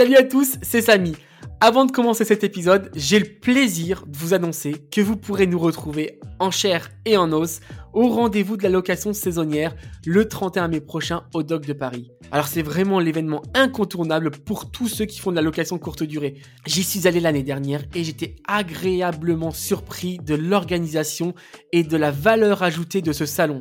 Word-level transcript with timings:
Salut 0.00 0.16
à 0.16 0.22
tous, 0.22 0.56
c'est 0.62 0.80
Samy. 0.80 1.14
Avant 1.60 1.84
de 1.84 1.92
commencer 1.92 2.24
cet 2.24 2.42
épisode, 2.42 2.90
j'ai 2.94 3.18
le 3.18 3.26
plaisir 3.26 4.06
de 4.06 4.16
vous 4.16 4.32
annoncer 4.32 4.76
que 4.90 5.02
vous 5.02 5.14
pourrez 5.14 5.46
nous 5.46 5.58
retrouver 5.58 6.18
en 6.38 6.50
chair 6.50 6.88
et 7.04 7.18
en 7.18 7.30
os 7.34 7.60
au 7.92 8.08
rendez-vous 8.08 8.56
de 8.56 8.62
la 8.62 8.70
location 8.70 9.12
saisonnière 9.12 9.76
le 10.06 10.26
31 10.26 10.68
mai 10.68 10.80
prochain 10.80 11.24
au 11.34 11.42
Doc 11.42 11.66
de 11.66 11.74
Paris. 11.74 12.12
Alors 12.32 12.46
c'est 12.46 12.62
vraiment 12.62 12.98
l'événement 12.98 13.42
incontournable 13.52 14.30
pour 14.30 14.70
tous 14.70 14.88
ceux 14.88 15.04
qui 15.04 15.20
font 15.20 15.32
de 15.32 15.36
la 15.36 15.42
location 15.42 15.76
courte 15.76 16.02
durée. 16.02 16.36
J'y 16.64 16.82
suis 16.82 17.06
allé 17.06 17.20
l'année 17.20 17.42
dernière 17.42 17.82
et 17.94 18.02
j'étais 18.02 18.36
agréablement 18.48 19.50
surpris 19.50 20.16
de 20.16 20.34
l'organisation 20.34 21.34
et 21.72 21.82
de 21.82 21.98
la 21.98 22.10
valeur 22.10 22.62
ajoutée 22.62 23.02
de 23.02 23.12
ce 23.12 23.26
salon. 23.26 23.60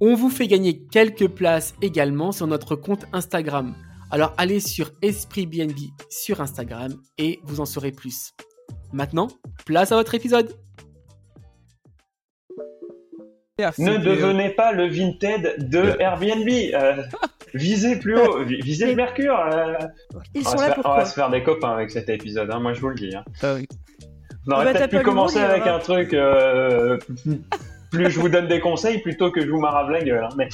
On 0.00 0.14
vous 0.14 0.28
fait 0.30 0.46
gagner 0.46 0.78
quelques 0.92 1.28
places 1.28 1.74
également 1.82 2.32
sur 2.32 2.46
notre 2.46 2.76
compte 2.76 3.06
Instagram. 3.12 3.74
Alors 4.10 4.34
allez 4.36 4.60
sur 4.60 4.90
Esprit 5.02 5.46
BNB 5.46 5.76
sur 6.10 6.40
Instagram 6.40 6.92
et 7.18 7.40
vous 7.44 7.60
en 7.60 7.64
saurez 7.66 7.92
plus. 7.92 8.32
Maintenant, 8.92 9.28
place 9.64 9.92
à 9.92 9.96
votre 9.96 10.14
épisode. 10.14 10.54
Ne 13.78 13.96
devenez 13.96 14.50
pas 14.50 14.72
le 14.72 14.86
Vinted 14.86 15.68
de 15.70 15.98
Airbnb. 15.98 16.46
Euh, 16.74 17.02
visez 17.54 17.98
plus 17.98 18.18
haut, 18.18 18.44
visez 18.44 18.86
le 18.86 18.94
Mercure. 18.96 19.38
Euh. 19.52 19.72
Ils 20.34 20.46
on, 20.46 20.50
sont 20.50 20.56
va 20.58 20.68
là 20.68 20.68
se 20.68 20.74
faire, 20.74 20.78
on 20.78 20.82
pourquoi 20.82 20.96
va 20.98 21.04
se 21.06 21.14
faire 21.14 21.30
des 21.30 21.42
copains 21.42 21.72
avec 21.72 21.90
cet 21.90 22.10
épisode, 22.10 22.50
hein, 22.52 22.60
moi 22.60 22.74
je 22.74 22.80
vous 22.82 22.90
le 22.90 22.96
dis. 22.96 23.14
hein. 23.16 23.24
Ah 23.42 23.54
oui. 23.54 23.66
On 24.46 24.52
aurait 24.52 24.66
bah, 24.66 24.72
peut-être 24.74 24.90
pu 24.90 25.00
commencer 25.02 25.38
avec 25.38 25.66
un 25.66 25.78
truc. 25.78 26.12
euh, 26.12 26.98
plus 27.90 28.10
je 28.10 28.18
vous 28.20 28.28
donne 28.28 28.48
des 28.48 28.60
conseils, 28.60 28.98
plutôt 29.00 29.30
que 29.30 29.40
je 29.40 29.48
vous 29.50 29.60
marave 29.60 29.90
la 29.90 30.02
gueule. 30.02 30.24
hein. 30.24 30.34
Mais 30.36 30.48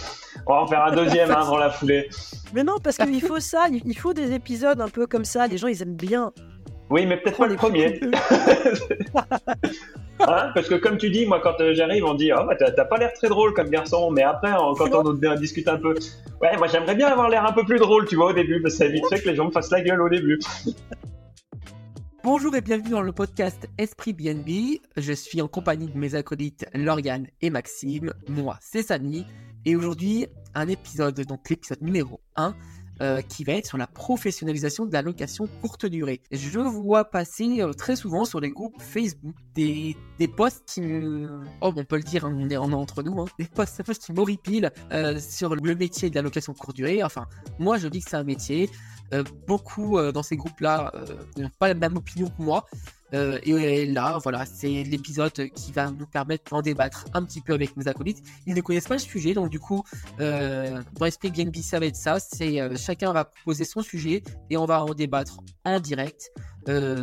on 0.47 0.55
va 0.55 0.61
en 0.61 0.67
faire 0.67 0.85
un 0.85 0.93
deuxième 0.95 1.31
hein, 1.31 1.45
dans 1.47 1.59
la 1.59 1.71
foulée. 1.71 2.09
Mais 2.55 2.63
non, 2.65 2.77
parce 2.83 2.97
qu'il 2.97 3.21
faut 3.23 3.41
ça, 3.41 3.67
il 3.71 3.99
faut 3.99 4.13
des 4.13 4.33
épisodes 4.33 4.81
un 4.81 4.89
peu 4.89 5.07
comme 5.07 5.25
ça, 5.25 5.47
les 5.47 5.59
gens 5.59 5.69
ils 5.69 5.83
aiment 5.83 5.97
bien. 5.97 6.33
Oui, 6.91 7.07
mais 7.07 7.17
peut-être 7.17 7.39
pas 7.39 7.47
le 7.47 7.53
les 7.53 7.57
premier. 7.57 8.01
Hein, 10.21 10.51
parce 10.55 10.69
que 10.69 10.75
comme 10.77 10.99
tu 10.99 11.11
dis, 11.11 11.27
moi 11.27 11.41
quand 11.43 11.61
euh, 11.61 11.75
j'arrive, 11.75 12.05
on 12.05 12.15
dit 12.15 12.31
oh, 12.33 12.45
bah, 12.47 12.55
t'as 12.57 12.71
t'as 12.71 12.85
pas 12.85 12.97
l'air 12.99 13.13
très 13.15 13.29
drôle 13.29 13.55
comme 13.55 13.69
garçon, 13.71 14.11
mais 14.13 14.23
après 14.23 14.53
on- 14.53 14.75
quand 14.75 14.95
on, 14.95 15.07
on 15.07 15.35
discute 15.35 15.67
un 15.67 15.79
peu, 15.79 15.95
ouais, 16.43 16.57
moi 16.59 16.69
j'aimerais 16.69 16.95
bien 16.95 17.09
avoir 17.09 17.29
l'air 17.29 17.45
un 17.45 17.53
peu 17.53 17.65
plus 17.65 17.79
drôle, 17.79 18.07
tu 18.07 18.15
vois, 18.15 18.27
au 18.27 18.33
début, 18.33 18.61
parce 18.63 18.75
que 18.75 18.79
ça 18.79 18.85
éviterait 18.87 19.21
que 19.21 19.29
les 19.31 19.35
gens 19.35 19.47
me 19.47 19.51
fassent 19.51 19.73
la 19.73 19.81
gueule 19.81 20.01
au 20.01 20.09
début. 20.09 20.39
Bonjour 22.25 22.55
et 22.55 22.61
bienvenue 22.61 22.91
dans 22.91 23.03
le 23.03 23.11
podcast 23.11 23.69
Esprit 23.79 24.13
BNB. 24.13 24.79
Je 24.97 25.13
suis 25.13 25.43
en 25.43 25.49
compagnie 25.49 25.89
de 25.89 25.99
mes 25.99 26.15
acolytes 26.15 26.65
Lauriane 26.73 27.27
et 27.41 27.51
Maxime. 27.51 28.13
Moi, 28.29 28.57
c'est 28.61 28.85
Samy. 28.85 29.27
Et 29.65 29.75
aujourd'hui, 29.75 30.29
un 30.55 30.69
épisode, 30.69 31.21
donc 31.23 31.51
l'épisode 31.51 31.83
numéro 31.83 32.21
1, 32.37 32.55
euh, 33.01 33.23
qui 33.23 33.43
va 33.43 33.55
être 33.55 33.67
sur 33.67 33.77
la 33.77 33.89
professionnalisation 33.89 34.87
de 34.87 34.93
la 34.93 35.03
location 35.03 35.49
courte 35.61 35.87
durée. 35.87 36.21
Je 36.31 36.61
vois 36.61 37.05
passer 37.11 37.61
euh, 37.61 37.73
très 37.73 37.97
souvent 37.97 38.25
sur 38.25 38.39
les 38.39 38.51
groupes 38.51 38.81
Facebook 38.81 39.35
des, 39.57 39.97
posts 40.37 40.63
qui 40.67 40.83
me... 40.83 41.41
Oh, 41.61 41.73
on 41.75 41.85
peut 41.85 41.97
le 41.97 42.05
dire, 42.05 42.25
hein, 42.25 42.37
on, 42.39 42.49
est, 42.49 42.57
entre 42.57 43.03
nous, 43.03 43.21
hein, 43.21 43.25
des 43.41 43.47
posts, 43.47 43.79
des 43.79 43.83
posts 43.83 44.05
qui 44.05 44.13
m'horripilent 44.13 44.71
euh, 44.93 45.19
sur 45.19 45.57
le 45.57 45.75
métier 45.75 46.11
de 46.11 46.15
la 46.15 46.23
location 46.23 46.55
courte 46.55 46.77
durée. 46.77 47.03
Enfin, 47.03 47.27
moi, 47.59 47.79
je 47.79 47.89
dis 47.89 48.01
que 48.01 48.11
c'est 48.11 48.17
un 48.17 48.23
métier. 48.23 48.71
Euh, 49.13 49.23
beaucoup 49.47 49.99
euh, 49.99 50.11
dans 50.11 50.23
ces 50.23 50.37
groupes-là 50.37 50.91
euh, 50.95 51.05
n'ont 51.37 51.51
pas 51.59 51.69
la 51.69 51.75
même 51.75 51.97
opinion 51.97 52.29
que 52.29 52.43
moi. 52.43 52.67
Et 53.15 53.85
là, 53.85 54.19
voilà, 54.23 54.47
c'est 54.47 54.85
l'épisode 54.85 55.35
qui 55.35 55.71
va 55.71 55.91
nous 55.91 56.07
permettre 56.07 56.45
d'en 56.51 56.63
débattre 56.63 57.05
un 57.13 57.23
petit 57.23 57.43
peu 57.43 57.53
avec 57.53 57.77
mes 57.77 57.87
acolytes. 57.87 58.23
Ils 58.47 58.55
ne 58.55 58.61
connaissent 58.63 58.89
pas 58.89 58.95
le 58.95 59.01
sujet, 59.01 59.35
donc 59.35 59.51
du 59.51 59.61
coup, 59.61 59.85
euh, 60.19 60.81
dans 60.95 61.05
Esprit 61.05 61.31
BNB, 61.31 61.57
ça 61.57 61.79
va 61.79 61.85
être 61.85 61.97
ça. 61.97 62.19
C'est 62.21 62.75
chacun 62.79 63.13
va 63.13 63.27
proposer 63.27 63.67
son 63.67 63.83
sujet 63.83 64.23
et 64.49 64.57
on 64.57 64.65
va 64.65 64.83
en 64.83 64.95
débattre 64.95 65.41
en 65.67 65.79
direct, 65.79 66.33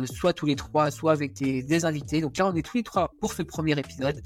soit 0.04 0.32
tous 0.32 0.46
les 0.46 0.56
trois, 0.56 0.90
soit 0.90 1.12
avec 1.12 1.34
des, 1.34 1.84
invités. 1.84 2.20
Donc 2.20 2.36
là, 2.38 2.48
on 2.48 2.56
est 2.56 2.66
tous 2.66 2.78
les 2.78 2.82
trois 2.82 3.12
pour 3.20 3.32
ce 3.32 3.42
premier 3.42 3.78
épisode. 3.78 4.20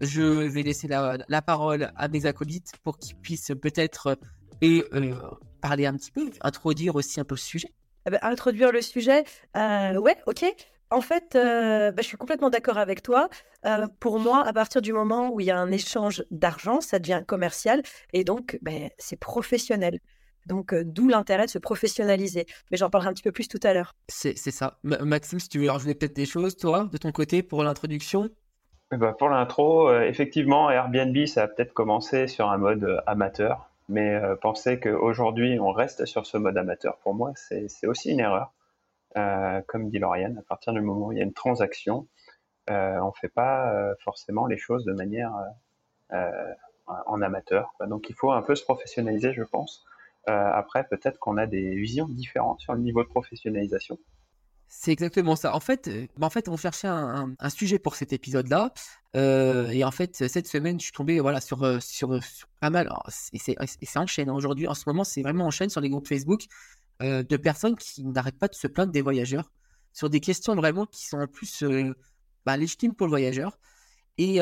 Je 0.00 0.22
vais 0.22 0.64
laisser 0.64 0.88
la, 0.88 1.42
parole 1.42 1.92
à 1.94 2.08
mes 2.08 2.26
acolytes 2.26 2.72
pour 2.82 2.98
qu'ils 2.98 3.14
puissent 3.14 3.52
peut-être 3.62 4.18
et, 4.60 4.84
euh, 4.92 5.14
parler 5.60 5.86
un 5.86 5.94
petit 5.94 6.10
peu, 6.10 6.30
introduire 6.40 6.94
aussi 6.96 7.20
un 7.20 7.24
peu 7.24 7.34
le 7.34 7.40
sujet. 7.40 7.72
Ah 8.06 8.10
bah, 8.10 8.18
introduire 8.22 8.72
le 8.72 8.80
sujet, 8.80 9.24
euh, 9.56 9.94
ouais, 9.96 10.16
ok. 10.26 10.44
En 10.90 11.02
fait, 11.02 11.36
euh, 11.36 11.90
bah, 11.92 12.00
je 12.00 12.06
suis 12.06 12.16
complètement 12.16 12.48
d'accord 12.48 12.78
avec 12.78 13.02
toi. 13.02 13.28
Euh, 13.66 13.86
pour 14.00 14.18
moi, 14.18 14.46
à 14.46 14.52
partir 14.54 14.80
du 14.80 14.92
moment 14.92 15.30
où 15.30 15.40
il 15.40 15.46
y 15.46 15.50
a 15.50 15.58
un 15.58 15.70
échange 15.70 16.24
d'argent, 16.30 16.80
ça 16.80 16.98
devient 16.98 17.22
commercial 17.26 17.82
et 18.14 18.24
donc 18.24 18.58
ben, 18.62 18.88
c'est 18.96 19.18
professionnel. 19.18 20.00
Donc, 20.46 20.72
euh, 20.72 20.82
d'où 20.82 21.08
l'intérêt 21.08 21.44
de 21.44 21.50
se 21.50 21.58
professionnaliser. 21.58 22.46
Mais 22.70 22.78
j'en 22.78 22.88
parlerai 22.88 23.10
un 23.10 23.12
petit 23.12 23.22
peu 23.22 23.32
plus 23.32 23.48
tout 23.48 23.60
à 23.64 23.74
l'heure. 23.74 23.94
C'est 24.08 24.34
ça. 24.36 24.78
Ma- 24.82 24.96
Maxime, 24.98 25.38
si 25.38 25.50
tu 25.50 25.58
veux 25.58 25.70
rajouter 25.70 25.94
peut-être 25.94 26.16
des 26.16 26.24
choses, 26.24 26.56
toi, 26.56 26.88
de 26.90 26.96
ton 26.96 27.12
côté, 27.12 27.42
pour 27.42 27.62
l'introduction? 27.62 28.30
Eh 28.90 28.96
ben, 28.96 29.12
pour 29.12 29.28
l'intro, 29.28 29.90
euh, 29.90 30.04
effectivement, 30.04 30.70
Airbnb, 30.70 31.26
ça 31.26 31.42
a 31.42 31.48
peut-être 31.48 31.74
commencé 31.74 32.26
sur 32.28 32.48
un 32.48 32.56
mode 32.56 33.02
amateur, 33.06 33.67
mais 33.88 34.14
euh, 34.14 34.36
penser 34.36 34.78
qu'aujourd'hui 34.80 35.58
on 35.58 35.72
reste 35.72 36.04
sur 36.04 36.26
ce 36.26 36.36
mode 36.36 36.56
amateur, 36.56 36.98
pour 36.98 37.14
moi, 37.14 37.32
c'est 37.36 37.86
aussi 37.86 38.10
une 38.10 38.20
erreur. 38.20 38.52
Euh, 39.16 39.62
comme 39.66 39.88
dit 39.88 39.98
Lauriane, 39.98 40.38
à 40.38 40.42
partir 40.42 40.72
du 40.74 40.80
moment 40.80 41.06
où 41.06 41.12
il 41.12 41.18
y 41.18 41.20
a 41.20 41.24
une 41.24 41.32
transaction, 41.32 42.06
euh, 42.70 42.98
on 42.98 43.06
ne 43.06 43.18
fait 43.18 43.30
pas 43.30 43.94
forcément 44.04 44.46
les 44.46 44.58
choses 44.58 44.84
de 44.84 44.92
manière 44.92 45.32
en 46.86 47.22
amateur. 47.22 47.74
Donc 47.86 48.10
il 48.10 48.14
faut 48.14 48.30
un 48.30 48.42
peu 48.42 48.54
se 48.54 48.64
professionnaliser, 48.64 49.32
je 49.32 49.42
pense. 49.42 49.84
Après, 50.26 50.84
peut-être 50.84 51.18
qu'on 51.18 51.38
a 51.38 51.46
des 51.46 51.74
visions 51.74 52.06
différentes 52.06 52.60
sur 52.60 52.74
le 52.74 52.80
niveau 52.80 53.02
de 53.02 53.08
professionnalisation. 53.08 53.98
C'est 54.68 54.92
exactement 54.92 55.34
ça. 55.34 55.54
En 55.54 55.60
fait, 55.60 55.88
euh, 55.88 56.06
bah, 56.18 56.26
en 56.26 56.30
fait, 56.30 56.48
on 56.48 56.56
cherchait 56.56 56.88
un, 56.88 57.34
sujet 57.48 57.78
pour 57.78 57.96
cet 57.96 58.12
épisode-là. 58.12 58.72
euh, 59.16 59.68
et 59.70 59.82
en 59.82 59.90
fait, 59.90 60.28
cette 60.28 60.46
semaine, 60.46 60.78
je 60.78 60.84
suis 60.84 60.92
tombé 60.92 61.20
voilà, 61.20 61.40
sur, 61.40 61.62
euh, 61.62 61.80
sur, 61.80 62.22
sur 62.22 62.48
pas 62.60 62.68
mal. 62.70 62.92
Et 63.32 63.38
c'est 63.38 63.56
en 63.96 64.06
chaîne. 64.06 64.28
hein. 64.28 64.34
Aujourd'hui, 64.34 64.68
en 64.68 64.74
ce 64.74 64.84
moment, 64.86 65.04
c'est 65.04 65.22
vraiment 65.22 65.46
en 65.46 65.50
chaîne 65.50 65.70
sur 65.70 65.80
les 65.80 65.88
groupes 65.88 66.06
Facebook 66.06 66.46
de 67.00 67.36
personnes 67.36 67.76
qui 67.76 68.04
n'arrêtent 68.04 68.38
pas 68.38 68.48
de 68.48 68.56
se 68.56 68.66
plaindre 68.66 68.92
des 68.92 69.02
voyageurs 69.02 69.52
sur 69.92 70.10
des 70.10 70.18
questions 70.18 70.56
vraiment 70.56 70.84
qui 70.84 71.06
sont 71.06 71.18
en 71.18 71.28
plus 71.28 71.62
euh, 71.62 71.94
bah, 72.44 72.56
légitimes 72.56 72.92
pour 72.92 73.06
le 73.06 73.10
voyageur. 73.10 73.58
Et 74.18 74.40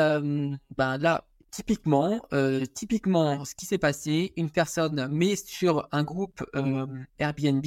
bah, 0.76 0.96
là, 0.96 1.26
typiquement, 1.50 2.18
typiquement, 2.74 3.44
ce 3.44 3.54
qui 3.54 3.66
s'est 3.66 3.78
passé, 3.78 4.32
une 4.36 4.50
personne 4.50 5.06
met 5.08 5.36
sur 5.36 5.86
un 5.92 6.02
groupe 6.02 6.44
Airbnb 7.18 7.66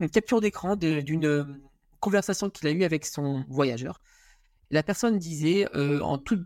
une 0.00 0.10
capture 0.10 0.40
d'écran 0.40 0.76
d'une 0.76 1.60
conversation 2.02 2.50
qu'il 2.50 2.68
a 2.68 2.72
eue 2.72 2.84
avec 2.84 3.06
son 3.06 3.44
voyageur. 3.48 4.00
La 4.70 4.82
personne 4.82 5.18
disait 5.18 5.66
euh, 5.74 6.00
en 6.00 6.18
toute 6.18 6.42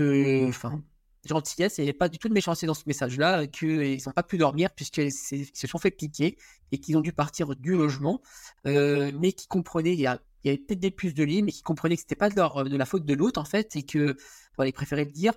euh, 0.00 0.48
enfin, 0.48 0.82
gentillesse, 1.24 1.78
avait 1.78 1.92
pas 1.92 2.08
du 2.08 2.18
tout 2.18 2.28
de 2.28 2.34
méchanceté 2.34 2.66
dans 2.66 2.74
ce 2.74 2.84
message-là, 2.86 3.46
qu'ils 3.46 3.98
n'ont 4.06 4.12
pas 4.12 4.22
pu 4.22 4.38
dormir 4.38 4.70
puisqu'ils 4.70 5.12
se 5.12 5.66
sont 5.66 5.78
fait 5.78 5.90
piquer 5.90 6.36
et 6.72 6.78
qu'ils 6.78 6.96
ont 6.96 7.00
dû 7.00 7.12
partir 7.12 7.54
du 7.54 7.76
logement, 7.76 8.20
euh, 8.66 9.12
mais 9.20 9.32
qui 9.32 9.46
comprenaient, 9.46 9.92
il 9.92 10.00
y, 10.00 10.06
avait 10.06 10.58
peut-être 10.58 10.80
des 10.80 10.90
puces 10.90 11.14
de 11.14 11.22
lit, 11.24 11.42
mais 11.42 11.52
qui 11.52 11.62
comprenaient 11.62 11.96
que 11.96 12.02
c'était 12.02 12.16
pas 12.16 12.30
de 12.30 12.76
la 12.76 12.86
faute 12.86 13.04
de 13.04 13.14
l'autre 13.14 13.40
en 13.40 13.44
fait, 13.44 13.76
et 13.76 13.82
que 13.84 14.16
voilà, 14.56 14.70
ils 14.70 14.74
préféraient 14.74 15.04
le 15.04 15.12
dire. 15.12 15.32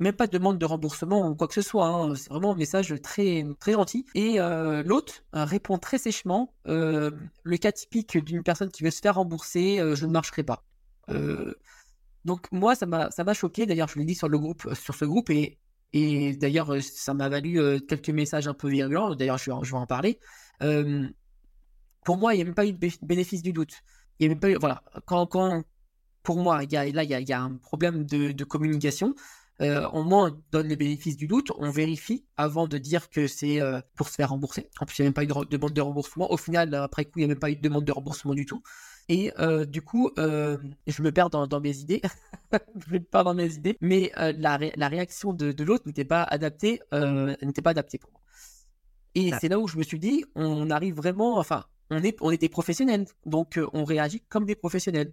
Même 0.00 0.14
pas 0.14 0.26
de 0.28 0.32
demande 0.32 0.58
de 0.58 0.64
remboursement 0.64 1.28
ou 1.28 1.34
quoi 1.34 1.48
que 1.48 1.54
ce 1.54 1.62
soit. 1.62 1.86
hein. 1.88 2.14
C'est 2.14 2.30
vraiment 2.30 2.52
un 2.52 2.56
message 2.56 2.94
très, 3.02 3.44
très 3.58 3.72
gentil. 3.72 4.06
Et 4.14 4.40
euh, 4.40 4.82
l'autre 4.84 5.24
euh, 5.34 5.44
répond 5.44 5.78
très 5.78 5.98
sèchement 5.98 6.54
euh, 6.68 7.10
le 7.42 7.56
cas 7.56 7.72
typique 7.72 8.16
d'une 8.18 8.42
personne 8.44 8.70
qui 8.70 8.84
veut 8.84 8.90
se 8.90 9.00
faire 9.00 9.16
rembourser, 9.16 9.78
je 9.94 10.06
ne 10.06 10.12
marcherai 10.12 10.44
pas. 10.44 10.64
Donc 12.24 12.50
moi, 12.52 12.74
ça 12.74 12.86
m'a 12.86 13.34
choqué. 13.34 13.66
D'ailleurs, 13.66 13.88
je 13.88 13.98
l'ai 13.98 14.04
dit 14.04 14.14
sur 14.14 14.28
le 14.28 14.38
groupe, 14.38 14.72
sur 14.74 14.94
ce 14.94 15.04
groupe, 15.04 15.30
et, 15.30 15.58
et 15.92 16.36
d'ailleurs, 16.36 16.74
ça 16.82 17.14
m'a 17.14 17.28
valu 17.28 17.80
quelques 17.86 18.10
messages 18.10 18.48
un 18.48 18.54
peu 18.54 18.68
virulents. 18.68 19.14
D'ailleurs, 19.14 19.38
je 19.38 19.50
je 19.62 19.70
vais 19.72 19.78
en 19.78 19.86
parler. 19.86 20.18
Pour 22.04 22.16
moi, 22.16 22.34
il 22.34 22.38
n'y 22.38 22.42
a 22.42 22.44
même 22.44 22.54
pas 22.54 22.66
eu 22.66 22.72
de 22.72 22.78
bé- 22.78 22.92
bénéfice 23.02 23.42
du 23.42 23.52
doute. 23.52 23.74
Il 24.18 24.24
y 24.24 24.26
a 24.26 24.28
même 24.30 24.40
pas 24.40 24.52
voilà, 24.58 24.82
quand, 25.06 25.26
quand 25.26 25.62
pour 26.22 26.36
moi, 26.38 26.64
il 26.64 26.72
y 26.72 26.76
a, 26.76 26.84
là, 26.90 27.04
il 27.04 27.10
y 27.10 27.14
a, 27.14 27.20
y 27.20 27.32
a 27.32 27.40
un 27.40 27.56
problème 27.56 28.04
de 28.04 28.44
communication. 28.44 29.14
Euh, 29.60 29.88
au 29.88 30.04
moins 30.04 30.30
on 30.30 30.42
donne 30.52 30.68
le 30.68 30.76
bénéfice 30.76 31.16
du 31.16 31.26
doute, 31.26 31.50
on 31.58 31.70
vérifie 31.70 32.24
avant 32.36 32.68
de 32.68 32.78
dire 32.78 33.10
que 33.10 33.26
c'est 33.26 33.60
euh, 33.60 33.80
pour 33.96 34.08
se 34.08 34.14
faire 34.14 34.30
rembourser. 34.30 34.70
En 34.80 34.86
plus, 34.86 34.98
il 34.98 35.02
n'y 35.02 35.06
a 35.06 35.08
même 35.08 35.14
pas 35.14 35.24
eu 35.24 35.26
de 35.26 35.48
demande 35.50 35.72
de 35.72 35.80
remboursement. 35.80 36.30
Au 36.30 36.36
final, 36.36 36.74
après 36.74 37.04
coup, 37.04 37.18
il 37.18 37.20
n'y 37.20 37.24
a 37.24 37.28
même 37.28 37.38
pas 37.38 37.50
eu 37.50 37.56
de 37.56 37.60
demande 37.60 37.84
de 37.84 37.92
remboursement 37.92 38.34
du 38.34 38.46
tout. 38.46 38.62
Et 39.08 39.32
euh, 39.38 39.64
du 39.64 39.82
coup, 39.82 40.10
je 40.16 41.02
me 41.02 41.10
perds 41.10 41.30
dans, 41.30 41.60
mes 41.60 41.78
idées. 41.78 42.02
je 42.52 42.92
me 42.92 43.00
perds 43.00 43.24
dans 43.24 43.34
mes 43.34 43.54
idées. 43.54 43.76
Mais 43.80 44.12
la, 44.16 44.58
la, 44.58 44.88
réaction 44.88 45.32
de, 45.32 45.50
de 45.50 45.64
l'autre 45.64 45.84
n'était 45.86 46.04
pas 46.04 46.22
adaptée, 46.22 46.80
n'était 47.42 47.62
pas 47.62 47.70
adaptée 47.70 47.98
pour 47.98 48.10
moi. 48.12 48.20
Et 49.14 49.32
ah. 49.32 49.38
c'est 49.40 49.48
là 49.48 49.58
où 49.58 49.66
je 49.66 49.78
me 49.78 49.82
suis 49.82 49.98
dit, 49.98 50.24
on 50.36 50.70
arrive 50.70 50.94
vraiment, 50.94 51.38
enfin, 51.38 51.64
on 51.90 52.02
est, 52.04 52.16
on 52.20 52.30
des 52.30 52.48
professionnels, 52.48 53.06
donc 53.24 53.58
on 53.72 53.84
réagit 53.84 54.20
comme 54.28 54.44
des 54.44 54.54
professionnels. 54.54 55.12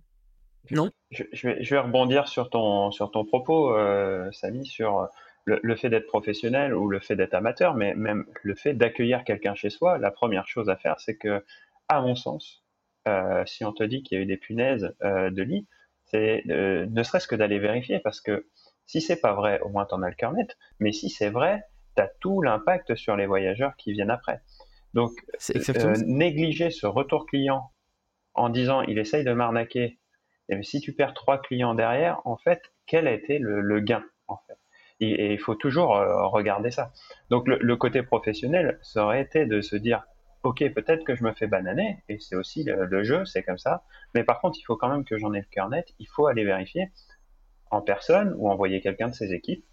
Non 0.71 0.89
je, 1.11 1.23
vais, 1.23 1.63
je, 1.63 1.75
vais, 1.75 1.81
rebondir 1.81 2.27
sur 2.27 2.49
ton, 2.49 2.91
sur 2.91 3.11
ton 3.11 3.25
propos, 3.25 3.75
euh, 3.75 4.29
Samy, 4.31 4.65
sur 4.65 5.07
le, 5.45 5.75
fait 5.75 5.89
d'être 5.89 6.07
professionnel 6.07 6.73
ou 6.73 6.87
le 6.87 6.99
fait 6.99 7.15
d'être 7.15 7.33
amateur, 7.33 7.75
mais 7.75 7.93
même 7.95 8.25
le 8.43 8.55
fait 8.55 8.73
d'accueillir 8.73 9.23
quelqu'un 9.23 9.55
chez 9.55 9.69
soi. 9.69 9.97
La 9.97 10.11
première 10.11 10.47
chose 10.47 10.69
à 10.69 10.75
faire, 10.75 10.99
c'est 10.99 11.17
que, 11.17 11.43
à 11.87 12.01
mon 12.01 12.15
sens, 12.15 12.63
euh, 13.07 13.43
si 13.45 13.63
on 13.63 13.71
te 13.71 13.83
dit 13.83 14.01
qu'il 14.01 14.17
y 14.17 14.21
a 14.21 14.23
eu 14.23 14.27
des 14.27 14.37
punaises 14.37 14.95
euh, 15.03 15.29
de 15.29 15.43
lit, 15.43 15.67
c'est 16.05 16.43
ne 16.45 17.03
serait-ce 17.03 17.27
que 17.27 17.35
d'aller 17.35 17.59
vérifier, 17.59 17.99
parce 17.99 18.21
que 18.21 18.47
si 18.85 19.01
c'est 19.01 19.19
pas 19.19 19.33
vrai, 19.33 19.59
au 19.61 19.69
moins 19.69 19.85
tu 19.85 19.95
en 19.95 20.03
as 20.03 20.09
le 20.09 20.15
cœur 20.15 20.33
net, 20.33 20.55
mais 20.79 20.91
si 20.91 21.09
c'est 21.09 21.29
vrai, 21.29 21.63
tu 21.95 22.01
as 22.01 22.09
tout 22.19 22.41
l'impact 22.41 22.95
sur 22.95 23.15
les 23.15 23.25
voyageurs 23.25 23.75
qui 23.75 23.91
viennent 23.91 24.11
après. 24.11 24.41
Donc, 24.93 25.11
négliger 26.05 26.69
ce 26.69 26.85
retour 26.85 27.25
client 27.25 27.71
en 28.33 28.49
disant 28.49 28.81
il 28.83 28.99
essaye 28.99 29.23
de 29.23 29.33
m'arnaquer 29.33 29.97
et 30.49 30.61
si 30.63 30.79
tu 30.79 30.93
perds 30.93 31.13
trois 31.13 31.41
clients 31.41 31.75
derrière, 31.75 32.21
en 32.25 32.37
fait, 32.37 32.61
quel 32.85 33.07
a 33.07 33.11
été 33.11 33.39
le, 33.39 33.79
gain 33.79 34.03
en 34.27 34.37
fait? 34.47 34.57
Et 35.01 35.33
il 35.33 35.39
faut 35.39 35.55
toujours 35.55 35.97
euh, 35.97 36.25
regarder 36.27 36.71
ça. 36.71 36.91
Donc 37.29 37.47
le, 37.47 37.75
côté 37.75 38.01
professionnel, 38.03 38.79
ça 38.81 39.03
aurait 39.03 39.21
été 39.21 39.45
de 39.45 39.61
se 39.61 39.75
dire, 39.75 40.03
ok, 40.43 40.63
peut-être 40.73 41.03
que 41.03 41.15
je 41.15 41.23
me 41.23 41.33
fais 41.33 41.47
bananer, 41.47 42.03
et 42.07 42.19
c'est 42.19 42.35
aussi 42.35 42.63
le, 42.63 43.03
jeu, 43.03 43.25
c'est 43.25 43.43
comme 43.43 43.57
ça. 43.57 43.83
Mais 44.13 44.23
par 44.23 44.39
contre, 44.39 44.57
il 44.59 44.63
faut 44.63 44.77
quand 44.77 44.89
même 44.89 45.03
que 45.03 45.17
j'en 45.17 45.33
ai 45.33 45.39
le 45.39 45.47
cœur 45.51 45.69
net. 45.69 45.93
Il 45.99 46.07
faut 46.07 46.27
aller 46.27 46.45
vérifier 46.45 46.91
en 47.71 47.81
personne 47.81 48.33
ou 48.37 48.49
envoyer 48.49 48.81
quelqu'un 48.81 49.09
de 49.09 49.13
ses 49.13 49.33
équipes. 49.33 49.65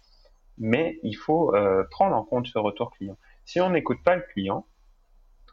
Mais 0.57 0.99
il 1.03 1.15
faut 1.15 1.55
euh, 1.55 1.83
prendre 1.89 2.15
en 2.15 2.23
compte 2.23 2.47
ce 2.47 2.59
retour 2.59 2.91
client. 2.91 3.17
Si 3.45 3.61
on 3.61 3.69
n'écoute 3.69 4.03
pas 4.03 4.15
le 4.15 4.21
client, 4.21 4.67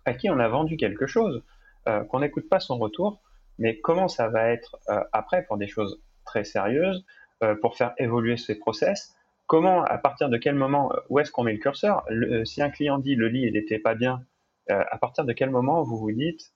à 0.05 0.15
qui 0.15 0.29
on 0.31 0.39
a 0.39 0.49
vendu 0.49 0.77
quelque 0.77 1.07
chose, 1.07 1.43
euh, 1.89 2.05
qu'on 2.05 2.21
n'écoute 2.21 2.49
pas 2.49 2.61
son 2.61 2.77
retour, 2.79 3.21
mais 3.61 3.79
comment 3.79 4.09
ça 4.09 4.29
va 4.29 4.49
être 4.49 4.81
euh, 4.89 5.05
après 5.13 5.45
pour 5.45 5.59
des 5.59 5.69
choses 5.69 6.03
très 6.25 6.45
sérieuses, 6.45 7.05
euh, 7.45 7.55
pour 7.55 7.77
faire 7.77 7.93
évoluer 7.99 8.37
ces 8.37 8.59
process? 8.59 9.15
Comment, 9.47 9.85
à 9.85 9.99
partir 9.99 10.29
de 10.31 10.39
quel 10.39 10.55
moment, 10.55 10.93
euh, 10.93 10.97
où 11.11 11.19
est-ce 11.21 11.31
qu'on 11.31 11.45
met 11.45 11.53
le 11.53 11.59
curseur? 11.59 12.05
Si 12.45 12.63
un 12.63 12.71
client 12.71 12.99
dit 12.99 13.15
le 13.15 13.29
lit 13.29 13.53
n'était 13.53 13.79
pas 13.79 13.95
bien, 13.95 14.25
à 14.69 14.99
partir 14.99 15.25
de 15.25 15.33
quel 15.33 15.51
moment 15.51 15.83
vous 15.83 15.99
vous 15.99 16.13
dites 16.13 16.53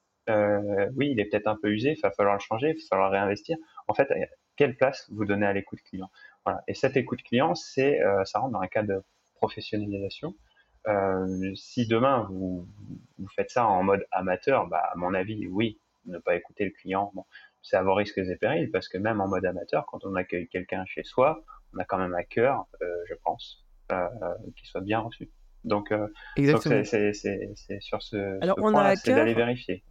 oui 0.95 1.11
il 1.11 1.19
est 1.19 1.25
peut-être 1.25 1.47
un 1.47 1.57
peu 1.61 1.69
usé, 1.69 1.95
il 1.97 2.01
va 2.01 2.11
falloir 2.11 2.35
le 2.35 2.39
changer, 2.39 2.69
il 2.69 2.75
va 2.75 2.87
falloir 2.89 3.11
réinvestir? 3.11 3.57
En 3.87 3.93
fait, 3.93 4.07
quelle 4.55 4.77
place 4.77 5.05
vous 5.11 5.25
donnez 5.25 5.45
à 5.45 5.51
l'écoute 5.51 5.81
client? 5.81 6.09
Voilà. 6.45 6.63
Et 6.69 6.73
cette 6.73 6.95
écoute 6.95 7.21
client, 7.23 7.55
c'est 7.55 7.99
ça 8.23 8.39
rentre 8.39 8.53
dans 8.53 8.61
un 8.61 8.67
cas 8.67 8.83
de 8.83 9.03
professionnalisation. 9.35 10.33
si 11.55 11.87
demain 11.87 12.25
vous, 12.29 12.65
vous 13.19 13.27
faites 13.35 13.49
ça 13.49 13.67
en 13.67 13.83
mode 13.83 14.05
amateur, 14.11 14.67
bah, 14.67 14.83
à 14.93 14.95
mon 14.95 15.13
avis, 15.13 15.45
oui, 15.47 15.77
ne 16.05 16.19
pas 16.19 16.35
écouter 16.35 16.65
le 16.65 16.71
client. 16.71 17.11
Bon, 17.15 17.25
c'est 17.61 17.77
à 17.77 17.83
vos 17.83 17.93
risques 17.93 18.17
et 18.17 18.35
périls 18.35 18.69
parce 18.71 18.87
que 18.87 18.97
même 18.97 19.21
en 19.21 19.27
mode 19.27 19.45
amateur, 19.45 19.85
quand 19.87 20.05
on 20.05 20.15
accueille 20.15 20.47
quelqu'un 20.47 20.85
chez 20.85 21.03
soi, 21.03 21.43
on 21.73 21.79
a 21.79 21.85
quand 21.85 21.97
même 21.97 22.13
à 22.13 22.23
cœur, 22.23 22.65
euh, 22.81 22.85
je 23.09 23.15
pense, 23.23 23.65
euh, 23.91 24.07
qu'il 24.55 24.67
soit 24.67 24.81
bien 24.81 24.99
reçu. 24.99 25.29
Donc, 25.63 25.91
euh, 25.91 26.07
c'est 26.37 27.13
sur 27.79 28.01
ce, 28.01 28.41
Alors, 28.41 28.57
on 28.59 28.71
point 28.71 28.95
c'est 28.95 29.15
d'aller 29.15 29.33
vérifier. 29.33 29.83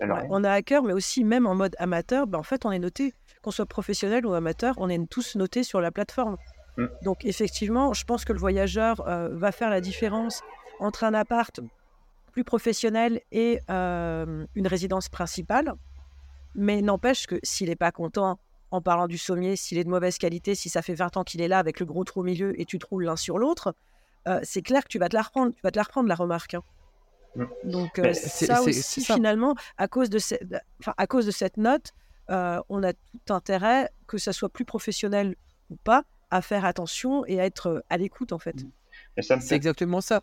on 0.00 0.42
a 0.42 0.50
à 0.50 0.62
cœur, 0.62 0.82
mais 0.82 0.94
aussi 0.94 1.22
même 1.22 1.46
en 1.46 1.54
mode 1.54 1.76
amateur, 1.78 2.26
ben, 2.26 2.38
en 2.38 2.42
fait, 2.42 2.64
on 2.64 2.72
est 2.72 2.78
noté, 2.78 3.12
qu'on 3.42 3.50
soit 3.50 3.66
professionnel 3.66 4.24
ou 4.26 4.32
amateur, 4.32 4.74
on 4.78 4.88
est 4.88 5.10
tous 5.10 5.36
notés 5.36 5.64
sur 5.64 5.82
la 5.82 5.90
plateforme. 5.90 6.36
Mm. 6.78 6.86
Donc, 7.02 7.24
effectivement, 7.26 7.92
je 7.92 8.04
pense 8.04 8.24
que 8.24 8.32
le 8.32 8.38
voyageur 8.38 9.02
va 9.04 9.52
faire 9.52 9.68
la 9.68 9.82
différence 9.82 10.42
entre 10.80 11.04
un 11.04 11.14
appart 11.14 11.60
plus 12.36 12.44
professionnel 12.44 13.22
et 13.32 13.60
euh, 13.70 14.44
une 14.54 14.66
résidence 14.66 15.08
principale. 15.08 15.72
Mais 16.54 16.82
n'empêche 16.82 17.26
que 17.26 17.36
s'il 17.42 17.70
n'est 17.70 17.76
pas 17.76 17.92
content 17.92 18.38
en 18.70 18.82
parlant 18.82 19.06
du 19.06 19.16
sommier, 19.16 19.56
s'il 19.56 19.78
est 19.78 19.84
de 19.84 19.88
mauvaise 19.88 20.18
qualité, 20.18 20.54
si 20.54 20.68
ça 20.68 20.82
fait 20.82 20.92
20 20.92 21.16
ans 21.16 21.24
qu'il 21.24 21.40
est 21.40 21.48
là 21.48 21.58
avec 21.58 21.80
le 21.80 21.86
gros 21.86 22.04
trou 22.04 22.20
au 22.20 22.24
milieu 22.24 22.52
et 22.60 22.66
tu 22.66 22.78
te 22.78 22.84
roules 22.84 23.04
l'un 23.04 23.16
sur 23.16 23.38
l'autre, 23.38 23.74
euh, 24.28 24.38
c'est 24.42 24.60
clair 24.60 24.82
que 24.84 24.88
tu 24.88 24.98
vas 24.98 25.08
te 25.08 25.16
la 25.16 25.22
reprendre, 25.22 25.54
tu 25.54 25.62
vas 25.62 25.70
te 25.70 25.78
la 25.78 25.84
reprendre 25.84 26.10
la 26.10 26.14
remarque. 26.14 26.52
Hein. 26.52 26.62
Mm. 27.36 27.44
Donc 27.64 27.98
euh, 27.98 28.12
ça 28.12 28.60
aussi, 28.60 29.02
finalement, 29.02 29.54
à 29.78 29.88
cause 29.88 30.10
de, 30.10 30.18
cette, 30.18 30.44
à 30.94 31.06
cause 31.06 31.24
de 31.24 31.30
cette 31.30 31.56
note, 31.56 31.94
on 32.28 32.82
a 32.82 32.92
tout 32.92 33.32
intérêt, 33.32 33.88
que 34.06 34.18
ça 34.18 34.34
soit 34.34 34.50
plus 34.50 34.66
professionnel 34.66 35.36
ou 35.70 35.76
pas, 35.76 36.04
à 36.30 36.42
faire 36.42 36.66
attention 36.66 37.24
et 37.24 37.40
à 37.40 37.46
être 37.46 37.82
à 37.88 37.96
l'écoute 37.96 38.32
en 38.32 38.38
fait. 38.38 38.56
C'est 39.22 39.56
exactement 39.56 40.02
ça 40.02 40.20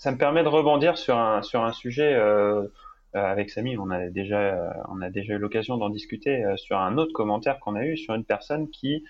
ça 0.00 0.10
me 0.12 0.16
permet 0.16 0.42
de 0.42 0.48
rebondir 0.48 0.96
sur 0.96 1.18
un, 1.18 1.42
sur 1.42 1.62
un 1.62 1.72
sujet 1.72 2.14
euh, 2.14 2.62
euh, 2.62 3.22
avec 3.22 3.50
Samy. 3.50 3.76
On 3.76 3.90
a 3.90 4.08
déjà, 4.08 4.82
on 4.88 5.02
a 5.02 5.10
déjà 5.10 5.34
eu 5.34 5.38
l'occasion 5.38 5.76
d'en 5.76 5.90
discuter 5.90 6.42
euh, 6.42 6.56
sur 6.56 6.78
un 6.78 6.96
autre 6.96 7.12
commentaire 7.12 7.60
qu'on 7.60 7.76
a 7.76 7.84
eu 7.84 7.98
sur 7.98 8.14
une 8.14 8.24
personne 8.24 8.70
qui, 8.70 9.04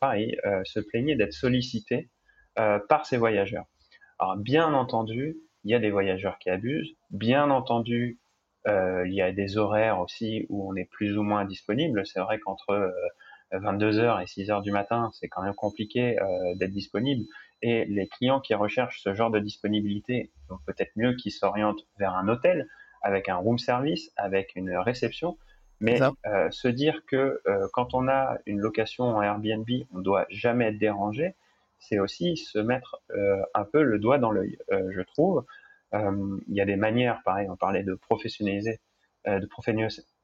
pareil, 0.00 0.36
se 0.64 0.80
plaignait 0.80 1.14
d'être 1.14 1.32
sollicitée 1.32 2.10
par 2.56 3.06
ses 3.06 3.16
voyageurs. 3.16 3.64
Alors, 4.18 4.36
bien 4.36 4.74
entendu, 4.74 5.38
il 5.64 5.70
y 5.70 5.74
a 5.74 5.78
des 5.78 5.90
voyageurs 5.90 6.38
qui 6.38 6.50
abusent. 6.50 6.96
Bien 7.10 7.48
entendu, 7.48 8.18
il 8.66 9.12
y 9.12 9.22
a 9.22 9.30
des 9.30 9.56
horaires 9.56 10.00
aussi 10.00 10.46
où 10.48 10.68
on 10.68 10.74
est 10.74 10.90
plus 10.90 11.16
ou 11.16 11.22
moins 11.22 11.44
disponible. 11.44 12.04
C'est 12.06 12.18
vrai 12.18 12.40
qu'entre 12.40 12.92
22h 13.52 14.20
et 14.20 14.24
6h 14.24 14.62
du 14.62 14.72
matin, 14.72 15.10
c'est 15.14 15.28
quand 15.28 15.42
même 15.42 15.54
compliqué 15.54 16.16
d'être 16.56 16.72
disponible. 16.72 17.24
Et 17.62 17.84
les 17.84 18.08
clients 18.08 18.40
qui 18.40 18.54
recherchent 18.54 19.02
ce 19.02 19.14
genre 19.14 19.30
de 19.30 19.38
disponibilité, 19.38 20.30
donc 20.48 20.60
peut-être 20.66 20.92
mieux 20.96 21.14
qu'ils 21.14 21.32
s'orientent 21.32 21.86
vers 21.98 22.14
un 22.14 22.28
hôtel 22.28 22.68
avec 23.02 23.28
un 23.28 23.36
room 23.36 23.58
service, 23.58 24.12
avec 24.16 24.52
une 24.56 24.76
réception. 24.76 25.36
Mais 25.80 25.98
euh, 26.26 26.50
se 26.50 26.68
dire 26.68 27.02
que 27.06 27.40
euh, 27.46 27.66
quand 27.72 27.94
on 27.94 28.06
a 28.06 28.36
une 28.44 28.60
location 28.60 29.04
en 29.04 29.22
Airbnb, 29.22 29.68
on 29.92 29.98
ne 29.98 30.02
doit 30.02 30.26
jamais 30.28 30.66
être 30.66 30.78
dérangé, 30.78 31.34
c'est 31.78 31.98
aussi 31.98 32.36
se 32.36 32.58
mettre 32.58 33.02
euh, 33.16 33.42
un 33.54 33.64
peu 33.64 33.82
le 33.82 33.98
doigt 33.98 34.18
dans 34.18 34.30
l'œil, 34.30 34.58
je 34.70 35.00
trouve. 35.00 35.44
Il 35.92 36.54
y 36.54 36.60
a 36.60 36.66
des 36.66 36.76
manières, 36.76 37.20
pareil, 37.24 37.48
on 37.50 37.56
parlait 37.56 37.82
de 37.82 37.94
professionnaliser, 37.94 38.78
de 39.26 39.48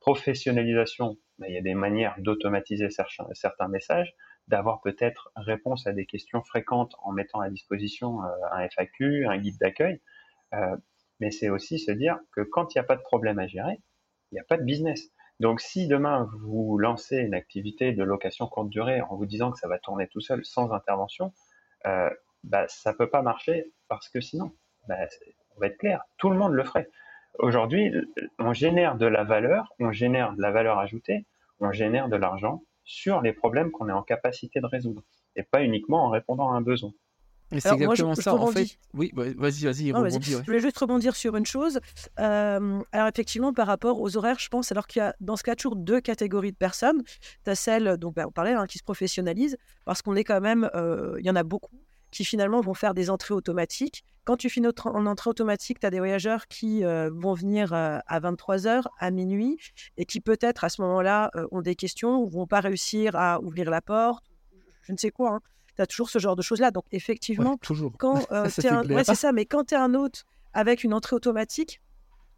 professionnalisation, 0.00 1.16
mais 1.38 1.48
il 1.48 1.54
y 1.54 1.58
a 1.58 1.62
des 1.62 1.74
manières 1.74 2.14
d'automatiser 2.18 2.88
certains, 2.90 3.26
certains 3.32 3.66
messages 3.66 4.14
d'avoir 4.48 4.80
peut-être 4.80 5.30
réponse 5.36 5.86
à 5.86 5.92
des 5.92 6.06
questions 6.06 6.42
fréquentes 6.42 6.94
en 7.02 7.12
mettant 7.12 7.40
à 7.40 7.50
disposition 7.50 8.22
euh, 8.22 8.28
un 8.52 8.68
FAQ, 8.68 9.26
un 9.26 9.38
guide 9.38 9.58
d'accueil. 9.58 10.00
Euh, 10.54 10.76
mais 11.20 11.30
c'est 11.30 11.48
aussi 11.48 11.78
se 11.78 11.90
dire 11.90 12.18
que 12.32 12.42
quand 12.42 12.74
il 12.74 12.78
n'y 12.78 12.80
a 12.80 12.84
pas 12.84 12.96
de 12.96 13.02
problème 13.02 13.38
à 13.38 13.46
gérer, 13.46 13.80
il 14.30 14.34
n'y 14.34 14.40
a 14.40 14.44
pas 14.44 14.56
de 14.56 14.64
business. 14.64 15.10
Donc 15.40 15.60
si 15.60 15.86
demain 15.88 16.28
vous 16.40 16.78
lancez 16.78 17.16
une 17.18 17.34
activité 17.34 17.92
de 17.92 18.02
location 18.02 18.46
courte 18.46 18.70
durée 18.70 19.00
en 19.02 19.16
vous 19.16 19.26
disant 19.26 19.50
que 19.50 19.58
ça 19.58 19.68
va 19.68 19.78
tourner 19.78 20.08
tout 20.08 20.20
seul 20.20 20.44
sans 20.44 20.72
intervention, 20.72 21.32
euh, 21.86 22.10
bah, 22.44 22.66
ça 22.68 22.94
peut 22.94 23.10
pas 23.10 23.22
marcher 23.22 23.72
parce 23.88 24.08
que 24.08 24.20
sinon, 24.20 24.52
bah, 24.88 24.96
on 25.56 25.60
va 25.60 25.66
être 25.66 25.78
clair, 25.78 26.02
tout 26.18 26.30
le 26.30 26.36
monde 26.36 26.52
le 26.52 26.64
ferait. 26.64 26.88
Aujourd'hui, 27.38 27.92
on 28.38 28.52
génère 28.54 28.96
de 28.96 29.06
la 29.06 29.24
valeur, 29.24 29.74
on 29.78 29.92
génère 29.92 30.32
de 30.32 30.40
la 30.40 30.50
valeur 30.50 30.78
ajoutée, 30.78 31.26
on 31.60 31.70
génère 31.72 32.08
de 32.08 32.16
l'argent 32.16 32.62
sur 32.86 33.20
les 33.20 33.34
problèmes 33.34 33.70
qu'on 33.70 33.88
est 33.90 33.92
en 33.92 34.02
capacité 34.02 34.60
de 34.60 34.66
résoudre 34.66 35.02
et 35.34 35.42
pas 35.42 35.62
uniquement 35.62 36.06
en 36.06 36.10
répondant 36.10 36.50
à 36.52 36.56
un 36.56 36.62
besoin. 36.62 36.92
C'est 37.58 37.72
exactement 37.74 38.14
ça, 38.14 38.34
en 38.34 38.46
fait. 38.48 38.78
Oui, 38.92 39.12
bah, 39.14 39.24
vas-y, 39.36 39.64
vas-y, 39.64 39.88
Je 39.88 40.44
voulais 40.44 40.60
juste 40.60 40.78
rebondir 40.78 41.14
sur 41.14 41.36
une 41.36 41.46
chose. 41.46 41.78
Euh, 42.18 42.80
alors, 42.90 43.08
effectivement, 43.08 43.52
par 43.52 43.68
rapport 43.68 44.00
aux 44.00 44.16
horaires, 44.16 44.38
je 44.40 44.48
pense, 44.48 44.72
alors 44.72 44.88
qu'il 44.88 45.00
y 45.00 45.04
a 45.04 45.14
dans 45.20 45.36
ce 45.36 45.44
cas 45.44 45.54
toujours 45.54 45.76
deux 45.76 46.00
catégories 46.00 46.50
de 46.50 46.56
personnes. 46.56 47.02
Tu 47.44 47.50
as 47.50 47.54
celles, 47.54 47.98
donc, 47.98 48.14
bah, 48.14 48.24
on 48.26 48.32
parlait, 48.32 48.52
hein, 48.52 48.66
qui 48.66 48.78
se 48.78 48.82
professionnalisent, 48.82 49.56
parce 49.84 50.02
qu'on 50.02 50.16
est 50.16 50.24
quand 50.24 50.40
même, 50.40 50.68
euh, 50.74 51.14
il 51.20 51.26
y 51.26 51.30
en 51.30 51.36
a 51.36 51.44
beaucoup 51.44 51.70
qui 52.16 52.24
finalement 52.24 52.60
vont 52.60 52.74
faire 52.74 52.94
des 52.94 53.10
entrées 53.10 53.34
automatiques. 53.34 54.04
Quand 54.24 54.36
tu 54.36 54.48
finis 54.48 54.68
en 54.84 55.06
entrée 55.06 55.30
automatique, 55.30 55.80
tu 55.80 55.86
as 55.86 55.90
des 55.90 55.98
voyageurs 55.98 56.48
qui 56.48 56.84
euh, 56.84 57.10
vont 57.12 57.34
venir 57.34 57.72
à 57.72 58.20
23h, 58.20 58.82
à 58.98 59.10
minuit, 59.10 59.58
et 59.96 60.04
qui 60.04 60.20
peut-être 60.20 60.64
à 60.64 60.68
ce 60.68 60.82
moment-là 60.82 61.30
ont 61.50 61.60
des 61.60 61.74
questions 61.74 62.18
ou 62.18 62.28
vont 62.28 62.46
pas 62.46 62.60
réussir 62.60 63.14
à 63.14 63.40
ouvrir 63.40 63.70
la 63.70 63.80
porte, 63.80 64.24
je 64.82 64.92
ne 64.92 64.96
sais 64.96 65.10
quoi. 65.10 65.34
Hein 65.34 65.40
tu 65.76 65.82
as 65.82 65.86
toujours 65.86 66.10
ce 66.10 66.18
genre 66.18 66.36
de 66.36 66.42
choses-là. 66.42 66.70
Donc, 66.70 66.84
effectivement, 66.90 67.56
toujours. 67.58 67.92
quand 67.98 68.26
euh, 68.32 68.48
c'est 68.48 69.14
ça, 69.14 69.32
mais 69.32 69.46
quand 69.46 69.64
tu 69.64 69.74
es 69.74 69.78
un 69.78 69.94
hôte 69.94 70.24
avec 70.52 70.84
une 70.84 70.94
entrée 70.94 71.14
automatique, 71.14 71.80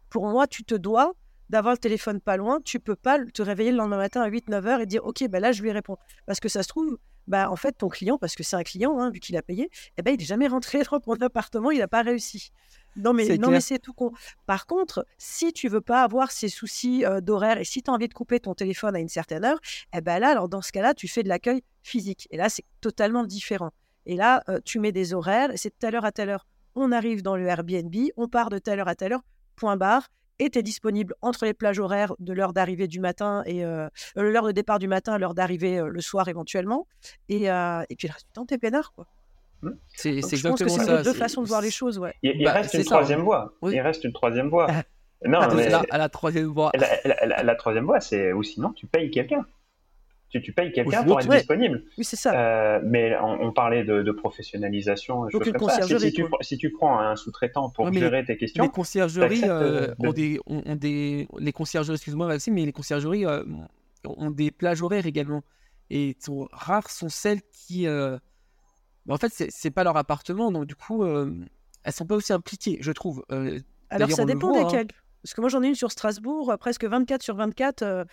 pour 0.09 0.27
moi, 0.27 0.45
tu 0.47 0.63
te 0.63 0.75
dois 0.75 1.13
d'avoir 1.49 1.73
le 1.73 1.79
téléphone 1.79 2.19
pas 2.19 2.37
loin. 2.37 2.59
Tu 2.63 2.79
peux 2.79 2.95
pas 2.95 3.17
te 3.25 3.41
réveiller 3.41 3.71
le 3.71 3.77
lendemain 3.77 3.97
matin 3.97 4.21
à 4.21 4.29
8-9 4.29 4.65
heures 4.67 4.81
et 4.81 4.85
dire, 4.85 5.05
OK, 5.05 5.23
ben 5.29 5.39
là, 5.39 5.51
je 5.51 5.63
lui 5.63 5.71
réponds. 5.71 5.97
Parce 6.25 6.39
que 6.39 6.49
ça 6.49 6.63
se 6.63 6.67
trouve, 6.67 6.97
bah, 7.29 7.49
en 7.49 7.55
fait, 7.55 7.71
ton 7.73 7.87
client, 7.87 8.17
parce 8.17 8.35
que 8.35 8.43
c'est 8.43 8.55
un 8.55 8.63
client, 8.63 8.99
hein, 8.99 9.11
vu 9.11 9.19
qu'il 9.19 9.37
a 9.37 9.41
payé, 9.41 9.69
eh 9.97 10.01
ben, 10.01 10.13
il 10.13 10.19
n'est 10.19 10.25
jamais 10.25 10.47
rentré 10.47 10.81
dans 10.91 10.99
ton 10.99 11.13
appartement, 11.13 11.71
il 11.71 11.79
n'a 11.79 11.87
pas 11.87 12.01
réussi. 12.01 12.51
Non, 12.95 13.13
mais, 13.13 13.37
non, 13.37 13.51
mais 13.51 13.61
c'est 13.61 13.79
tout 13.79 13.93
con. 13.93 14.11
Par 14.45 14.65
contre, 14.65 15.05
si 15.17 15.53
tu 15.53 15.69
veux 15.69 15.79
pas 15.79 16.03
avoir 16.03 16.31
ces 16.31 16.49
soucis 16.49 17.05
d'horaire 17.21 17.59
et 17.59 17.63
si 17.63 17.83
tu 17.83 17.91
as 17.91 17.93
envie 17.93 18.07
de 18.07 18.13
couper 18.13 18.39
ton 18.39 18.55
téléphone 18.55 18.95
à 18.95 18.99
une 18.99 19.07
certaine 19.07 19.45
heure, 19.45 19.59
eh 19.95 20.01
ben 20.01 20.19
là, 20.19 20.29
alors 20.29 20.49
dans 20.49 20.61
ce 20.61 20.71
cas-là, 20.71 20.95
tu 20.95 21.07
fais 21.07 21.21
de 21.21 21.29
l'accueil 21.29 21.63
physique. 21.83 22.27
Et 22.31 22.37
là, 22.37 22.49
c'est 22.49 22.65
totalement 22.81 23.23
différent. 23.23 23.69
Et 24.07 24.15
là, 24.15 24.43
tu 24.65 24.79
mets 24.79 24.91
des 24.91 25.13
horaires, 25.13 25.51
c'est 25.55 25.69
de 25.69 25.75
telle 25.77 25.95
heure 25.95 26.03
à 26.03 26.11
telle 26.11 26.29
heure, 26.29 26.47
on 26.75 26.91
arrive 26.91 27.21
dans 27.21 27.35
le 27.35 27.45
Airbnb, 27.45 27.95
on 28.17 28.27
part 28.27 28.49
de 28.49 28.57
telle 28.57 28.79
heure 28.79 28.87
à 28.87 28.95
telle 28.95 29.13
heure, 29.13 29.23
point 29.55 29.77
barre, 29.77 30.07
es 30.39 30.63
disponible 30.63 31.13
entre 31.21 31.45
les 31.45 31.53
plages 31.53 31.79
horaires 31.79 32.15
de 32.19 32.33
l'heure 32.33 32.53
d'arrivée 32.53 32.87
du 32.87 32.99
matin 32.99 33.43
et 33.45 33.63
l'heure 34.15 34.45
de 34.45 34.51
départ 34.51 34.79
du 34.79 34.87
matin, 34.87 35.17
l'heure 35.17 35.33
d'arrivée 35.33 35.81
le 35.85 36.01
soir 36.01 36.27
éventuellement. 36.27 36.87
Et, 37.27 37.45
et 37.45 37.95
puis 37.97 38.07
le 38.07 38.13
reste 38.13 38.27
du 38.27 38.33
temps, 38.33 38.45
tu 38.45 38.53
es 38.53 38.57
peinard, 38.57 38.93
quoi. 38.93 39.07
Mmh. 39.61 39.71
C'est 39.93 40.09
exactement 40.09 40.55
pense 40.55 40.77
que 40.77 40.85
c'est 40.85 41.03
deux 41.03 41.13
façons 41.13 41.41
de 41.41 41.47
voir 41.47 41.61
les 41.61 41.71
choses. 41.71 41.99
Ouais. 41.99 42.13
Il, 42.23 42.43
bah, 42.43 42.53
reste 42.53 42.73
une 42.73 42.85
troisième 42.85 43.21
voie. 43.21 43.53
Il 43.63 43.79
reste 43.81 44.03
une 44.03 44.13
troisième 44.13 44.49
voie. 44.49 44.67
non, 45.25 45.53
mais... 45.53 45.71
à 45.89 45.97
la 45.97 46.09
troisième 46.09 46.47
voie. 46.47 46.71
La, 47.03 47.55
troisième 47.55 47.85
voie, 47.85 47.99
c'est 47.99 48.31
ou 48.31 48.43
sinon 48.43 48.71
tu 48.71 48.87
payes 48.87 49.11
quelqu'un. 49.11 49.45
Tu, 50.29 50.41
tu 50.41 50.53
payes 50.53 50.71
quelqu'un 50.71 51.03
pour 51.03 51.19
être 51.19 51.29
disponible. 51.29 51.83
Oui, 51.97 52.03
c'est 52.03 52.15
ça. 52.15 52.33
Euh, 52.33 52.79
mais 52.83 53.17
on, 53.19 53.51
parlait 53.51 53.83
de, 53.83 54.11
professionnalisation. 54.11 55.25
Donc 55.27 55.45
une 55.45 55.53
conciergerie. 55.53 55.99
Si, 56.09 56.13
tu, 56.13 56.25
si, 56.41 56.57
tu, 56.57 56.71
prends 56.71 56.99
un 56.99 57.15
sous-traitant 57.15 57.69
pour 57.69 57.91
gérer 57.91 58.23
tes 58.25 58.37
questions. 58.37 58.63
Les 58.63 58.69
conciergeries 58.69 59.43
euh, 59.45 59.93
ont, 59.99 60.11
des, 60.11 60.39
ont, 60.45 60.75
des. 60.75 61.27
Les 61.39 61.51
conciergeries, 61.51 61.95
excuse-moi, 61.95 62.27
Maxime, 62.27 62.53
mais 62.53 62.65
les 62.65 62.71
conciergeries 62.71 63.25
euh, 63.25 63.43
ont 64.05 64.31
des 64.31 64.51
plages 64.51 64.81
horaires 64.81 65.05
également. 65.05 65.43
Et 65.89 66.15
sont, 66.19 66.47
rares 66.51 66.89
sont 66.89 67.09
celles 67.09 67.41
qui 67.51 67.87
en 69.07 69.17
fait, 69.17 69.33
c'est 69.49 69.71
pas 69.71 69.83
leur 69.83 69.97
appartement, 69.97 70.51
donc 70.51 70.65
du 70.65 70.75
coup, 70.75 71.03
euh, 71.03 71.33
elles 71.83 71.93
sont 71.93 72.05
pas 72.05 72.15
aussi 72.15 72.33
impliquées, 72.33 72.77
je 72.81 72.91
trouve. 72.91 73.23
Euh, 73.31 73.59
Alors, 73.89 74.11
ça 74.11 74.25
dépend 74.25 74.53
hein. 74.53 74.63
desquelles. 74.63 74.87
Parce 75.23 75.33
que 75.33 75.41
moi, 75.41 75.49
j'en 75.49 75.63
ai 75.63 75.67
une 75.67 75.75
sur 75.75 75.91
Strasbourg, 75.91 76.55
presque 76.59 76.85
24 76.85 77.21
sur 77.21 77.35
24, 77.35 78.05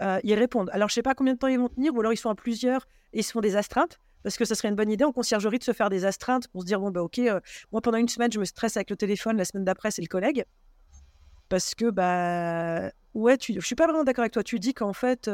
ils 0.00 0.34
répondent. 0.34 0.70
Alors, 0.72 0.88
je 0.88 0.94
sais 0.94 1.02
pas 1.02 1.14
combien 1.14 1.34
de 1.34 1.38
temps 1.38 1.48
ils 1.48 1.58
vont 1.58 1.68
tenir, 1.68 1.94
ou 1.94 2.00
alors 2.00 2.12
ils 2.12 2.16
sont 2.16 2.28
en 2.28 2.34
plusieurs 2.34 2.86
et 3.12 3.20
ils 3.20 3.24
se 3.24 3.32
font 3.32 3.40
des 3.40 3.56
astreintes. 3.56 3.98
Parce 4.22 4.36
que 4.36 4.44
ça 4.44 4.54
serait 4.54 4.68
une 4.68 4.76
bonne 4.76 4.90
idée 4.90 5.04
en 5.04 5.10
conciergerie 5.10 5.58
de 5.58 5.64
se 5.64 5.72
faire 5.72 5.90
des 5.90 6.04
astreintes 6.04 6.46
pour 6.48 6.62
se 6.62 6.66
dire 6.66 6.78
bon, 6.78 6.90
bah, 6.90 7.02
ok, 7.02 7.20
moi 7.72 7.80
pendant 7.80 7.98
une 7.98 8.08
semaine, 8.08 8.30
je 8.30 8.38
me 8.38 8.44
stresse 8.44 8.76
avec 8.76 8.90
le 8.90 8.96
téléphone, 8.96 9.36
la 9.36 9.44
semaine 9.44 9.64
d'après, 9.64 9.90
c'est 9.90 10.02
le 10.02 10.08
collègue. 10.08 10.44
Parce 11.48 11.74
que, 11.74 11.90
bah, 11.90 12.90
ouais, 13.14 13.36
tu... 13.36 13.52
je 13.54 13.66
suis 13.66 13.74
pas 13.74 13.86
vraiment 13.86 14.04
d'accord 14.04 14.22
avec 14.22 14.32
toi. 14.32 14.44
Tu 14.44 14.58
dis 14.60 14.74
qu'en 14.74 14.92
fait, 14.92 15.28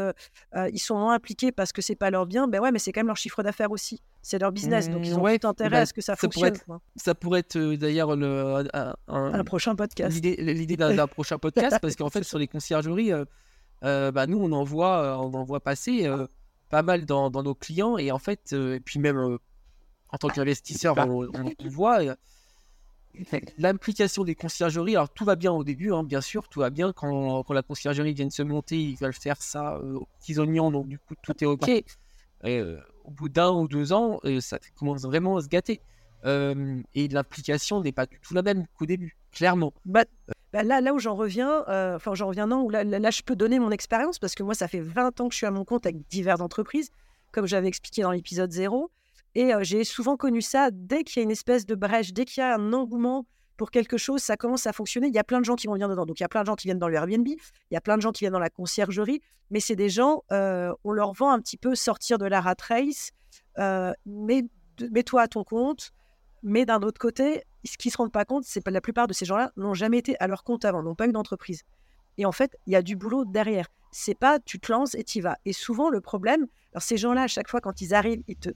ils 0.73 0.79
sont 0.79 0.97
moins 0.97 1.15
impliqués 1.15 1.53
parce 1.53 1.73
que 1.73 1.83
c'est 1.83 1.97
pas 1.97 2.11
leur 2.11 2.27
bien. 2.27 2.49
Ben 2.49 2.61
ouais, 2.61 2.73
mais 2.73 2.79
c'est 2.79 2.93
quand 2.93 3.01
même 3.01 3.09
leur 3.09 3.17
chiffre 3.17 3.43
d'affaires 3.43 3.71
aussi 3.71 4.01
c'est 4.29 4.39
leur 4.39 4.53
business, 4.53 4.91
donc 4.91 5.07
ils 5.07 5.15
ont 5.15 5.27
mmh, 5.27 5.39
tout 5.39 5.47
intérêt 5.47 5.71
bah, 5.71 5.81
à 5.81 5.87
ce 5.87 5.95
que 5.95 6.03
ça, 6.03 6.15
fonctionne. 6.15 6.55
ça 6.97 7.15
pourrait 7.15 7.41
être 7.41 7.57
euh, 7.57 7.77
d'ailleurs 7.79 8.11
un, 8.11 8.95
un, 9.09 9.45
prochain 9.45 9.75
podcast. 9.75 10.23
L'idée 10.23 10.77
d'un 10.77 11.07
prochain 11.07 11.39
podcast, 11.39 11.79
parce 11.81 11.97
qu'en 11.97 12.11
fait, 12.11 12.25
sur 12.25 12.39
les 12.39 12.47
conciergeries, 12.47 13.13
euh, 13.13 13.21
euh, 13.21 13.25
bah, 13.83 14.27
nous, 14.27 14.39
on 14.39 14.53
en 14.53 14.65
voit, 14.65 15.19
on 15.19 15.33
en 15.35 15.45
voit 15.45 15.61
passer 15.61 16.11
pas 16.71 16.83
mal 16.83 17.07
dans, 17.07 17.31
dans, 17.31 17.43
nos 17.43 17.55
clients, 17.55 17.97
et 17.99 18.13
en 18.13 18.19
fait, 18.19 18.53
et 18.53 18.81
puis 18.81 18.99
même 18.99 19.39
en 20.11 20.19
tant 20.19 20.29
qu'investisseur, 20.29 20.97
on, 20.99 21.29
on, 21.35 21.69
voit 21.69 22.01
l'implication 23.59 24.25
des 24.25 24.35
conciergeries. 24.35 24.97
Alors, 24.97 25.11
tout 25.11 25.25
va 25.25 25.37
bien 25.37 25.53
au 25.53 25.65
début, 25.65 25.93
hein, 25.93 26.03
bien 26.03 26.21
sûr, 26.21 26.49
tout 26.49 26.61
va 26.61 26.71
bien. 26.71 26.93
Quand, 26.93 27.43
quand, 27.43 27.55
la 27.55 27.63
conciergerie 27.63 28.13
vient 28.15 28.27
de 28.27 28.33
se 28.33 28.43
monter, 28.43 28.79
ils 28.79 28.97
veulent 28.97 29.13
faire 29.13 29.41
ça 29.41 29.79
aux 29.81 30.07
petits 30.21 30.39
oignons, 30.39 30.71
donc 30.71 30.89
du 30.89 30.99
coup, 30.99 31.15
tout 31.23 31.35
est 31.43 31.47
OK. 31.47 31.69
Et, 32.45 32.63
au 33.09 33.11
bout 33.11 33.29
d'un 33.29 33.51
ou 33.51 33.69
deux 33.69 33.93
ans, 33.93 34.21
euh, 34.25 34.41
ça 34.41 34.59
commence 34.77 35.03
vraiment 35.03 35.39
à 35.39 35.43
se 35.43 35.49
gâter. 35.49 35.81
Euh, 36.25 36.83
et 36.95 37.09
l'implication 37.09 37.81
n'est 37.81 37.93
pas 37.93 38.07
du 38.07 38.21
tout 38.21 38.35
la 38.35 38.43
même 38.43 38.67
qu'au 38.77 38.85
début, 38.85 39.17
clairement. 39.33 39.73
Bah, 39.87 40.05
bah, 40.59 40.65
là, 40.65 40.81
là 40.81 40.93
où 40.93 40.99
j'en 40.99 41.15
reviens, 41.15 41.65
euh, 41.69 41.95
enfin 41.95 42.15
j'en 42.15 42.27
reviens 42.27 42.49
non, 42.49 42.63
où 42.63 42.71
là, 42.71 42.83
là, 42.83 43.11
je 43.13 43.23
peux 43.23 43.37
donner 43.37 43.61
mon 43.61 43.71
expérience 43.71 44.19
parce 44.19 44.35
que 44.35 44.43
moi, 44.43 44.55
ça 44.55 44.67
fait 44.67 44.81
20 44.81 45.21
ans 45.21 45.29
que 45.29 45.33
je 45.33 45.37
suis 45.37 45.47
à 45.47 45.53
mon 45.53 45.65
compte 45.65 45.87
avec 45.87 46.09
diverses 46.09 46.41
entreprises, 46.41 46.91
comme 47.31 47.47
j'avais 47.47 47.69
expliqué 47.69 48.03
dans 48.03 48.11
l'épisode 48.11 48.51
0. 48.51 48.91
Et 49.37 49.53
j'ai 49.61 49.85
souvent 49.85 50.17
connu 50.17 50.43
ça 50.43 50.71
dès 50.73 51.05
qu'il 51.05 51.21
y 51.21 51.21
a 51.21 51.23
une 51.23 51.31
espèce 51.31 51.65
de 51.65 51.77
brèche, 51.77 52.13
dès 52.13 52.25
qu'il 52.25 52.41
y 52.41 52.45
a 52.45 52.57
un 52.57 52.73
engouement 52.73 53.25
pour 53.57 53.71
quelque 53.71 53.99
chose, 53.99 54.21
ça 54.21 54.37
commence 54.37 54.67
à 54.67 54.73
fonctionner. 54.73 55.07
Il 55.07 55.15
y 55.15 55.19
a 55.21 55.25
plein 55.25 55.39
de 55.39 55.45
gens 55.45 55.55
qui 55.55 55.69
vont 55.69 55.75
venir 55.75 55.89
dedans. 55.89 56.07
Donc, 56.07 56.19
il 56.19 56.25
y 56.25 56.27
a 56.27 56.29
plein 56.29 56.41
de 56.41 56.47
gens 56.47 56.57
qui 56.57 56.67
viennent 56.67 56.81
dans 56.81 56.89
le 56.89 56.97
Airbnb, 56.97 57.29
il 57.29 57.39
y 57.71 57.77
a 57.77 57.81
plein 57.81 57.97
de 57.97 58.03
gens 58.03 58.11
qui 58.11 58.25
viennent 58.25 58.33
dans 58.33 58.41
la 58.41 58.51
conciergerie, 58.51 59.21
mais 59.51 59.61
c'est 59.61 59.77
des 59.77 59.89
gens, 59.89 60.25
euh, 60.33 60.75
on 60.83 60.91
leur 60.91 61.13
vend 61.13 61.31
un 61.31 61.39
petit 61.39 61.57
peu 61.57 61.77
sortir 61.77 62.19
de 62.19 62.27
la 62.27 62.41
rat 62.41 62.57
race, 62.69 63.13
euh, 63.59 63.93
mets-toi 64.07 65.23
à 65.23 65.29
ton 65.29 65.45
compte. 65.45 65.93
Mais 66.43 66.65
d'un 66.65 66.81
autre 66.83 66.99
côté, 66.99 67.45
ce 67.65 67.77
qu'ils 67.77 67.91
ne 67.91 67.93
se 67.93 67.97
rendent 67.99 68.13
pas 68.13 68.25
compte, 68.25 68.45
c'est 68.45 68.63
que 68.63 68.71
la 68.71 68.81
plupart 68.81 69.07
de 69.07 69.13
ces 69.13 69.25
gens-là 69.25 69.53
n'ont 69.57 69.75
jamais 69.75 69.99
été 69.99 70.17
à 70.21 70.27
leur 70.27 70.45
compte 70.45 70.65
avant, 70.65 70.83
n'ont 70.83 70.95
pas 70.95 71.07
eu 71.07 71.13
d'entreprise. 71.13 71.63
Et 72.17 72.27
en 72.27 72.33
fait, 72.33 72.57
il 72.67 72.73
y 72.73 72.77
a 72.77 72.83
du 72.83 72.97
boulot 72.97 73.25
derrière. 73.25 73.67
C'est 73.91 74.15
pas 74.15 74.39
tu 74.39 74.59
te 74.59 74.71
lances 74.71 74.95
et 74.95 75.05
tu 75.05 75.19
y 75.19 75.21
vas. 75.21 75.39
Et 75.45 75.53
souvent, 75.53 75.89
le 75.89 76.01
problème, 76.01 76.47
alors 76.73 76.83
ces 76.83 76.97
gens-là, 76.97 77.23
à 77.23 77.29
chaque 77.29 77.49
fois, 77.49 77.61
quand 77.61 77.81
ils 77.81 77.95
arrivent, 77.95 78.23
ils 78.29 78.37
te 78.37 78.51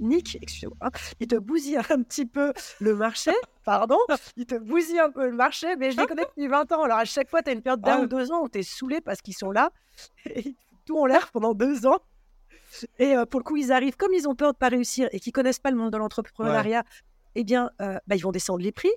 Nick, 0.00 0.36
excusez-moi, 0.40 0.76
il 1.20 1.26
te 1.28 1.36
bousille 1.36 1.76
un 1.76 1.82
petit 2.02 2.26
peu 2.26 2.52
le 2.80 2.94
marché, 2.96 3.30
pardon, 3.64 3.98
il 4.36 4.46
te 4.46 4.56
bousille 4.56 4.98
un 4.98 5.10
peu 5.10 5.26
le 5.26 5.36
marché, 5.36 5.76
mais 5.76 5.92
je 5.92 5.96
les 5.96 6.06
connais 6.06 6.24
depuis 6.24 6.48
20 6.48 6.72
ans. 6.72 6.82
Alors 6.82 6.98
à 6.98 7.04
chaque 7.04 7.30
fois, 7.30 7.42
tu 7.42 7.50
as 7.50 7.52
une 7.52 7.62
période 7.62 7.80
d'un 7.80 8.02
ou 8.02 8.06
deux 8.06 8.32
ans 8.32 8.42
où 8.42 8.48
tu 8.48 8.58
es 8.58 8.62
saoulé 8.62 9.00
parce 9.00 9.22
qu'ils 9.22 9.36
sont 9.36 9.52
là, 9.52 9.70
et 10.26 10.56
tout 10.84 10.98
en 10.98 11.06
l'air 11.06 11.30
pendant 11.30 11.54
deux 11.54 11.86
ans. 11.86 11.98
Et 12.98 13.14
euh, 13.14 13.26
pour 13.26 13.40
le 13.40 13.44
coup, 13.44 13.56
ils 13.56 13.70
arrivent, 13.70 13.96
comme 13.96 14.14
ils 14.14 14.26
ont 14.26 14.34
peur 14.34 14.52
de 14.52 14.56
ne 14.56 14.58
pas 14.58 14.68
réussir 14.68 15.08
et 15.12 15.20
qu'ils 15.20 15.32
connaissent 15.32 15.58
pas 15.58 15.70
le 15.70 15.76
monde 15.76 15.92
de 15.92 15.98
l'entrepreneuriat, 15.98 16.84
eh 17.34 17.44
bien, 17.44 17.70
euh, 17.80 17.98
bah, 18.06 18.16
ils 18.16 18.22
vont 18.22 18.32
descendre 18.32 18.62
les 18.62 18.72
prix 18.72 18.92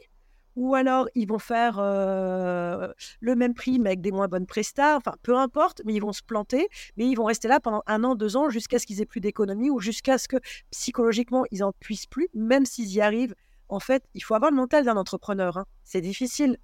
ou 0.55 0.73
alors 0.73 1.09
ils 1.15 1.27
vont 1.27 1.37
faire 1.37 1.81
le 1.81 3.35
même 3.35 3.53
prix 3.53 3.77
mais 3.77 3.89
avec 3.89 4.01
des 4.01 4.13
moins 4.13 4.29
bonnes 4.29 4.45
prestats, 4.45 4.95
enfin 4.95 5.13
peu 5.21 5.35
importe, 5.35 5.81
mais 5.83 5.93
ils 5.93 5.99
vont 5.99 6.13
se 6.13 6.23
planter, 6.23 6.69
mais 6.95 7.09
ils 7.09 7.15
vont 7.15 7.25
rester 7.25 7.49
là 7.49 7.59
pendant 7.59 7.83
un 7.87 8.05
an, 8.05 8.15
deux 8.15 8.37
ans 8.37 8.49
jusqu'à 8.49 8.79
ce 8.79 8.85
qu'ils 8.85 9.01
aient 9.01 9.05
plus 9.05 9.19
d'économie 9.19 9.69
ou 9.69 9.81
jusqu'à 9.81 10.17
ce 10.17 10.29
que 10.29 10.37
psychologiquement 10.71 11.43
ils 11.51 11.61
en 11.61 11.73
puissent 11.73 12.07
plus, 12.07 12.29
même 12.33 12.65
s'ils 12.65 12.89
y 12.93 13.01
arrivent. 13.01 13.35
En 13.67 13.81
fait, 13.81 14.05
il 14.13 14.23
faut 14.23 14.33
avoir 14.33 14.49
le 14.49 14.55
mental 14.55 14.85
d'un 14.85 14.95
entrepreneur, 14.95 15.57
hein. 15.57 15.65
c'est 15.83 15.99
difficile. 15.99 16.57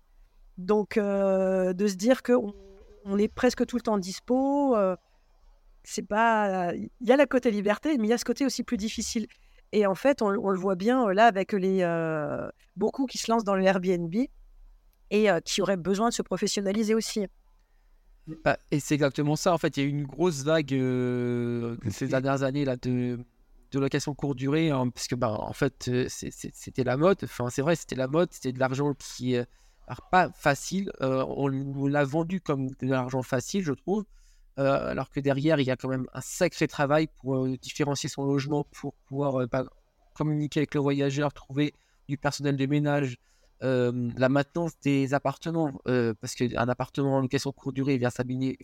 Donc 0.58 0.98
de 0.98 1.88
se 1.88 1.96
dire 1.96 2.24
qu'on 2.24 2.54
on 3.04 3.18
est 3.18 3.28
presque 3.28 3.66
tout 3.66 3.76
le 3.76 3.82
temps 3.82 3.98
dispo, 3.98 4.78
c'est 5.84 6.08
pas. 6.08 6.74
Il 6.74 6.90
y 7.02 7.12
a 7.12 7.18
la 7.18 7.26
côté 7.26 7.52
liberté, 7.52 7.98
mais 7.98 8.08
il 8.08 8.10
y 8.10 8.14
a 8.14 8.18
ce 8.18 8.26
côté 8.26 8.46
aussi 8.46 8.64
plus 8.64 8.78
difficile. 8.78 9.28
Et 9.74 9.86
en 9.86 9.96
fait, 9.96 10.22
on, 10.22 10.30
le 10.30 10.60
voit 10.60 10.76
bien 10.76 11.08
euh, 11.08 11.14
là 11.14 11.26
avec 11.26 11.54
les 11.54 11.80
euh, 11.82 12.50
beaucoup 12.76 13.06
qui 13.06 13.18
se 13.18 13.32
lancent 13.32 13.44
dans 13.44 13.56
le 13.56 13.64
Airbnb 13.64 14.14
et 15.10 15.30
euh, 15.30 15.40
qui 15.40 15.62
auraient 15.62 15.78
besoin 15.78 16.10
de 16.10 16.14
se 16.14 16.22
professionnaliser 16.22 16.94
aussi. 16.94 17.26
Bah, 18.44 18.58
et 18.70 18.80
c'est 18.80 18.96
exactement 18.96 19.36
ça. 19.36 19.54
En 19.54 19.58
fait, 19.58 19.78
il 19.78 19.84
y 19.84 19.86
a 19.86 19.88
eu 19.88 19.92
une 19.92 20.06
grosse 20.06 20.44
vague 20.44 20.70
ces 21.90 22.08
dernières 22.08 22.44
années 22.44 22.66
là 22.66 22.76
de, 22.76 23.20
de 23.72 23.80
location 23.80 24.14
courte 24.14 24.38
durée, 24.38 24.70
hein, 24.70 24.90
parce 24.90 25.08
que 25.08 25.16
bah, 25.16 25.32
en 25.40 25.54
fait, 25.54 25.90
c'était 26.10 26.84
la 26.84 26.98
mode. 26.98 27.20
Enfin, 27.24 27.50
c'est 27.50 27.62
vrai, 27.62 27.76
c'était 27.76 27.96
la 27.96 28.08
mode. 28.08 28.32
C'était 28.32 28.52
de 28.52 28.60
l'argent 28.60 28.94
qui 28.94 29.34
n'est 29.34 29.46
pas 30.12 30.30
facile. 30.34 30.92
on, 31.00 31.52
on 31.76 31.88
l'a 31.88 32.04
vendu 32.04 32.42
comme 32.42 32.68
de 32.68 32.88
l'argent 32.88 33.22
facile, 33.22 33.64
je 33.64 33.74
trouve. 33.74 34.06
Euh, 34.60 34.90
alors 34.92 35.10
que 35.10 35.20
derrière, 35.20 35.60
il 35.60 35.66
y 35.66 35.72
a 35.72 35.78
quand 35.78 35.88
même 35.88 36.08
un 36.14 36.22
sacré 36.22 36.68
travail 36.68 37.08
pour 37.08 37.46
euh, 37.46 37.58
différencier 37.58 38.10
son 38.10 38.26
logement, 38.26 38.66
pour 38.72 38.94
pouvoir 39.08 39.42
euh, 39.42 39.48
bah, 39.48 39.64
communiquer 40.14 40.60
avec 40.60 40.76
le 40.76 40.82
voyageur, 40.82 41.34
trouver 41.34 41.74
du 42.10 42.18
personnel 42.18 42.58
de 42.58 42.66
ménage, 42.66 43.18
la 43.62 44.28
maintenance 44.28 44.72
des 44.82 45.14
appartements, 45.14 45.72
parce 46.20 46.34
qu'un 46.34 46.68
appartement 46.68 47.18
en 47.18 47.22
location 47.22 47.52
courte 47.52 47.76
durée 47.76 47.98
vient 47.98 48.10
s'abîmer, 48.10 48.58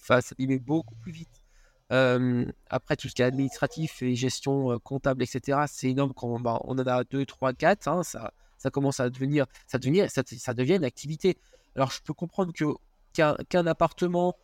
beaucoup 0.59 0.95
plus 0.95 1.11
vite. 1.11 1.43
après, 1.89 2.95
tout 2.95 3.07
ce 3.07 3.13
qui 3.13 3.21
est 3.21 3.25
administratif 3.25 4.01
et 4.01 4.15
gestion 4.15 4.79
comptable, 4.79 5.21
etc., 5.21 5.59
c'est 5.67 5.91
énorme 5.91 6.13
quand 6.13 6.39
bah, 6.39 6.59
on 6.63 6.79
en 6.79 6.87
a 6.87 7.03
2, 7.03 7.25
3, 7.25 7.53
4. 7.53 8.03
ça, 8.03 8.31
commence 8.71 8.99
à 8.99 9.09
devenir, 9.11 9.45
ça, 9.67 9.77
ça, 10.25 10.53
devient 10.55 10.75
une 10.75 10.83
activité. 10.83 11.37
Alors, 11.75 11.91
je 11.91 12.01
peux 12.01 12.13
comprendre 12.13 12.51
qu'un 13.13 13.67
appartement 13.67 14.35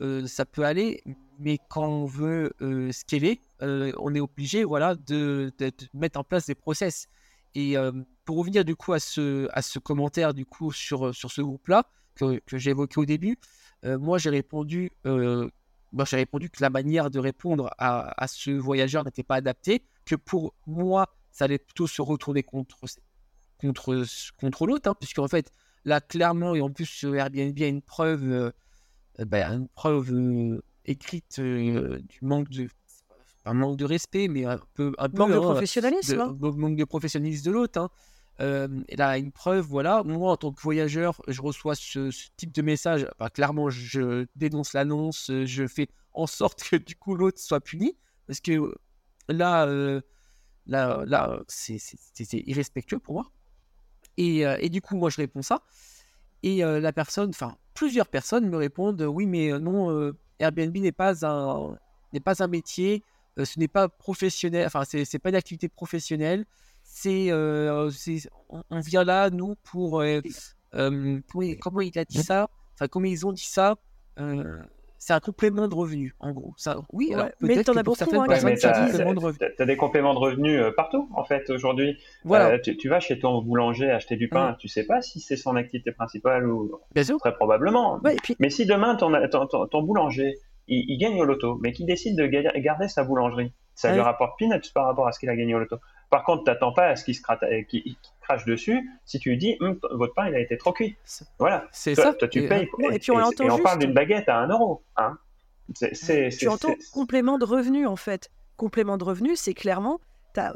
euh, 0.00 0.26
ça 0.26 0.44
peut 0.44 0.64
aller, 0.64 1.02
mais 1.38 1.58
quand 1.68 1.86
on 1.86 2.04
veut 2.04 2.52
euh, 2.60 2.90
scaler, 2.90 3.40
euh, 3.62 3.92
on 3.98 4.14
est 4.14 4.20
obligé 4.20 4.64
voilà, 4.64 4.94
de, 4.94 5.52
mettre 5.92 6.18
en 6.18 6.24
place 6.24 6.46
des 6.46 6.54
process. 6.54 7.06
Et 7.54 7.76
pour 8.24 8.38
revenir 8.38 8.64
du 8.64 8.74
coup 8.74 8.94
à 8.94 8.98
ce, 8.98 9.78
commentaire 9.78 10.34
du 10.34 10.44
coup 10.44 10.72
sur, 10.72 11.14
ce 11.14 11.40
groupe-là 11.40 11.86
que, 12.16 12.40
j'ai 12.52 12.70
évoqué 12.70 12.98
au 12.98 13.04
début, 13.04 13.38
moi 13.84 14.18
j'ai 14.18 14.30
répondu, 14.30 14.90
moi 15.04 16.04
répondu 16.10 16.50
que 16.50 16.60
la 16.60 16.70
manière 16.70 17.12
de 17.12 17.20
répondre 17.20 17.70
à, 17.78 18.26
ce 18.26 18.50
voyageur 18.50 19.04
n'était 19.04 19.22
pas 19.22 19.36
adaptée, 19.36 19.84
que 20.04 20.16
pour 20.16 20.52
moi 20.66 21.14
ça 21.30 21.44
allait 21.44 21.58
plutôt 21.58 21.86
se 21.86 22.02
retourner 22.02 22.42
contre 22.42 22.74
l'autre, 24.66 24.90
hein, 24.90 24.96
puisqu'en 24.98 25.28
fait 25.28 25.52
là 25.84 26.00
clairement 26.00 26.56
et 26.56 26.60
en 26.60 26.70
plus 26.70 27.04
Airbnb 27.04 27.56
a 27.62 27.66
une 27.68 27.82
preuve 27.82 28.52
bah, 29.18 29.46
une 29.48 29.68
preuve 29.68 30.60
écrite 30.86 31.40
du 31.40 32.18
manque 32.22 32.48
de 32.50 32.68
un 33.46 33.52
manque 33.54 33.76
de 33.76 33.84
respect, 33.84 34.26
mais 34.28 34.46
un 34.46 34.58
peu. 34.74 34.92
Un 34.96 35.08
peu 35.10 35.18
Manque 35.18 35.30
de 35.32 35.36
hein, 35.36 35.40
professionnalisme. 35.40 36.16
de- 36.16 36.20
hein. 36.20 36.52
manque 36.56 36.76
de 36.76 36.84
professionnalisme 36.84 37.44
de 37.44 37.50
l'autre. 37.50 37.78
Hein. 37.78 37.90
Euh, 38.40 38.68
et 38.88 38.96
là, 38.96 39.16
une 39.18 39.30
preuve, 39.32 39.64
voilà, 39.66 40.02
moi 40.02 40.32
en 40.32 40.36
tant 40.38 40.50
que 40.50 40.60
voyageur, 40.62 41.20
je 41.28 41.40
reçois 41.42 41.74
ce, 41.74 42.10
ce 42.10 42.28
type 42.36 42.52
de 42.52 42.62
message. 42.62 43.06
Bah, 43.18 43.28
clairement, 43.30 43.68
je 43.70 44.26
dénonce 44.34 44.72
l'annonce, 44.72 45.30
euh, 45.30 45.44
je 45.44 45.66
fais 45.66 45.88
en 46.14 46.26
sorte 46.26 46.62
que 46.64 46.76
du 46.76 46.96
coup 46.96 47.14
l'autre 47.14 47.38
soit 47.38 47.60
puni. 47.60 47.96
Parce 48.26 48.40
que 48.40 48.52
euh, 48.52 48.74
là, 49.28 49.66
euh, 49.66 50.00
là, 50.66 51.04
là 51.06 51.42
c'est 51.46 51.78
irrespectueux 52.46 52.98
pour 52.98 53.14
moi. 53.14 53.30
Et, 54.16 54.46
euh, 54.46 54.56
et 54.60 54.70
du 54.70 54.80
coup, 54.80 54.96
moi, 54.96 55.10
je 55.10 55.16
réponds 55.18 55.42
ça. 55.42 55.62
Et 56.42 56.64
euh, 56.64 56.80
la 56.80 56.92
personne, 56.94 57.28
enfin, 57.30 57.56
plusieurs 57.74 58.08
personnes 58.08 58.48
me 58.48 58.56
répondent 58.56 59.02
Oui, 59.02 59.26
mais 59.26 59.52
euh, 59.52 59.58
non, 59.58 59.90
euh, 59.90 60.16
Airbnb 60.38 60.76
n'est 60.78 60.92
pas 60.92 61.26
un, 61.26 61.76
n'est 62.12 62.20
pas 62.20 62.42
un 62.42 62.46
métier, 62.46 63.02
euh, 63.38 63.44
ce 63.44 63.58
n'est 63.58 63.68
pas 63.68 63.88
professionnel, 63.88 64.66
enfin, 64.66 64.84
c'est 64.84 65.04
c'est 65.04 65.18
pas 65.18 65.28
une 65.30 65.34
activité 65.36 65.68
professionnelle. 65.68 66.44
C'est, 66.82 67.30
euh, 67.30 67.90
on, 68.70 68.80
vient 68.80 69.04
là, 69.04 69.30
nous, 69.30 69.56
pour. 69.64 70.00
euh, 70.00 70.20
euh, 70.74 71.20
comment, 71.62 71.80
il- 71.80 71.98
a 71.98 72.04
dit 72.04 72.22
ça 72.22 72.48
Enfin, 72.74 72.88
comment 72.88 73.06
ils 73.06 73.26
ont 73.26 73.32
dit 73.32 73.44
ça 73.46 73.76
Euh, 74.20 74.62
C'est 75.06 75.12
un 75.12 75.20
complément 75.20 75.68
de 75.68 75.74
revenu, 75.74 76.14
en 76.18 76.32
gros. 76.32 76.54
Ça, 76.56 76.78
oui, 76.90 77.12
alors 77.12 77.26
Ouais, 77.26 77.32
mais 77.42 77.54
peut-être 77.56 77.66
t'en 77.66 77.72
as 77.72 77.84
pour 77.84 77.92
beaucoup, 77.92 77.96
certaines 77.98 78.20
hein, 78.20 78.22
Ouais, 78.22 78.28
personnes, 78.28 78.50
mais 78.52 78.56
c'est 78.56 78.68
un 78.68 78.86
complément 78.86 79.12
de 79.12 79.20
revenu. 79.20 79.38
t'as- 79.58 79.66
des 79.66 79.76
compléments 79.76 80.14
de 80.14 80.18
revenus 80.18 80.58
euh, 80.58 80.70
partout, 80.74 81.10
en 81.14 81.24
fait, 81.24 81.50
aujourd'hui. 81.50 81.98
Voilà, 82.24 82.52
Euh, 82.52 82.58
tu, 82.58 82.74
tu 82.78 82.88
vas 82.88 83.00
chez 83.00 83.18
ton 83.18 83.42
boulanger 83.42 83.90
acheter 83.90 84.16
du 84.16 84.30
pain, 84.30 84.56
tu 84.58 84.66
sais 84.66 84.86
pas 84.86 85.02
si 85.02 85.20
c'est 85.20 85.36
son 85.36 85.56
activité 85.56 85.92
principale 85.92 86.46
ou 86.48 86.80
bien 86.94 87.04
sûr. 87.04 87.18
très 87.18 87.34
probablement. 87.34 88.00
Ouais, 88.02 88.14
et 88.14 88.18
puis, 88.22 88.34
Mais 88.38 88.48
si 88.48 88.64
demain 88.64 88.94
ton, 88.96 89.12
ton, 89.30 89.46
ton- 89.46 89.66
ton 89.66 89.82
boulanger 89.82 90.38
il, 90.68 90.84
il 90.88 90.98
gagne 90.98 91.20
au 91.20 91.24
loto, 91.24 91.58
mais 91.62 91.72
qu'il 91.72 91.86
décide 91.86 92.16
de 92.16 92.26
ga- 92.26 92.52
garder 92.56 92.88
sa 92.88 93.04
boulangerie, 93.04 93.52
ça 93.74 93.92
lui 93.92 94.00
rapporte 94.00 94.38
peanuts 94.38 94.70
par 94.72 94.86
rapport 94.86 95.06
à 95.06 95.12
ce 95.12 95.18
qu'il 95.18 95.28
a 95.28 95.36
gagné 95.36 95.54
au 95.54 95.58
loto. 95.58 95.76
Par 96.10 96.22
contre, 96.24 96.44
t'attends 96.44 96.72
pas 96.72 96.86
à 96.88 96.96
ce 96.96 97.04
qu'il 97.04 97.14
se 97.16 97.22
euh, 97.42 97.62
crache 98.20 98.44
dessus 98.44 98.88
si 99.04 99.18
tu 99.18 99.30
lui 99.30 99.38
dis 99.38 99.56
Hum, 99.60 99.78
votre 99.92 100.14
pain 100.14 100.28
il 100.28 100.34
a 100.34 100.38
été 100.40 100.56
trop 100.56 100.72
cuit. 100.72 100.96
Voilà. 101.40 101.66
C'est 101.72 101.94
ça. 101.96 102.14
toi, 102.14 102.28
tu 102.28 102.44
Et, 102.44 102.48
payes. 102.48 102.68
non, 102.78 102.90
et 102.90 102.98
puis 103.00 103.10
on 103.10 103.18
et 103.18 103.22
on 103.24 103.50
juste. 103.50 103.62
parle 103.62 103.78
d'une 103.80 103.92
baguette 103.92 104.28
à 104.28 104.38
un 104.38 104.48
euro. 104.48 104.82
Hein. 104.96 105.18
Tu 105.72 106.48
entends 106.48 106.74
complément 106.92 107.38
de 107.38 107.44
revenu, 107.44 107.86
en 107.86 107.96
fait. 107.96 108.30
Complément 108.56 108.96
de 108.96 109.04
revenu, 109.04 109.34
c'est 109.34 109.54
clairement. 109.54 109.98
Enfin, 110.36 110.52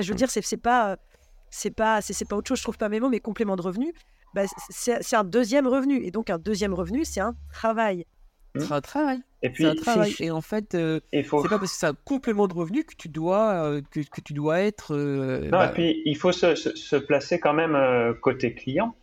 je 0.00 0.08
veux 0.08 0.14
dire, 0.14 0.30
c'est 0.30 0.56
pas. 0.56 0.96
C'est 1.54 1.70
pas, 1.70 2.00
c'est 2.00 2.26
pas 2.26 2.36
autre 2.36 2.48
chose, 2.48 2.58
je 2.58 2.62
trouve 2.62 2.78
pas 2.78 2.88
mes 2.88 2.98
mots, 2.98 3.10
mais 3.10 3.20
complément 3.20 3.56
de 3.56 3.62
revenu, 3.62 3.92
bah, 4.34 4.44
c'est 4.70 5.02
c'est 5.02 5.16
un 5.16 5.24
deuxième 5.24 5.66
revenu. 5.66 6.02
Et 6.02 6.10
donc, 6.10 6.30
un 6.30 6.38
deuxième 6.38 6.72
revenu, 6.72 7.04
c'est 7.04 7.20
un 7.20 7.34
travail. 7.52 8.06
C'est 8.56 8.72
un 8.72 8.80
travail. 8.80 9.20
Et 9.44 9.50
puis, 9.50 9.64
C'est 9.64 9.70
un 9.70 9.74
travail. 9.74 10.14
Et 10.20 10.30
en 10.30 10.40
fait, 10.40 10.74
euh, 10.74 11.00
faut. 11.24 11.42
c'est 11.42 11.48
pas 11.48 11.58
parce 11.58 11.72
que 11.72 11.78
c'est 11.78 11.86
un 11.86 11.96
complément 12.04 12.46
de 12.46 12.54
revenu 12.54 12.84
que 12.84 12.94
tu 12.94 13.08
dois, 13.08 13.52
euh, 13.64 13.80
que, 13.90 14.00
que 14.00 14.20
tu 14.20 14.32
dois 14.34 14.60
être. 14.60 14.94
euh, 14.94 15.40
Non, 15.46 15.50
bah, 15.58 15.66
et 15.70 15.72
puis 15.72 16.02
il 16.04 16.16
faut 16.16 16.30
se, 16.32 16.54
se- 16.54 16.76
se 16.76 16.96
placer 16.96 17.40
quand 17.40 17.52
même 17.52 17.76
côté 18.20 18.54
client. 18.54 18.94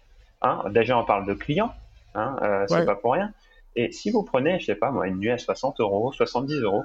Hein. 0.41 0.63
Déjà, 0.71 0.97
on 0.97 1.03
parle 1.03 1.25
de 1.27 1.33
client, 1.33 1.73
hein, 2.15 2.37
c'est 2.69 2.75
Ouais. 2.75 2.85
pas 2.85 2.95
pour 2.95 3.13
rien. 3.13 3.33
Et 3.75 3.91
si 3.91 4.11
vous 4.11 4.23
prenez, 4.23 4.59
je 4.59 4.65
sais 4.67 4.75
pas 4.75 4.91
moi, 4.91 5.07
une 5.07 5.17
nuit 5.17 5.29
à 5.31 5.37
60 5.37 5.79
euros, 5.81 6.11
70 6.13 6.55
euros, 6.61 6.83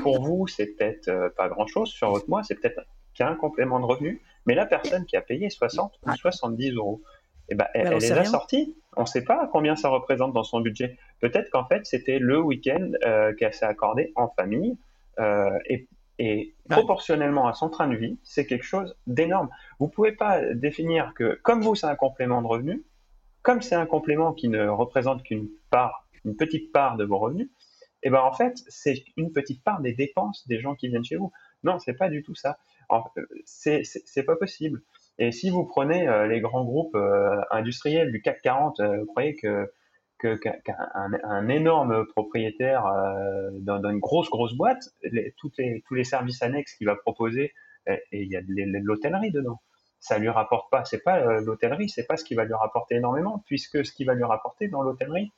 pour 0.00 0.20
vous, 0.24 0.46
c'est 0.46 0.66
peut-être 0.76 1.34
pas 1.36 1.48
grand-chose. 1.48 1.88
Sur 1.90 2.10
votre 2.10 2.28
mois, 2.28 2.42
c'est 2.44 2.54
peut-être 2.54 2.80
qu'un 3.14 3.34
complément 3.34 3.80
de 3.80 3.84
revenu. 3.84 4.20
Mais 4.46 4.54
la 4.54 4.66
personne 4.66 5.04
qui 5.04 5.16
a 5.16 5.20
payé 5.20 5.50
60 5.50 5.92
ou 6.06 6.14
70 6.14 6.70
euros, 6.74 7.02
eh 7.50 7.54
ben, 7.54 7.66
elle, 7.74 7.88
on 7.88 7.90
elle 7.92 7.98
les 7.98 8.12
a 8.12 8.14
rien. 8.16 8.24
sortis. 8.24 8.76
On 8.96 9.02
ne 9.02 9.06
sait 9.06 9.24
pas 9.24 9.48
combien 9.52 9.76
ça 9.76 9.88
représente 9.88 10.32
dans 10.32 10.42
son 10.44 10.60
budget. 10.60 10.98
Peut-être 11.20 11.50
qu'en 11.50 11.64
fait, 11.66 11.84
c'était 11.86 12.18
le 12.18 12.40
week-end 12.40 12.90
euh, 13.04 13.34
qu'elle 13.34 13.52
s'est 13.54 13.66
accordé 13.66 14.12
en 14.16 14.28
famille. 14.28 14.76
euh, 15.18 15.58
et 15.66 15.88
et 16.22 16.54
Ouais. 16.68 16.76
proportionnellement 16.76 17.48
à 17.48 17.54
son 17.54 17.70
train 17.70 17.88
de 17.88 17.96
vie, 17.96 18.18
c'est 18.22 18.44
quelque 18.46 18.62
chose 18.64 18.94
d'énorme. 19.06 19.48
Vous 19.78 19.88
pouvez 19.88 20.12
pas 20.12 20.42
définir 20.54 21.14
que, 21.14 21.40
comme 21.42 21.62
vous, 21.62 21.74
c'est 21.74 21.86
un 21.86 21.94
complément 21.96 22.42
de 22.42 22.46
revenu, 22.46 22.84
comme 23.42 23.62
c'est 23.62 23.74
un 23.74 23.86
complément 23.86 24.34
qui 24.34 24.48
ne 24.50 24.68
représente 24.68 25.22
qu'une 25.22 25.48
part, 25.70 26.06
une 26.26 26.36
petite 26.36 26.72
part 26.72 26.96
de 26.98 27.04
vos 27.04 27.18
revenus, 27.18 27.48
et 28.02 28.10
ben 28.10 28.20
en 28.20 28.32
fait, 28.32 28.58
c'est 28.68 29.02
une 29.16 29.32
petite 29.32 29.64
part 29.64 29.80
des 29.80 29.94
dépenses 29.94 30.46
des 30.46 30.60
gens 30.60 30.74
qui 30.74 30.88
viennent 30.88 31.04
chez 31.04 31.16
vous. 31.16 31.32
Non, 31.64 31.78
c'est 31.78 31.94
pas 31.94 32.10
du 32.10 32.22
tout 32.22 32.34
ça. 32.34 32.58
Euh, 32.92 32.98
c'est 33.46 34.22
pas 34.26 34.36
possible. 34.36 34.82
Et 35.20 35.30
si 35.32 35.50
vous 35.50 35.64
prenez 35.64 36.08
euh, 36.08 36.26
les 36.26 36.40
grands 36.40 36.64
groupes 36.64 36.96
euh, 36.96 37.40
industriels 37.52 38.10
du 38.10 38.20
CAC 38.22 38.40
40, 38.42 38.80
euh, 38.80 38.98
vous 39.00 39.06
croyez 39.06 39.36
que 39.36 39.70
qu'un 40.18 40.36
qu'un- 40.36 40.76
un 41.24 41.48
énorme 41.48 42.06
propriétaire 42.06 42.86
euh, 42.86 43.50
dans, 43.60 43.78
dans 43.78 43.90
une 43.90 44.00
grosse 44.00 44.28
grosse 44.30 44.54
boîte, 44.54 44.82
tous 45.38 45.52
les 45.94 46.04
services 46.04 46.42
annexes 46.42 46.74
qu'il 46.74 46.86
va 46.88 46.96
proposer, 46.96 47.52
et 47.86 48.22
il 48.22 48.28
y 48.28 48.36
a 48.36 48.42
de, 48.42 48.84
l'hôtellerie 48.84 49.30
dedans. 49.30 49.60
Ça 49.98 50.18
lui 50.18 50.28
rapporte 50.28 50.70
pas, 50.70 50.84
c'est 50.84 51.02
pas 51.02 51.20
euh, 51.20 51.40
l'hôtellerie, 51.42 51.88
c'est 51.90 52.06
pas 52.06 52.16
ce 52.16 52.24
qui 52.24 52.34
va 52.34 52.44
lui 52.44 52.54
rapporter 52.54 52.96
énormément, 52.96 53.42
puisque 53.46 53.84
ce 53.84 53.92
qui 53.92 54.04
va 54.04 54.14
lui 54.14 54.24
rapporter 54.24 54.68
dans 54.68 54.82
l'hôtellerie, 54.82 55.30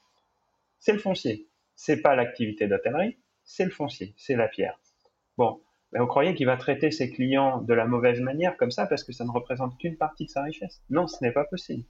c'est 0.79 0.93
le 0.93 0.99
foncier. 0.99 1.49
C'est 1.75 2.01
pas 2.01 2.15
l'activité 2.15 2.69
d'hôtellerie, 2.69 3.19
c'est 3.45 3.65
le 3.65 3.71
foncier, 3.71 4.15
c'est 4.17 4.37
la 4.37 4.47
pierre. 4.49 4.79
Bon, 5.37 5.61
mais 5.93 6.01
vous 6.01 6.07
croyez 6.07 6.35
qu'il 6.35 6.47
va 6.47 6.57
traiter 6.57 6.91
ses 6.91 7.11
clients 7.11 7.61
de 7.61 7.75
la 7.75 7.87
mauvaise 7.87 8.21
manière 8.21 8.57
comme 8.57 8.71
ça 8.71 8.87
parce 8.87 9.05
que 9.05 9.13
ça 9.13 9.25
ne 9.25 9.31
représente 9.31 9.79
qu'une 9.79 9.97
partie 9.97 10.27
de 10.27 10.31
sa 10.31 10.43
richesse? 10.43 10.83
Non, 10.91 11.07
ce 11.07 11.23
n'est 11.23 11.33
pas 11.33 11.45
possible 11.45 11.85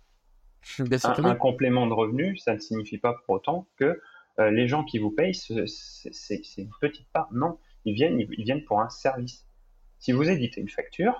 bien 0.78 0.98
un, 1.02 1.34
complément 1.34 1.86
de 1.86 1.92
revenu, 1.92 2.36
ça 2.36 2.54
ne 2.54 2.58
signifie 2.58 2.98
pas 2.98 3.14
pour 3.26 3.36
autant 3.36 3.66
que 3.76 4.00
euh, 4.38 4.50
les 4.50 4.68
gens 4.68 4.84
qui 4.84 4.98
vous 4.98 5.10
payent, 5.10 5.34
ce- 5.34 5.66
c'est 5.66 6.40
une 6.56 6.70
petite 6.80 7.08
part. 7.12 7.28
Non, 7.32 7.58
ils 7.84 7.94
viennent, 7.94 8.18
ils, 8.20 8.44
viennent 8.44 8.64
pour 8.64 8.80
un 8.80 8.88
service. 8.88 9.46
Si 9.98 10.12
vous 10.12 10.28
éditez 10.28 10.60
une 10.60 10.68
facture, 10.68 11.14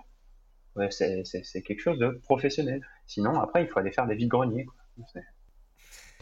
c'est 0.90 1.62
quelque 1.62 1.80
chose 1.80 1.98
de 1.98 2.10
professionnel. 2.22 2.86
Sinon, 3.06 3.38
après, 3.40 3.62
il 3.62 3.68
faut 3.68 3.78
aller 3.78 3.92
faire 3.92 4.06
des 4.06 4.14
vides-greniers. 4.14 4.64
quoi. 4.64 5.22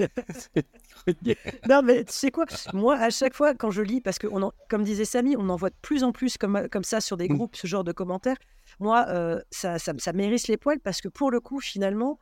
Non, 1.69 1.83
mais 1.83 2.05
tu 2.05 2.13
sais 2.13 2.31
quoi? 2.31 2.45
Moi, 2.73 2.97
à 2.97 3.11
chaque 3.11 3.35
fois, 3.35 3.55
quand 3.55 3.71
je 3.71 3.83
lis, 3.83 4.01
parce 4.01 4.19
que, 4.19 4.27
on 4.31 4.43
en- 4.43 4.53
comme 4.69 4.83
disait 4.85 5.05
Samy, 5.05 5.37
on 5.37 5.49
en 5.49 5.57
voit 5.57 5.71
de 5.71 5.77
plus 5.83 6.05
en 6.05 6.13
plus 6.13 6.37
comme, 6.37 6.69
comme 6.71 6.85
ça 6.85 7.01
sur 7.01 7.17
des 7.17 7.29
Mm. 7.29 7.35
groupes, 7.35 7.57
ce 7.57 7.67
genre 7.67 7.85
de 7.85 7.93
commentaires. 7.93 8.37
Moi, 8.79 9.07
euh, 9.09 9.41
ça, 9.51 9.79
ça, 9.79 9.93
ça 9.99 10.13
m'hérisse 10.13 10.49
les 10.49 10.57
poils 10.57 10.81
parce 10.81 11.01
que 11.01 11.09
pour 11.09 11.31
le 11.31 11.41
coup, 11.41 11.61
finalement, 11.61 12.19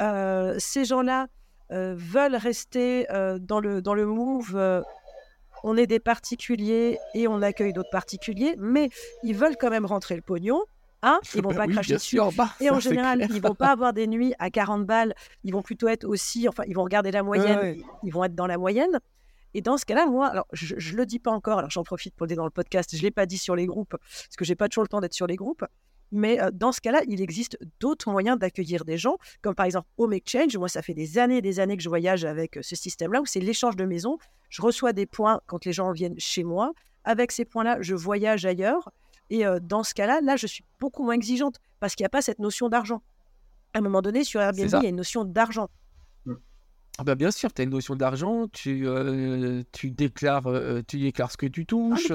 euh, 0.00 0.54
ces 0.58 0.84
gens-là 0.84 1.28
euh, 1.72 1.94
veulent 1.96 2.36
rester 2.36 3.06
dans, 3.40 3.60
le, 3.60 3.80
dans 3.82 3.94
le 3.94 4.06
move. 4.06 4.56
on 5.62 5.76
est 5.78 5.86
des 5.86 6.00
particuliers 6.00 6.98
et 7.14 7.26
on 7.26 7.40
accueille 7.42 7.72
d'autres 7.72 7.90
particuliers, 7.90 8.54
mais 8.58 8.90
ils 9.22 9.34
veulent 9.34 9.56
quand 9.56 9.70
même 9.70 9.86
rentrer 9.86 10.14
le 10.16 10.22
pognon. 10.22 10.62
Hein 11.06 11.20
ils 11.34 11.42
vont 11.42 11.52
pas 11.52 11.66
oui, 11.66 11.72
cracher 11.74 11.94
dessus. 11.94 12.16
sûr, 12.16 12.32
bah, 12.32 12.48
Et 12.60 12.70
en 12.70 12.80
général, 12.80 13.18
clair. 13.18 13.30
ils 13.32 13.42
vont 13.42 13.54
pas 13.54 13.68
avoir 13.68 13.92
des 13.92 14.06
nuits 14.06 14.32
à 14.38 14.50
40 14.50 14.86
balles. 14.86 15.14
Ils 15.44 15.52
vont 15.52 15.62
plutôt 15.62 15.88
être 15.88 16.04
aussi, 16.04 16.48
enfin, 16.48 16.64
ils 16.66 16.74
vont 16.74 16.84
regarder 16.84 17.10
la 17.10 17.22
moyenne. 17.22 17.58
ouais. 17.58 17.80
Ils 18.02 18.12
vont 18.12 18.24
être 18.24 18.34
dans 18.34 18.46
la 18.46 18.56
moyenne. 18.56 18.98
Et 19.52 19.60
dans 19.60 19.76
ce 19.76 19.84
cas-là, 19.84 20.06
moi, 20.06 20.26
alors 20.28 20.46
je, 20.52 20.74
je 20.78 20.96
le 20.96 21.06
dis 21.06 21.18
pas 21.18 21.30
encore. 21.30 21.58
Alors 21.58 21.70
j'en 21.70 21.84
profite 21.84 22.14
pour 22.14 22.24
le 22.24 22.28
dire 22.28 22.38
dans 22.38 22.44
le 22.44 22.50
podcast. 22.50 22.96
Je 22.96 23.02
l'ai 23.02 23.10
pas 23.10 23.26
dit 23.26 23.38
sur 23.38 23.54
les 23.54 23.66
groupes 23.66 23.96
parce 24.00 24.36
que 24.36 24.44
j'ai 24.44 24.56
pas 24.56 24.68
toujours 24.68 24.82
le 24.84 24.88
temps 24.88 25.00
d'être 25.00 25.14
sur 25.14 25.26
les 25.26 25.36
groupes. 25.36 25.64
Mais 26.10 26.40
euh, 26.40 26.50
dans 26.52 26.72
ce 26.72 26.80
cas-là, 26.80 27.02
il 27.08 27.20
existe 27.20 27.58
d'autres 27.80 28.10
moyens 28.10 28.38
d'accueillir 28.38 28.84
des 28.84 28.96
gens, 28.96 29.16
comme 29.42 29.54
par 29.54 29.66
exemple 29.66 29.88
Home 29.98 30.12
Exchange. 30.12 30.56
Moi, 30.56 30.68
ça 30.68 30.80
fait 30.82 30.94
des 30.94 31.18
années 31.18 31.38
et 31.38 31.42
des 31.42 31.60
années 31.60 31.76
que 31.76 31.82
je 31.82 31.88
voyage 31.88 32.24
avec 32.24 32.56
euh, 32.56 32.60
ce 32.62 32.76
système-là, 32.76 33.20
où 33.20 33.26
c'est 33.26 33.40
l'échange 33.40 33.76
de 33.76 33.84
maisons. 33.84 34.18
Je 34.48 34.62
reçois 34.62 34.92
des 34.92 35.06
points 35.06 35.40
quand 35.46 35.64
les 35.64 35.72
gens 35.72 35.90
viennent 35.92 36.18
chez 36.18 36.44
moi. 36.44 36.72
Avec 37.04 37.32
ces 37.32 37.44
points-là, 37.44 37.78
je 37.80 37.94
voyage 37.94 38.46
ailleurs. 38.46 38.90
Et 39.30 39.46
euh, 39.46 39.58
dans 39.60 39.82
ce 39.82 39.94
cas-là, 39.94 40.20
là, 40.22 40.36
je 40.36 40.46
suis 40.46 40.64
beaucoup 40.80 41.02
moins 41.04 41.14
exigeante 41.14 41.58
parce 41.80 41.94
qu'il 41.94 42.04
n'y 42.04 42.06
a 42.06 42.10
pas 42.10 42.22
cette 42.22 42.38
notion 42.38 42.68
d'argent. 42.68 43.02
À 43.72 43.78
un 43.78 43.80
moment 43.80 44.02
donné, 44.02 44.22
sur 44.24 44.40
Airbnb, 44.40 44.68
il 44.80 44.82
y 44.82 44.86
a 44.86 44.88
une 44.90 44.96
notion 44.96 45.24
d'argent. 45.24 45.68
Ah 46.96 47.02
bah 47.02 47.16
bien 47.16 47.32
sûr, 47.32 47.52
tu 47.52 47.60
as 47.60 47.64
une 47.64 47.70
notion 47.70 47.96
d'argent, 47.96 48.46
tu, 48.52 48.86
euh, 48.86 49.64
tu, 49.72 49.90
déclares, 49.90 50.46
euh, 50.46 50.80
tu 50.86 51.00
déclares 51.00 51.32
ce 51.32 51.36
que 51.36 51.46
tu 51.46 51.66
touches, 51.66 52.12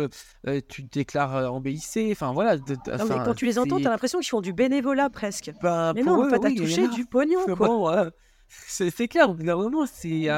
euh, 0.48 0.62
tu 0.69 0.84
déclares 0.84 1.54
en 1.54 1.60
BIC, 1.60 1.84
enfin 2.13 2.32
voilà. 2.32 2.56
de- 2.56 2.63
de- 2.63 2.74
Non, 2.76 2.80
mais 3.00 3.02
enfin, 3.02 3.24
quand 3.26 3.34
tu 3.34 3.45
les 3.45 3.60
entends, 3.60 3.76
tu 3.78 3.86
as 3.86 3.89
l'impression 3.89 4.19
qu'ils 4.19 4.30
font 4.30 4.39
du 4.39 4.54
bénévolat 4.54 5.10
presque. 5.10 5.52
ben, 5.62 5.91
Mais 5.95 6.02
non, 6.04 6.13
en 6.13 6.26
eux, 6.26 6.30
fait, 6.30 6.39
t'as 6.39 6.48
oui, 6.48 6.54
en 6.54 6.63
touché 6.63 6.88
du 6.88 7.06
pognon, 7.06 7.41
C'est 7.45 7.56
quoi. 7.58 7.67
bon, 7.67 8.12
c'est 8.48 9.08
clair, 9.10 9.30
au 9.30 9.34
bout 9.34 9.43
d'un 9.43 9.58
moment, 9.58 9.86
c'est... 9.86 10.30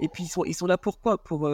Et 0.00 0.08
puis 0.08 0.24
ils 0.24 0.28
sont, 0.28 0.46
ils 0.46 0.54
sont 0.54 0.66
là 0.66 0.78
pour 0.78 0.98
quoi? 0.98 1.18
Pour... 1.22 1.46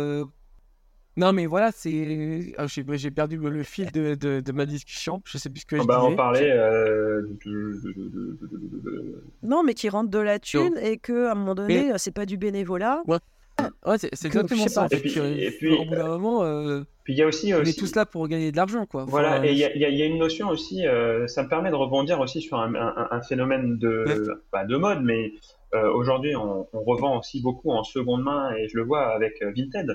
Non 1.21 1.33
mais 1.33 1.47
voilà, 1.47 1.71
c'est... 1.73 2.55
ah, 2.59 2.67
J'ai 2.67 3.11
perdu 3.11 3.37
le 3.37 3.63
fil 3.63 3.91
de, 3.93 4.15
de, 4.15 4.41
de 4.41 4.53
ma 4.53 4.65
discussion, 4.67 5.21
je 5.25 5.37
sais 5.39 5.51
plus 5.51 5.61
ce 5.61 5.67
que 5.67 5.77
je 5.77 5.83
bah, 5.87 6.03
on 6.03 6.17
parlait 6.17 6.51
euh, 6.51 7.23
de- 7.45 7.81
de- 7.85 9.23
Non, 9.43 9.63
mais 9.63 9.75
qui 9.75 9.89
rentrent 9.89 10.11
de 10.11 10.19
la 10.19 10.39
thune 10.39 10.77
et 10.83 10.97
que 10.97 11.27
à 11.27 11.33
un 11.33 11.35
moment 11.35 11.55
donné, 11.55 11.93
euh, 11.93 11.97
c'est 11.99 12.11
pas 12.15 12.27
du 12.27 12.37
bénévolat. 12.37 13.03
Ouais, 13.07 13.99
c'est 13.99 14.25
exactement 14.25 14.69
ça. 14.69 14.87
Et 14.91 14.97
puis- 14.97 15.13
que, 15.13 15.21
et 15.21 15.51
puis, 15.51 15.69
au 15.77 15.85
bout 15.85 15.95
d'un 15.95 16.07
moment, 16.07 16.43
euh, 16.45 16.81
Puis 17.05 17.13
il 17.13 17.19
y 17.19 17.23
a 17.23 17.27
aussi, 17.27 17.53
on 17.53 17.59
aussi 17.61 17.71
est 17.73 17.79
tous 17.79 17.95
là 17.95 18.07
pour 18.07 18.27
gagner 18.27 18.51
de 18.53 18.57
l'argent, 18.57 18.87
quoi. 18.87 19.05
Voilà, 19.05 19.35
Enfin, 19.37 19.43
et 19.45 19.53
il 19.53 19.59
y 19.59 19.65
a, 19.65 19.77
y 19.77 19.97
y 19.99 20.03
une 20.07 20.19
notion 20.19 20.49
aussi, 20.49 20.87
euh, 20.87 21.27
ça 21.27 21.43
me 21.43 21.49
permet 21.49 21.69
de 21.71 21.75
rebondir 21.75 22.21
aussi 22.21 22.41
sur 22.41 22.57
un, 22.59 22.75
un- 22.75 23.09
un 23.11 23.21
phénomène 23.21 23.77
de, 23.77 24.05
pas 24.51 24.65
de 24.65 24.77
mode, 24.77 25.03
mais 25.03 25.33
euh, 25.75 25.93
aujourd'hui 25.93 26.35
on, 26.35 26.67
on 26.73 26.83
revend 26.83 27.19
aussi 27.19 27.43
beaucoup 27.43 27.71
en 27.71 27.85
seconde 27.85 28.23
main 28.25 28.51
et 28.57 28.67
je 28.69 28.77
le 28.79 28.85
vois 28.85 29.09
avec 29.15 29.43
euh, 29.43 29.53
Vinted. 29.55 29.95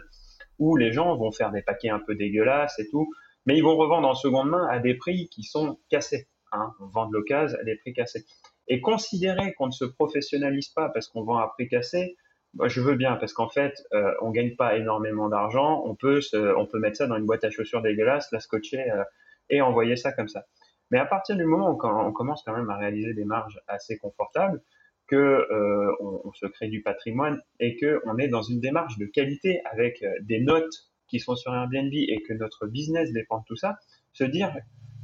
Où 0.60 0.76
les 0.78 0.92
gens 0.92 1.16
vont 1.16 1.32
faire 1.32 1.52
des 1.52 1.62
paquets 1.62 1.90
un 1.90 2.00
peu 2.00 2.16
dégueulasses 2.16 2.80
et 2.80 2.88
tout, 2.90 3.10
mais 3.46 3.58
ils 3.58 3.64
vont 3.64 3.76
revendre 3.76 4.08
en 4.08 4.16
seconde 4.16 4.50
main 4.50 4.68
à 4.68 4.80
des 4.80 4.96
prix 4.96 5.28
qui 5.30 5.44
sont 5.44 5.80
cassés. 5.90 6.28
Hein. 6.52 6.74
On 6.80 6.88
vend 6.88 7.08
de 7.08 7.14
l'occasion 7.14 7.58
à 7.60 7.64
des 7.64 7.76
prix 7.76 7.94
cassés. 7.94 8.26
Et 8.68 8.82
considérer 8.82 9.54
qu'on 9.54 9.68
ne 9.68 9.72
se 9.72 9.86
professionnalise 9.86 10.70
pas 10.70 10.90
parce 10.90 11.08
qu'on 11.08 11.24
vend 11.24 11.38
à 11.38 11.48
prix 11.50 11.68
cassé, 11.68 12.18
je 12.64 12.82
veux 12.82 12.96
bien 12.96 13.16
parce 13.18 13.34
qu'en 13.34 13.50
fait, 13.50 13.84
euh, 13.94 14.14
on 14.22 14.32
gagne 14.32 14.56
pas 14.56 14.78
énormément 14.78 15.30
d'argent. 15.30 15.84
On 15.86 15.96
peut, 15.96 16.22
on 16.58 16.66
peut 16.66 16.80
mettre 16.80 16.98
ça 16.98 17.08
dans 17.08 17.18
une 17.18 17.26
boîte 17.26 17.44
à 17.44 17.52
chaussures 17.52 17.82
dégueulasse, 17.82 18.32
la 18.32 18.40
scotcher 18.40 18.90
euh, 18.92 19.04
et 19.50 19.62
envoyer 19.62 19.96
ça 19.96 20.12
comme 20.12 20.28
ça. 20.28 20.46
Mais 20.92 21.00
à 21.00 21.06
partir 21.06 21.36
du 21.36 21.46
moment 21.46 21.70
où 21.70 21.80
on 21.84 22.12
commence 22.12 22.44
quand 22.44 22.56
même 22.56 22.70
à 22.70 22.78
réaliser 22.78 23.14
des 23.14 23.26
marges 23.26 23.60
assez 23.68 23.98
confortables, 23.98 24.62
que 25.08 25.16
euh, 25.16 25.92
on, 26.00 26.34
se 26.34 26.46
crée 26.48 26.68
du 26.68 26.82
patrimoine 26.82 27.42
et 27.60 27.76
que 27.78 28.02
on 28.06 28.18
est 28.18 28.28
dans 28.28 28.42
une 28.42 28.60
démarche 28.60 28.98
de 28.98 29.06
qualité 29.06 29.62
avec 29.66 30.02
euh, 30.04 30.12
des 30.22 30.40
notes 30.40 30.90
qui 31.08 31.20
sont 31.20 31.36
sur 31.36 31.54
Airbnb 31.54 31.94
et 31.94 32.22
que 32.28 32.34
notre 32.34 32.68
business 32.68 33.12
dépend 33.12 33.40
de 33.40 33.44
tout 33.46 33.56
ça, 33.56 33.78
se 34.14 34.24
dire 34.24 34.56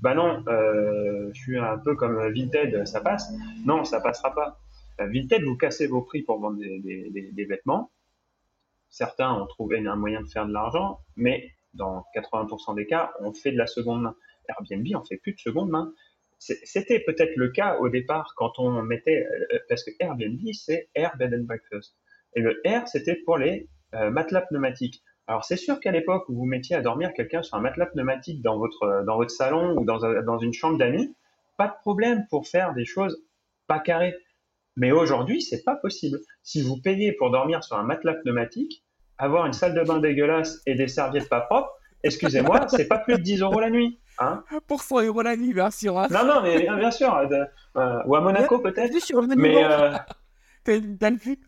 bah 0.01 0.15
non, 0.15 0.43
euh, 0.47 1.29
je 1.33 1.39
suis 1.39 1.59
un 1.59 1.77
peu 1.77 1.95
comme 1.95 2.17
Vinted, 2.33 2.87
ça 2.87 3.01
passe. 3.01 3.31
Non, 3.65 3.83
ça 3.83 4.01
passera 4.01 4.33
pas. 4.33 4.59
Vinted, 4.97 5.43
vous 5.43 5.55
cassez 5.55 5.85
vos 5.87 6.01
prix 6.01 6.23
pour 6.23 6.39
vendre 6.39 6.57
des, 6.57 7.31
des, 7.31 7.45
vêtements. 7.45 7.91
Certains 8.89 9.31
ont 9.31 9.45
trouvé 9.45 9.85
un 9.85 9.95
moyen 9.95 10.21
de 10.21 10.27
faire 10.27 10.47
de 10.47 10.53
l'argent, 10.53 10.99
mais 11.15 11.51
dans 11.75 12.03
80% 12.15 12.75
des 12.75 12.87
cas, 12.87 13.11
on 13.19 13.31
fait 13.31 13.51
de 13.51 13.57
la 13.57 13.67
seconde 13.67 14.01
main. 14.01 14.15
Airbnb, 14.49 14.87
on 14.95 15.03
fait 15.03 15.17
plus 15.17 15.33
de 15.33 15.39
seconde 15.39 15.69
main. 15.69 15.93
C'était 16.41 16.99
peut-être 16.99 17.35
le 17.35 17.49
cas 17.49 17.77
au 17.77 17.89
départ 17.89 18.33
quand 18.35 18.57
on 18.57 18.81
mettait, 18.81 19.27
euh, 19.27 19.59
parce 19.69 19.83
que 19.83 19.91
Airbnb, 19.99 20.39
c'est 20.53 20.89
Air 20.95 21.15
Bed 21.17 21.35
and 21.35 21.43
Breakfast. 21.43 21.95
Et 22.35 22.41
le 22.41 22.59
Air, 22.65 22.87
c'était 22.87 23.15
pour 23.15 23.37
les 23.37 23.69
euh, 23.93 24.09
matelas 24.09 24.41
pneumatiques. 24.41 25.03
Alors 25.27 25.45
c'est 25.45 25.55
sûr 25.55 25.79
qu'à 25.79 25.91
l'époque 25.91 26.27
où 26.29 26.35
vous 26.35 26.45
mettiez 26.45 26.75
à 26.75 26.81
dormir 26.81 27.13
quelqu'un 27.13 27.43
sur 27.43 27.57
un 27.57 27.61
matelas 27.61 27.85
pneumatique 27.85 28.41
dans 28.41 28.57
votre, 28.57 29.03
dans 29.05 29.17
votre 29.17 29.29
salon 29.29 29.77
ou 29.77 29.85
dans, 29.85 29.99
dans 30.23 30.39
une 30.39 30.51
chambre 30.51 30.79
d'amis, 30.79 31.15
pas 31.57 31.67
de 31.67 31.79
problème 31.81 32.25
pour 32.31 32.47
faire 32.47 32.73
des 32.73 32.85
choses 32.85 33.23
pas 33.67 33.79
carrées. 33.79 34.15
Mais 34.75 34.91
aujourd'hui, 34.91 35.43
c'est 35.43 35.63
pas 35.63 35.75
possible. 35.75 36.19
Si 36.41 36.63
vous 36.63 36.81
payez 36.81 37.11
pour 37.13 37.29
dormir 37.29 37.63
sur 37.63 37.77
un 37.77 37.83
matelas 37.83 38.15
pneumatique, 38.15 38.83
avoir 39.19 39.45
une 39.45 39.53
salle 39.53 39.75
de 39.75 39.83
bain 39.83 39.99
dégueulasse 39.99 40.59
et 40.65 40.73
des 40.73 40.87
serviettes 40.87 41.29
pas 41.29 41.41
propres, 41.41 41.71
excusez-moi, 42.03 42.67
c'est 42.69 42.87
pas 42.87 42.97
plus 42.97 43.17
de 43.17 43.21
10 43.21 43.41
euros 43.41 43.59
la 43.59 43.69
nuit. 43.69 43.99
Hein 44.21 44.43
Pour 44.67 44.83
100 44.83 45.01
euros 45.01 45.21
la 45.21 45.35
nuit, 45.35 45.53
bien 45.53 45.71
sûr. 45.71 45.97
Hein. 45.97 46.07
Non, 46.11 46.25
non, 46.25 46.41
mais 46.43 46.59
bien 46.59 46.91
sûr. 46.91 47.15
Euh, 47.15 47.99
ou 48.05 48.15
à 48.15 48.21
Monaco, 48.21 48.59
peut-être. 48.59 48.93
Mais. 49.35 49.63
Euh... 49.63 49.91
T'as 50.63 51.09
le 51.09 51.17
vu 51.17 51.39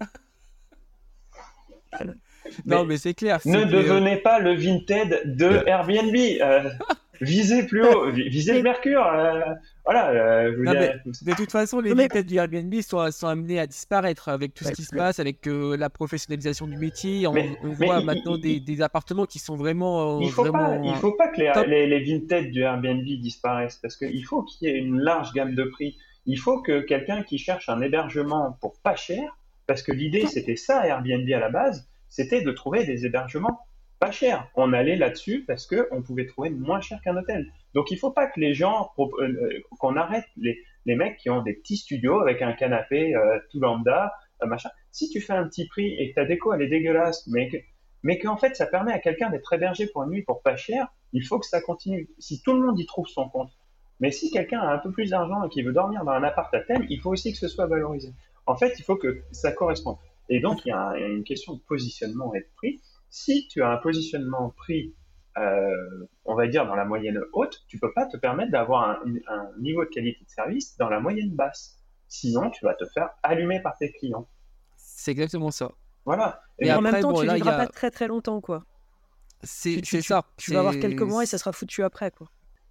Non, 2.65 2.83
mais, 2.83 2.97
c'est 2.97 3.13
clair. 3.13 3.39
Ne 3.45 3.63
devenez 3.63 4.17
pas 4.17 4.39
le 4.39 4.55
Vinted 4.55 5.35
de 5.35 5.63
Airbnb. 5.67 6.15
Euh, 7.23 7.25
visez 7.25 7.63
plus 7.65 7.83
haut, 7.83 8.09
visez 8.11 8.53
le 8.53 8.63
mercure. 8.63 9.05
Euh, 9.05 9.41
voilà. 9.85 10.11
Euh, 10.11 10.51
de 10.51 11.35
toute 11.35 11.51
façon, 11.51 11.79
les 11.79 11.93
Vinted 11.93 12.25
du 12.25 12.35
Airbnb 12.35 12.73
sont, 12.81 13.09
sont, 13.11 13.27
amenés 13.27 13.59
à 13.59 13.67
disparaître 13.67 14.29
avec 14.29 14.53
tout 14.53 14.63
ce 14.63 14.71
qui 14.71 14.83
se 14.83 14.95
passe, 14.95 15.19
avec 15.19 15.45
la 15.45 15.89
professionnalisation 15.89 16.67
du 16.67 16.77
métier. 16.77 17.27
On, 17.27 17.33
voit 17.73 18.01
maintenant 18.01 18.37
des, 18.37 18.59
des, 18.59 18.81
appartements 18.81 19.25
qui 19.25 19.39
sont 19.39 19.55
vraiment. 19.55 20.19
il 20.21 20.31
faut 20.31 20.51
pas, 20.51 20.77
il 20.83 20.95
faut 20.95 21.13
pas 21.13 21.29
que 21.29 21.69
les, 21.69 21.87
les, 21.87 22.03
Vinted 22.03 22.51
du 22.51 22.61
Airbnb 22.61 23.03
disparaissent 23.03 23.79
parce 23.81 23.95
qu'il 23.95 24.25
faut 24.25 24.43
qu'il 24.43 24.67
y 24.67 24.71
ait 24.71 24.77
une 24.77 24.99
large 24.99 25.33
gamme 25.33 25.55
de 25.55 25.63
prix. 25.63 25.97
Il 26.25 26.39
faut 26.39 26.61
que 26.61 26.81
quelqu'un 26.81 27.23
qui 27.23 27.37
cherche 27.37 27.67
un 27.69 27.81
hébergement 27.81 28.57
pour 28.61 28.79
pas 28.79 28.95
cher, 28.95 29.37
parce 29.67 29.81
que 29.81 29.91
l'idée 29.91 30.25
c'était 30.25 30.55
ça 30.55 30.85
Airbnb 30.85 31.29
à 31.33 31.39
la 31.39 31.49
base, 31.49 31.87
c'était 32.09 32.41
de 32.41 32.51
trouver 32.51 32.85
des 32.85 33.05
hébergements 33.05 33.59
pas 34.03 34.11
cher. 34.11 34.49
On 34.55 34.73
allait 34.73 34.97
là-dessus 34.97 35.45
parce 35.47 35.65
qu'on 35.65 36.01
pouvait 36.01 36.25
trouver 36.25 36.49
moins 36.49 36.81
cher 36.81 36.99
qu'un 37.01 37.15
hôtel. 37.15 37.49
Donc 37.73 37.89
il 37.89 37.97
faut 37.97 38.11
pas 38.11 38.27
que 38.27 38.37
les 38.39 38.53
gens, 38.53 38.91
euh, 38.99 39.05
euh, 39.21 39.61
qu'on 39.79 39.95
arrête 39.95 40.25
les, 40.35 40.59
les, 40.85 40.95
mecs 40.95 41.17
qui 41.17 41.29
ont 41.29 41.41
des 41.41 41.53
petits 41.53 41.77
studios 41.77 42.19
avec 42.19 42.41
un 42.41 42.51
canapé 42.51 43.15
euh, 43.15 43.39
tout 43.49 43.61
lambda, 43.61 44.13
machin. 44.45 44.69
Si 44.91 45.09
tu 45.09 45.21
fais 45.21 45.31
un 45.31 45.47
petit 45.47 45.67
prix 45.67 45.93
et 45.97 46.09
que 46.09 46.15
ta 46.15 46.25
déco 46.25 46.53
elle 46.53 46.63
est 46.63 46.67
dégueulasse, 46.67 47.25
mais 47.27 47.47
que, 47.47 47.57
mais 48.03 48.19
qu'en 48.19 48.35
fait 48.35 48.57
ça 48.57 48.65
permet 48.65 48.91
à 48.91 48.99
quelqu'un 48.99 49.29
d'être 49.29 49.53
hébergé 49.53 49.87
pour 49.87 50.03
une 50.03 50.09
nuit 50.09 50.23
pour 50.23 50.41
pas 50.41 50.57
cher, 50.57 50.87
il 51.13 51.25
faut 51.25 51.39
que 51.39 51.45
ça 51.45 51.61
continue. 51.61 52.09
Si 52.19 52.41
tout 52.41 52.53
le 52.53 52.59
monde 52.59 52.77
y 52.77 52.85
trouve 52.85 53.07
son 53.07 53.29
compte. 53.29 53.51
Mais 54.01 54.11
si 54.11 54.31
quelqu'un 54.31 54.59
a 54.59 54.73
un 54.73 54.79
peu 54.79 54.91
plus 54.91 55.11
d'argent 55.11 55.45
et 55.45 55.49
qui 55.49 55.61
veut 55.61 55.71
dormir 55.71 56.03
dans 56.03 56.11
un 56.11 56.23
appart 56.23 56.53
à 56.53 56.59
thème, 56.59 56.85
il 56.89 56.99
faut 56.99 57.11
aussi 57.11 57.31
que 57.31 57.37
ce 57.37 57.47
soit 57.47 57.67
valorisé. 57.67 58.09
En 58.47 58.57
fait, 58.57 58.73
il 58.77 58.83
faut 58.83 58.97
que 58.97 59.21
ça 59.31 59.53
corresponde. 59.53 59.95
Et 60.27 60.41
donc, 60.41 60.65
il 60.65 60.69
y 60.69 60.71
a 60.71 60.97
une 60.97 61.23
question 61.23 61.53
de 61.53 61.59
positionnement 61.59 62.33
et 62.33 62.41
de 62.41 62.47
prix. 62.57 62.81
Si 63.15 63.47
tu 63.47 63.61
as 63.61 63.69
un 63.69 63.77
positionnement 63.77 64.49
prix, 64.49 64.95
euh, 65.37 66.07
on 66.25 66.33
va 66.33 66.47
dire 66.47 66.65
dans 66.65 66.73
la 66.73 66.83
moyenne 66.83 67.21
haute, 67.33 67.63
tu 67.67 67.77
peux 67.77 67.93
pas 67.93 68.07
te 68.07 68.17
permettre 68.17 68.51
d'avoir 68.51 68.89
un, 68.89 69.51
niveau 69.59 69.85
de 69.85 69.89
qualité 69.89 70.25
de 70.25 70.29
service 70.31 70.75
dans 70.77 70.89
la 70.89 70.99
moyenne 70.99 71.29
basse. 71.29 71.77
Sinon, 72.07 72.49
tu 72.49 72.65
vas 72.65 72.73
te 72.73 72.85
faire 72.85 73.11
allumer 73.21 73.61
par 73.61 73.77
tes 73.77 73.91
clients. 73.91 74.27
C'est 74.77 75.11
exactement 75.11 75.51
ça. 75.51 75.71
Voilà. 76.05 76.41
Et, 76.57 76.73
en 76.73 76.81
même 76.81 77.01
temps, 77.01 77.13
tu 77.13 77.27
ne 77.27 77.35
vivras 77.35 77.55
pas 77.55 77.67
très 77.67 77.91
très 77.91 78.07
longtemps, 78.07 78.41
quoi. 78.41 78.65
C'est 79.43 79.83
ça. 80.01 80.25
Tu, 80.35 80.51
vas 80.51 80.61
avoir 80.61 80.79
quelques 80.79 81.03
mois 81.03 81.21
et 81.21 81.27
ça 81.27 81.37
sera 81.37 81.51
foutu 81.51 81.83
après, 81.83 82.09
quoi. 82.09 82.27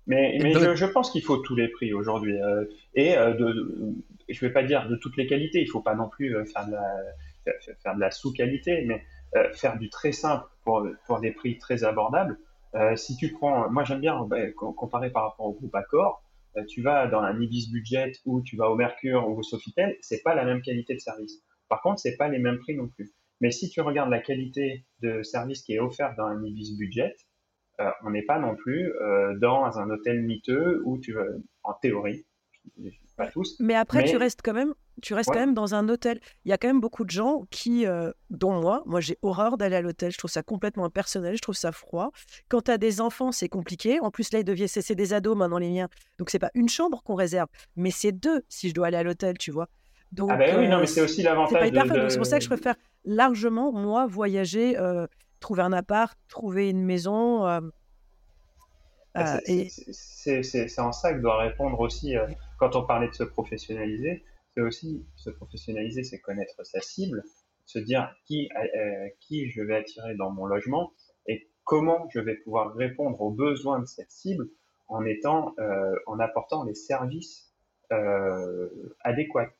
Mais, 0.08 0.40
mais 0.42 0.52
je, 0.74 0.86
pense 0.86 1.12
qu'il 1.12 1.22
faut 1.22 1.36
tous 1.36 1.54
les 1.54 1.68
prix 1.68 1.94
aujourd'hui. 1.94 2.42
Euh, 2.42 2.64
et 2.96 3.16
euh, 3.16 3.32
de, 3.34 3.94
je 4.28 4.44
ne 4.44 4.48
vais 4.48 4.52
pas 4.52 4.64
dire 4.64 4.88
de 4.88 4.96
toutes 4.96 5.16
les 5.16 5.28
qualités, 5.28 5.60
il 5.60 5.66
ne 5.66 5.70
faut 5.70 5.82
pas 5.82 5.94
non 5.94 6.08
plus 6.08 6.34
faire 6.52 6.66
de 6.66 6.72
la, 6.72 7.54
faire 7.80 7.94
de 7.94 8.00
la 8.00 8.10
sous-qualité, 8.10 8.84
mais 8.88 8.96
euh, 8.96 9.21
faire 9.54 9.78
du 9.78 9.88
très 9.88 10.12
simple 10.12 10.44
pour, 10.64 10.86
pour 11.06 11.20
des 11.20 11.32
prix 11.32 11.58
très 11.58 11.84
abordables. 11.84 12.38
Euh, 12.74 12.96
si 12.96 13.16
tu 13.16 13.32
prends, 13.32 13.70
moi 13.70 13.84
j'aime 13.84 14.00
bien 14.00 14.24
bah, 14.24 14.50
comparer 14.52 15.10
par 15.10 15.30
rapport 15.30 15.46
au 15.46 15.52
groupe 15.52 15.74
Accor, 15.74 16.22
euh, 16.56 16.64
tu 16.64 16.82
vas 16.82 17.06
dans 17.06 17.20
un 17.20 17.40
Ibis 17.40 17.70
Budget 17.70 18.12
ou 18.24 18.42
tu 18.42 18.56
vas 18.56 18.70
au 18.70 18.76
Mercure 18.76 19.28
ou 19.28 19.38
au 19.38 19.42
Sofitel, 19.42 19.96
c'est 20.00 20.22
pas 20.22 20.34
la 20.34 20.44
même 20.44 20.62
qualité 20.62 20.94
de 20.94 21.00
service. 21.00 21.42
Par 21.68 21.80
contre, 21.82 22.00
c'est 22.00 22.16
pas 22.16 22.28
les 22.28 22.38
mêmes 22.38 22.58
prix 22.58 22.76
non 22.76 22.88
plus. 22.88 23.12
Mais 23.40 23.50
si 23.50 23.68
tu 23.70 23.80
regardes 23.80 24.10
la 24.10 24.20
qualité 24.20 24.84
de 25.00 25.22
service 25.22 25.62
qui 25.62 25.74
est 25.74 25.80
offerte 25.80 26.16
dans 26.16 26.26
un 26.26 26.44
Ibis 26.44 26.76
Budget, 26.76 27.14
euh, 27.80 27.90
on 28.04 28.10
n'est 28.10 28.24
pas 28.24 28.38
non 28.38 28.54
plus 28.54 28.92
euh, 29.00 29.36
dans 29.38 29.78
un 29.78 29.90
hôtel 29.90 30.22
miteux 30.22 30.82
où 30.84 30.98
tu 30.98 31.14
veux, 31.14 31.42
en 31.64 31.72
théorie, 31.74 32.24
pas 33.16 33.28
tous. 33.28 33.58
Mais 33.60 33.74
après, 33.74 34.04
tu 34.04 34.16
restes 34.16 34.40
quand 34.42 34.52
même, 34.52 34.74
tu 35.00 35.14
restes 35.14 35.30
quand 35.30 35.38
même 35.38 35.54
dans 35.54 35.74
un 35.74 35.88
hôtel. 35.88 36.20
Il 36.44 36.50
y 36.50 36.52
a 36.52 36.58
quand 36.58 36.68
même 36.68 36.80
beaucoup 36.80 37.04
de 37.04 37.10
gens 37.10 37.44
qui, 37.50 37.86
euh, 37.86 38.10
dont 38.30 38.60
moi, 38.60 38.82
moi 38.86 39.00
j'ai 39.00 39.18
horreur 39.22 39.56
d'aller 39.56 39.76
à 39.76 39.80
l'hôtel. 39.80 40.12
Je 40.12 40.18
trouve 40.18 40.30
ça 40.30 40.42
complètement 40.42 40.84
impersonnel, 40.84 41.36
je 41.36 41.42
trouve 41.42 41.54
ça 41.54 41.72
froid. 41.72 42.10
Quand 42.48 42.62
tu 42.62 42.70
as 42.70 42.78
des 42.78 43.00
enfants, 43.00 43.32
c'est 43.32 43.48
compliqué. 43.48 44.00
En 44.00 44.10
plus, 44.10 44.32
là, 44.32 44.40
ils 44.40 44.44
deviennent 44.44 44.68
cesser 44.68 44.94
des 44.94 45.12
ados 45.12 45.36
maintenant 45.36 45.58
les 45.58 45.70
miens. 45.70 45.88
Donc 46.18 46.30
c'est 46.30 46.38
pas 46.38 46.50
une 46.54 46.68
chambre 46.68 47.02
qu'on 47.04 47.14
réserve, 47.14 47.48
mais 47.76 47.90
c'est 47.90 48.12
deux 48.12 48.42
si 48.48 48.68
je 48.68 48.74
dois 48.74 48.88
aller 48.88 48.98
à 48.98 49.02
l'hôtel, 49.02 49.38
tu 49.38 49.50
vois. 49.50 49.68
Donc, 50.12 50.28
ah 50.30 50.36
ben 50.36 50.58
oui, 50.58 50.68
non, 50.68 50.80
mais 50.80 50.86
c'est 50.86 51.00
aussi 51.00 51.22
l'avantage. 51.22 51.70
De... 51.70 52.08
C'est 52.10 52.18
pour 52.18 52.26
ça 52.26 52.36
que 52.36 52.44
je 52.44 52.48
préfère 52.48 52.74
largement 53.04 53.72
moi 53.72 54.06
voyager, 54.06 54.78
euh, 54.78 55.06
trouver 55.40 55.62
un 55.62 55.72
appart, 55.72 56.18
trouver 56.28 56.68
une 56.68 56.84
maison. 56.84 57.46
Euh, 57.46 57.60
ah, 59.14 59.38
c'est 59.46 60.78
en 60.78 60.92
ça 60.92 61.14
que 61.14 61.18
doit 61.20 61.38
répondre 61.38 61.80
aussi, 61.80 62.16
euh, 62.16 62.26
quand 62.58 62.76
on 62.76 62.84
parlait 62.84 63.08
de 63.08 63.14
se 63.14 63.24
professionnaliser, 63.24 64.22
c'est 64.54 64.62
aussi 64.62 65.06
se 65.16 65.30
professionnaliser, 65.30 66.02
c'est 66.02 66.20
connaître 66.20 66.64
sa 66.64 66.80
cible, 66.80 67.22
se 67.66 67.78
dire 67.78 68.14
qui, 68.26 68.50
euh, 68.56 69.08
qui 69.20 69.50
je 69.50 69.62
vais 69.62 69.76
attirer 69.76 70.14
dans 70.14 70.30
mon 70.30 70.46
logement 70.46 70.92
et 71.26 71.48
comment 71.64 72.08
je 72.12 72.20
vais 72.20 72.36
pouvoir 72.36 72.74
répondre 72.74 73.20
aux 73.20 73.30
besoins 73.30 73.80
de 73.80 73.86
cette 73.86 74.10
cible 74.10 74.48
en 74.88 75.04
étant, 75.04 75.54
euh, 75.58 75.94
en 76.06 76.18
apportant 76.18 76.64
les 76.64 76.74
services 76.74 77.48
adéquats. 79.04 79.52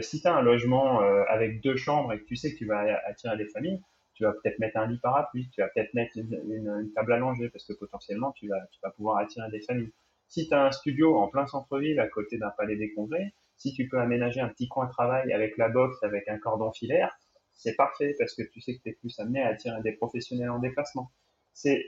Si 0.00 0.20
tu 0.20 0.28
as 0.28 0.36
un 0.36 0.42
logement 0.42 1.00
avec 1.00 1.60
deux 1.60 1.74
chambres 1.74 2.12
et 2.12 2.20
que 2.20 2.24
tu 2.24 2.36
sais 2.36 2.52
que 2.52 2.56
tu 2.58 2.66
vas 2.66 2.84
attirer 3.04 3.36
des 3.36 3.48
familles, 3.48 3.82
tu 4.14 4.22
vas 4.22 4.32
peut-être 4.32 4.58
mettre 4.60 4.76
un 4.78 4.86
lit 4.86 4.98
parapluie, 4.98 5.50
tu 5.50 5.60
vas 5.60 5.68
peut-être 5.68 5.92
mettre 5.92 6.16
une, 6.16 6.92
table 6.94 7.12
à 7.12 7.18
langer 7.18 7.48
parce 7.50 7.64
que 7.64 7.72
potentiellement 7.72 8.32
tu 8.32 8.48
vas, 8.48 8.64
tu 8.70 8.78
vas 8.82 8.90
pouvoir 8.90 9.18
attirer 9.18 9.50
des 9.50 9.60
familles. 9.60 9.92
Si 10.28 10.48
tu 10.48 10.54
as 10.54 10.64
un 10.64 10.70
studio 10.70 11.16
en 11.18 11.28
plein 11.28 11.46
centre-ville 11.46 11.98
à 12.00 12.08
côté 12.08 12.38
d'un 12.38 12.50
palais 12.50 12.76
des 12.76 12.92
congrès, 12.94 13.34
si 13.56 13.72
tu 13.72 13.88
peux 13.88 13.98
aménager 13.98 14.40
un 14.40 14.48
petit 14.48 14.68
coin 14.68 14.86
travail 14.86 15.32
avec 15.32 15.56
la 15.56 15.68
boxe, 15.68 16.02
avec 16.02 16.28
un 16.28 16.38
cordon 16.38 16.72
filaire, 16.72 17.16
c'est 17.54 17.74
parfait 17.74 18.14
parce 18.18 18.34
que 18.34 18.42
tu 18.42 18.60
sais 18.60 18.76
que 18.76 18.82
tu 18.82 18.90
es 18.90 18.92
plus 18.94 19.18
amené 19.20 19.42
à 19.42 19.48
attirer 19.48 19.80
des 19.82 19.92
professionnels 19.92 20.50
en 20.50 20.58
déplacement. 20.58 21.10
C'est 21.52 21.82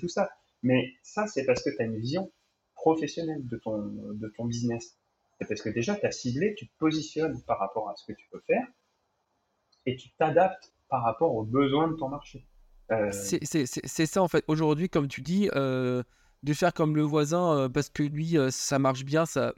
tout 0.00 0.08
ça. 0.08 0.30
Mais 0.62 0.92
ça, 1.02 1.26
c'est 1.26 1.44
parce 1.44 1.62
que 1.62 1.70
tu 1.70 1.80
as 1.80 1.84
une 1.84 1.98
vision 1.98 2.30
professionnelle 2.74 3.46
de 3.46 3.56
ton, 3.56 3.78
de 3.78 4.32
ton 4.36 4.44
business. 4.44 4.98
C'est 5.38 5.48
parce 5.48 5.62
que 5.62 5.70
déjà, 5.70 5.96
tu 5.96 6.06
as 6.06 6.12
ciblé, 6.12 6.54
tu 6.54 6.68
te 6.68 6.72
positionnes 6.78 7.42
par 7.44 7.58
rapport 7.58 7.88
à 7.90 7.96
ce 7.96 8.04
que 8.06 8.16
tu 8.16 8.26
peux 8.30 8.40
faire 8.46 8.66
et 9.86 9.96
tu 9.96 10.10
t'adaptes 10.18 10.72
par 10.88 11.02
rapport 11.02 11.34
aux 11.34 11.44
besoins 11.44 11.88
de 11.88 11.94
ton 11.94 12.08
marché. 12.08 12.46
Euh, 12.92 13.10
c'est 13.12 14.06
ça 14.06 14.22
en 14.22 14.28
fait. 14.28 14.44
Aujourd'hui, 14.46 14.88
comme 14.88 15.08
tu 15.08 15.20
dis, 15.20 15.48
euh, 15.54 16.02
de 16.42 16.52
faire 16.52 16.72
comme 16.72 16.94
le 16.94 17.02
voisin 17.02 17.56
euh, 17.56 17.68
parce 17.68 17.88
que 17.88 18.02
lui, 18.02 18.36
ça 18.50 18.78
marche 18.78 19.04
bien, 19.04 19.26
ça, 19.26 19.54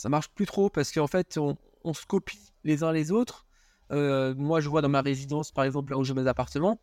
ça 0.00 0.08
marche 0.08 0.30
plus 0.30 0.46
trop 0.46 0.70
parce 0.70 0.92
qu'en 0.92 1.06
fait, 1.06 1.36
on, 1.36 1.92
se 1.92 2.06
copie 2.06 2.54
les 2.64 2.82
uns 2.82 2.90
les 2.90 3.12
autres. 3.12 3.44
moi, 3.90 4.60
je 4.60 4.68
vois 4.70 4.80
dans 4.80 4.88
ma 4.88 5.02
résidence, 5.02 5.52
par 5.52 5.64
exemple, 5.64 5.92
là 5.92 5.98
où 5.98 6.04
j'ai 6.04 6.14
mes 6.14 6.26
appartements, 6.26 6.80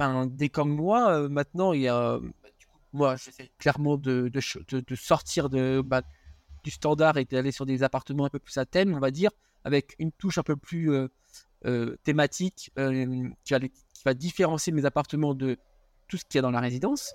ben, 0.00 0.26
dès 0.26 0.48
comme 0.48 0.74
moi, 0.74 1.28
maintenant, 1.28 1.72
il 1.72 1.82
y 1.82 1.88
a, 1.88 2.18
bah, 2.18 2.48
moi, 2.92 3.16
j'essaie 3.16 3.48
clairement 3.58 3.96
de, 3.96 4.28
sortir 4.96 5.48
de, 5.48 5.80
bah, 5.84 6.02
du 6.64 6.72
standard 6.72 7.16
et 7.16 7.24
d'aller 7.24 7.52
sur 7.52 7.64
des 7.64 7.84
appartements 7.84 8.24
un 8.24 8.30
peu 8.30 8.40
plus 8.40 8.58
à 8.58 8.66
thème, 8.66 8.92
on 8.96 8.98
va 8.98 9.12
dire, 9.12 9.30
avec 9.62 9.94
une 10.00 10.10
touche 10.10 10.38
un 10.38 10.42
peu 10.42 10.56
plus 10.56 10.90
thématique 12.02 12.72
qui 13.44 13.54
va, 14.04 14.14
différencier 14.14 14.72
mes 14.72 14.84
appartements 14.84 15.34
de 15.34 15.58
tout 16.08 16.16
ce 16.16 16.24
qu'il 16.24 16.38
y 16.38 16.40
a 16.40 16.42
dans 16.42 16.50
la 16.50 16.60
résidence. 16.60 17.14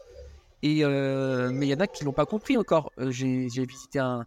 Et, 0.62 0.86
mais 0.86 1.68
il 1.68 1.70
y 1.70 1.74
en 1.74 1.82
a 1.82 1.88
qui 1.88 2.06
l'ont 2.06 2.14
pas 2.14 2.26
compris 2.26 2.56
encore. 2.56 2.94
J'ai 2.98 3.66
visité 3.66 4.00
un, 4.00 4.26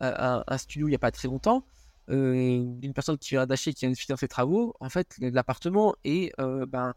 un, 0.00 0.58
studio 0.58 0.86
il 0.86 0.90
n'y 0.90 0.96
a 0.96 1.00
pas 1.00 1.10
très 1.10 1.28
longtemps. 1.28 1.64
d'une 2.08 2.92
personne 2.94 3.18
qui 3.18 3.30
vient 3.30 3.46
d'acheter, 3.46 3.72
qui 3.72 3.86
vient 3.86 3.92
de 3.92 3.96
finir 3.96 4.18
ses 4.18 4.28
travaux, 4.28 4.74
en 4.80 4.88
fait, 4.88 5.16
l'appartement 5.20 5.94
est, 6.04 6.32
ben, 6.38 6.94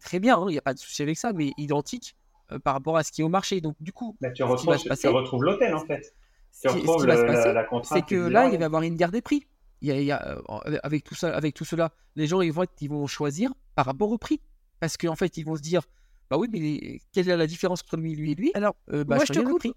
très 0.00 0.20
bien, 0.20 0.36
hein, 0.38 0.46
il 0.48 0.52
n'y 0.52 0.58
a 0.58 0.62
pas 0.62 0.74
de 0.74 0.78
souci 0.78 1.02
avec 1.02 1.16
ça, 1.16 1.32
mais 1.32 1.52
identique 1.56 2.16
par 2.62 2.74
rapport 2.74 2.96
à 2.96 3.02
ce 3.02 3.10
qui 3.10 3.22
est 3.22 3.24
au 3.24 3.28
marché. 3.28 3.60
Donc, 3.60 3.76
du 3.80 3.92
coup, 3.92 4.16
bah, 4.20 4.30
tu, 4.30 4.42
retrouves, 4.42 4.74
retrouves 4.74 5.44
l'hôtel 5.44 5.74
en 5.74 5.84
fait. 5.84 6.14
ce 6.52 6.68
qui 6.68 7.06
va 7.06 7.16
se 7.16 7.24
passer, 7.24 7.84
c'est 7.84 8.06
que 8.06 8.16
là, 8.16 8.46
il 8.46 8.56
va 8.56 8.62
y 8.62 8.64
avoir 8.64 8.82
une 8.82 8.96
guerre 8.96 9.10
des 9.10 9.22
prix. 9.22 9.46
Il 9.80 10.02
y 10.02 10.12
a, 10.12 10.38
avec, 10.82 11.04
tout 11.04 11.14
ça, 11.14 11.34
avec 11.36 11.54
tout 11.54 11.64
cela, 11.64 11.92
les 12.16 12.26
gens 12.26 12.40
ils 12.40 12.52
vont, 12.52 12.64
ils 12.80 12.88
vont 12.88 13.06
choisir 13.06 13.52
par 13.74 13.84
rapport 13.84 14.10
au 14.10 14.18
prix. 14.18 14.40
Parce 14.80 14.96
qu'en 14.96 15.16
fait, 15.16 15.36
ils 15.36 15.44
vont 15.44 15.56
se 15.56 15.62
dire 15.62 15.82
bah 16.30 16.38
oui, 16.38 16.48
mais 16.50 17.00
quelle 17.12 17.28
est 17.28 17.36
la 17.36 17.46
différence 17.46 17.82
entre 17.82 17.96
lui, 17.96 18.14
lui 18.14 18.32
et 18.32 18.34
lui? 18.34 18.50
Alors, 18.54 18.76
bah, 18.88 19.04
moi, 19.06 19.24
je, 19.24 19.32
te 19.32 19.40
coupe. 19.40 19.74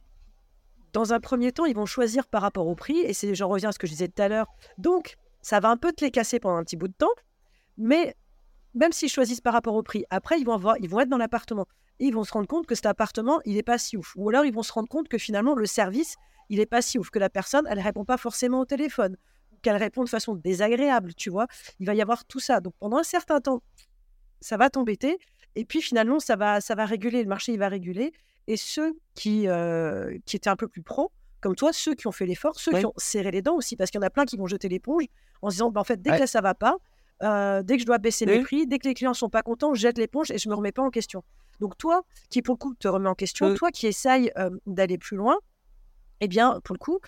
Dans 0.98 1.14
un 1.14 1.20
premier 1.20 1.52
temps, 1.52 1.66
ils 1.66 1.76
vont 1.76 1.86
choisir 1.86 2.26
par 2.26 2.42
rapport 2.42 2.66
au 2.66 2.74
prix, 2.74 2.98
et 2.98 3.14
c'est, 3.14 3.36
j'en 3.36 3.50
reviens 3.50 3.70
à 3.70 3.72
ce 3.72 3.78
que 3.78 3.86
je 3.86 3.92
disais 3.92 4.08
tout 4.08 4.20
à 4.20 4.30
l'heure. 4.30 4.48
Donc, 4.80 5.16
ça 5.44 5.60
va 5.60 5.70
un 5.70 5.78
peu 5.78 5.94
te 5.94 6.04
les 6.04 6.10
casser 6.10 6.40
pendant 6.40 6.56
un 6.56 6.64
petit 6.64 6.76
bout 6.76 6.88
de 6.88 6.94
temps, 6.98 7.14
mais 7.78 8.16
même 8.74 8.92
s'ils 8.92 9.08
choisissent 9.08 9.40
par 9.40 9.54
rapport 9.54 9.76
au 9.76 9.84
prix, 9.84 10.06
après, 10.10 10.40
ils 10.40 10.44
vont, 10.44 10.54
avoir, 10.54 10.76
ils 10.80 10.90
vont 10.90 11.00
être 11.00 11.10
dans 11.10 11.20
l'appartement. 11.20 11.68
Et 12.00 12.06
ils 12.06 12.16
vont 12.16 12.24
se 12.24 12.34
rendre 12.34 12.48
compte 12.48 12.66
que 12.66 12.74
cet 12.74 12.88
appartement, 12.88 13.40
il 13.46 13.54
n'est 13.54 13.62
pas 13.62 13.78
si 13.78 13.96
ouf. 13.96 14.14
Ou 14.16 14.30
alors, 14.30 14.44
ils 14.44 14.52
vont 14.52 14.64
se 14.64 14.74
rendre 14.74 14.90
compte 14.90 15.08
que 15.08 15.20
finalement, 15.20 15.54
le 15.54 15.68
service, 15.68 16.16
il 16.50 16.58
n'est 16.58 16.66
pas 16.66 16.82
si 16.82 16.98
ouf, 16.98 17.12
que 17.12 17.20
la 17.20 17.30
personne, 17.30 17.68
elle 17.70 17.80
répond 17.80 18.04
pas 18.04 18.18
forcément 18.18 18.62
au 18.62 18.66
téléphone, 18.66 19.18
qu'elle 19.62 19.78
répond 19.78 20.04
de 20.04 20.10
façon 20.10 20.34
désagréable, 20.34 21.14
tu 21.14 21.30
vois. 21.30 21.46
Il 21.80 21.86
va 21.86 21.94
y 21.94 22.02
avoir 22.02 22.26
tout 22.26 22.40
ça. 22.40 22.60
Donc, 22.60 22.74
pendant 22.80 22.98
un 22.98 23.04
certain 23.04 23.40
temps, 23.40 23.62
ça 24.42 24.58
va 24.58 24.72
t'embêter. 24.72 25.20
Et 25.54 25.64
puis 25.64 25.80
finalement, 25.80 26.20
ça 26.20 26.36
va, 26.36 26.60
ça 26.60 26.74
va 26.74 26.86
réguler, 26.86 27.22
le 27.22 27.30
marché 27.30 27.54
il 27.54 27.60
va 27.60 27.70
réguler. 27.70 28.14
Et 28.48 28.58
ceux 28.58 28.98
qui, 29.14 29.48
euh, 29.48 30.18
qui 30.26 30.36
étaient 30.38 30.50
un 30.50 30.56
peu 30.56 30.68
plus 30.68 30.82
pros, 30.82 31.12
comme 31.42 31.56
toi, 31.56 31.72
ceux 31.74 31.94
qui 31.96 32.08
ont 32.08 32.12
fait 32.12 32.26
l'effort, 32.26 32.60
ceux 32.60 32.72
qui 32.80 32.86
ont 32.86 32.94
serré 32.98 33.32
les 33.32 33.42
dents 33.42 33.56
aussi, 33.56 33.76
parce 33.76 33.92
qu'il 33.92 34.00
y 34.00 34.04
en 34.04 34.08
a 34.08 34.10
plein 34.10 34.26
qui 34.26 34.38
vont 34.38 34.48
jeter 34.48 34.70
l'éponge 34.70 35.04
en 35.42 35.50
se 35.50 35.56
disant, 35.56 35.70
bah, 35.72 35.82
en 35.82 35.84
fait, 35.84 36.02
dès 36.02 36.12
que 36.12 36.20
là, 36.22 36.28
ça 36.28 36.42
va 36.42 36.56
pas, 36.56 36.78
euh, 37.24 37.62
dès 37.64 37.76
que 37.76 37.82
je 37.82 37.86
dois 37.86 37.98
baisser 37.98 38.26
mes 38.26 38.42
prix, 38.42 38.66
dès 38.68 38.80
que 38.80 38.88
les 38.88 38.94
clients 38.94 39.14
sont 39.14 39.30
pas 39.30 39.44
contents, 39.44 39.74
je 39.74 39.82
jette 39.82 39.98
l'éponge 39.98 40.32
et 40.32 40.38
je 40.38 40.50
me 40.50 40.56
remets 40.56 40.72
pas 40.72 40.82
en 40.82 40.90
question. 40.90 41.24
Donc 41.60 41.78
toi, 41.78 42.04
qui 42.30 42.42
pour 42.42 42.56
le 42.56 42.60
coup 42.60 42.74
te 42.76 42.88
remets 42.88 43.10
en 43.10 43.16
question, 43.16 43.54
toi 43.56 43.72
qui 43.72 43.88
essayes 43.88 44.32
euh, 44.38 44.50
d'aller 44.66 44.98
plus 44.98 45.18
loin, 45.18 45.38
eh 46.22 46.28
bien, 46.28 46.60
pour 46.64 46.74
le 46.74 46.80
coup, 46.80 47.00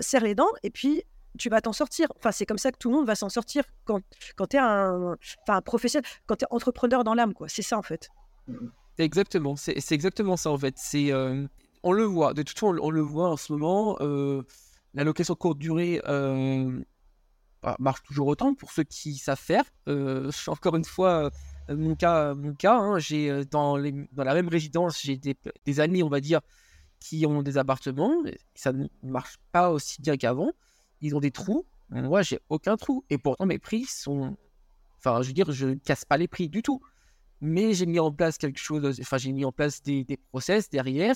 serre 0.00 0.22
les 0.22 0.34
dents 0.34 0.48
et 0.62 0.70
puis 0.70 1.02
tu 1.38 1.50
vas 1.50 1.60
t'en 1.60 1.72
sortir. 1.74 2.08
Enfin, 2.16 2.32
c'est 2.32 2.46
comme 2.46 2.58
ça 2.58 2.72
que 2.72 2.78
tout 2.78 2.88
le 2.88 2.96
monde 2.96 3.06
va 3.06 3.14
s'en 3.14 3.28
sortir 3.28 3.64
quand, 3.84 4.00
quand 4.36 4.46
tu 4.46 4.56
es 4.56 4.60
un, 4.60 5.16
enfin, 5.46 5.60
professionnel, 5.60 6.08
quand 6.24 6.36
tu 6.36 6.44
es 6.44 6.48
entrepreneur 6.50 7.04
dans 7.04 7.12
l'âme. 7.14 7.34
quoi. 7.34 7.48
C'est 7.48 7.60
ça, 7.62 7.76
en 7.76 7.82
fait. 7.82 8.08
Exactement, 8.98 9.56
c'est 9.56 9.92
exactement 9.92 10.36
ça, 10.36 10.50
en 10.50 10.58
fait. 10.58 10.74
C'est, 10.78 11.12
euh, 11.12 11.46
on 11.82 11.92
le 11.92 12.04
voit, 12.04 12.32
de 12.34 12.42
toute 12.42 12.58
façon, 12.58 12.78
on, 12.80 12.90
le 12.90 13.02
voit 13.02 13.30
en 13.30 13.36
ce 13.36 13.52
moment. 13.52 13.96
Euh, 14.00 14.42
la 14.94 15.04
location 15.04 15.34
courte 15.34 15.58
durée 15.58 16.00
euh, 16.08 16.82
bah, 17.62 17.76
marche 17.78 18.02
toujours 18.04 18.28
autant 18.28 18.54
pour 18.54 18.72
ceux 18.72 18.84
qui 18.84 19.16
savent 19.16 19.38
faire. 19.38 19.64
encore 20.46 20.76
une 20.76 20.84
fois, 20.84 21.30
mon 21.68 21.94
cas, 21.94 22.34
mon 22.34 22.54
cas 22.54 22.78
hein, 22.78 22.98
j'ai 22.98 23.44
dans, 23.44 23.76
dans 23.78 24.24
la 24.24 24.34
même 24.34 24.48
résidence, 24.48 25.02
j'ai 25.02 25.18
des, 25.18 25.36
des 25.66 25.80
amis, 25.80 26.02
on 26.02 26.08
va 26.08 26.20
dire, 26.20 26.40
qui 26.98 27.26
ont 27.26 27.42
des 27.42 27.58
appartements. 27.58 28.14
Ça 28.54 28.72
ne 28.72 28.86
marche 29.02 29.36
pas 29.52 29.70
aussi 29.70 30.00
bien 30.00 30.16
qu'avant 30.16 30.52
ils 31.00 31.14
ont 31.14 31.20
des 31.20 31.30
trous. 31.30 31.66
Moi, 31.90 32.22
j'ai 32.22 32.40
aucun 32.48 32.76
trou. 32.76 33.04
Et 33.10 33.18
pourtant, 33.18 33.46
mes 33.46 33.58
prix 33.58 33.84
sont. 33.84 34.36
Enfin, 34.98 35.22
je 35.22 35.28
veux 35.28 35.34
dire, 35.34 35.52
je 35.52 35.66
ne 35.66 35.74
casse 35.74 36.04
pas 36.04 36.16
les 36.16 36.28
prix 36.28 36.48
du 36.48 36.62
tout. 36.62 36.80
Mais 37.40 37.74
j'ai 37.74 37.86
mis 37.86 37.98
en 37.98 38.12
place 38.12 38.38
quelque 38.38 38.58
chose. 38.58 38.98
Enfin, 39.00 39.18
j'ai 39.18 39.32
mis 39.32 39.44
en 39.44 39.52
place 39.52 39.82
des, 39.82 40.06
process 40.30 40.70
derrière. 40.70 41.14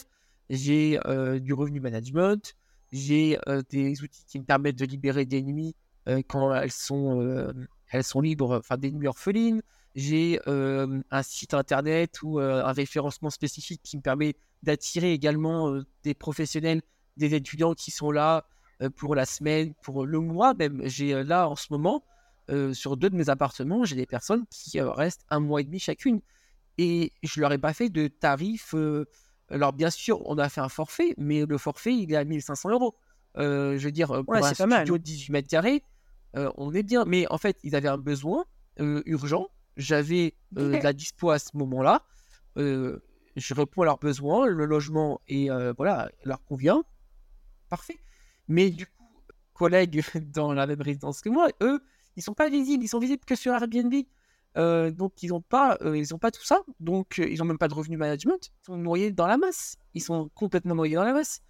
J'ai 0.51 0.99
euh, 1.07 1.39
du 1.39 1.53
revenu 1.55 1.81
management. 1.81 2.55
J'ai 2.93 3.39
euh, 3.49 3.63
des 3.71 4.03
outils 4.03 4.25
qui 4.27 4.39
me 4.39 4.45
permettent 4.45 4.79
de 4.79 4.85
libérer 4.85 5.25
des 5.25 5.43
nuits 5.43 5.75
euh, 6.09 6.23
quand 6.27 6.53
elles 6.53 6.73
sont, 6.73 7.53
elles 7.91 8.05
sont 8.05 8.21
libres, 8.21 8.59
enfin 8.59 8.77
des 8.77 8.91
nuits 8.91 9.07
orphelines. 9.07 9.63
J'ai 9.97 10.39
un 10.47 11.23
site 11.23 11.55
internet 11.55 12.23
ou 12.23 12.39
un 12.39 12.73
référencement 12.73 13.31
spécifique 13.31 13.81
qui 13.83 13.97
me 13.97 14.03
permet 14.03 14.35
d'attirer 14.63 15.13
également 15.13 15.81
des 16.05 16.15
professionnels, 16.15 16.83
des 17.17 17.35
étudiants 17.35 17.75
qui 17.75 17.91
sont 17.91 18.13
là 18.13 18.47
pour 18.97 19.17
la 19.17 19.27
semaine, 19.27 19.75
pour 19.83 20.07
le 20.07 20.21
mois 20.21 20.55
même. 20.55 20.81
J'ai 20.85 21.25
là 21.25 21.49
en 21.49 21.57
ce 21.57 21.67
moment, 21.71 22.05
euh, 22.51 22.75
sur 22.75 22.97
deux 22.97 23.11
de 23.11 23.17
mes 23.17 23.29
appartements, 23.29 23.85
j'ai 23.85 23.97
des 23.97 24.07
personnes 24.07 24.45
qui 24.51 24.81
restent 24.81 25.25
un 25.31 25.41
mois 25.41 25.61
et 25.61 25.65
demi 25.65 25.79
chacune. 25.79 26.21
Et 26.79 27.13
je 27.23 27.41
leur 27.41 27.53
ai 27.53 27.59
pas 27.59 27.73
fait 27.73 27.91
de 27.91 28.09
tarif. 28.09 28.75
alors 29.51 29.73
bien 29.73 29.91
sûr, 29.91 30.27
on 30.27 30.39
a 30.39 30.49
fait 30.49 30.61
un 30.61 30.69
forfait, 30.69 31.15
mais 31.19 31.45
le 31.45 31.59
forfait, 31.59 31.95
il 31.95 32.13
est 32.13 32.17
à 32.17 32.25
1500 32.25 32.71
euros. 32.71 32.97
je 33.37 33.79
veux 33.79 33.93
dire, 33.93 34.09
pour 34.25 34.35
un 34.35 34.55
studio 34.55 34.99
de 34.99 35.03
18 35.03 35.33
mètres 35.33 35.49
carrés, 35.49 35.83
on 36.35 36.73
est 36.73 36.83
bien. 36.83 37.05
Mais 37.05 37.27
en 37.31 37.39
fait, 37.39 37.59
ils 37.63 37.75
avaient 37.77 37.89
un 37.89 37.99
besoin 37.99 38.45
urgent. 38.79 39.49
J'avais 39.77 40.35
de 40.53 40.71
la 40.83 40.93
dispo 40.93 41.31
à 41.31 41.39
ce 41.39 41.51
moment-là. 41.55 42.07
je 42.57 43.55
réponds 43.55 43.83
à 43.83 43.85
leurs 43.85 43.99
besoins. 43.99 44.47
Le 44.47 44.65
logement 44.65 45.21
et 45.29 45.49
voilà, 45.77 46.11
leur 46.25 46.43
convient. 46.45 46.83
Parfait. 47.69 48.01
Mais 48.49 48.71
du 48.71 48.87
coup, 48.87 49.01
collègues 49.61 50.03
dans 50.33 50.53
la 50.55 50.67
même 50.67 50.81
résidence 50.81 51.21
que 51.21 51.29
moi, 51.29 51.49
eux, 51.63 51.81
ils 52.21 52.23
sont 52.23 52.35
pas 52.35 52.51
visibles, 52.51 52.85
ils 52.85 52.89
sont 52.89 52.99
visibles 52.99 53.25
que 53.25 53.35
sur 53.35 53.53
Airbnb. 53.55 53.95
Euh, 54.57 54.91
donc 54.91 55.23
ils 55.23 55.29
n'ont 55.29 55.41
pas, 55.41 55.79
euh, 55.83 55.97
ils 55.97 56.13
ont 56.15 56.19
pas 56.19 56.33
tout 56.33 56.45
ça, 56.45 56.61
donc 56.81 57.19
euh, 57.19 57.29
ils 57.31 57.39
n'ont 57.39 57.45
même 57.45 57.59
pas 57.59 57.69
de 57.69 57.75
revenu 57.75 57.97
management. 57.97 58.51
Ils 58.63 58.67
sont 58.67 58.77
noyés 58.77 59.11
dans 59.11 59.27
la 59.27 59.37
masse. 59.37 59.77
Ils 59.95 60.03
sont 60.03 60.31
complètement 60.35 60.75
noyés 60.75 60.97
dans 60.97 61.05
la 61.05 61.13
masse. 61.13 61.41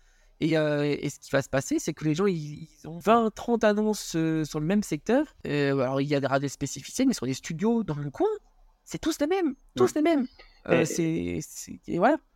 Et, 0.43 0.53
et 0.53 1.11
ce 1.11 1.21
qui 1.21 1.31
va 1.33 1.43
se 1.43 1.51
passer, 1.51 1.79
c'est 1.79 1.93
que 1.93 2.03
les 2.03 2.15
gens, 2.15 2.25
ils, 2.25 2.67
ont 2.87 2.97
20, 2.97 3.35
30 3.35 3.63
annonces 3.63 4.17
sur 4.45 4.59
le 4.59 4.65
même 4.65 4.83
secteur. 4.83 5.27
alors 5.45 6.01
il 6.01 6.09
y 6.09 6.15
a 6.15 6.39
des 6.39 6.49
spécificités, 6.49 7.05
mais 7.05 7.13
sur 7.13 7.27
des 7.27 7.35
studios 7.35 7.85
dans 7.85 7.97
le 7.97 8.11
coin, 8.11 8.27
c'est 8.83 8.97
tous 8.97 9.21
les 9.21 9.27
mêmes, 9.27 9.55
tous 9.77 9.95
les 9.95 10.01
mêmes. 10.01 10.27
Et, 10.71 11.41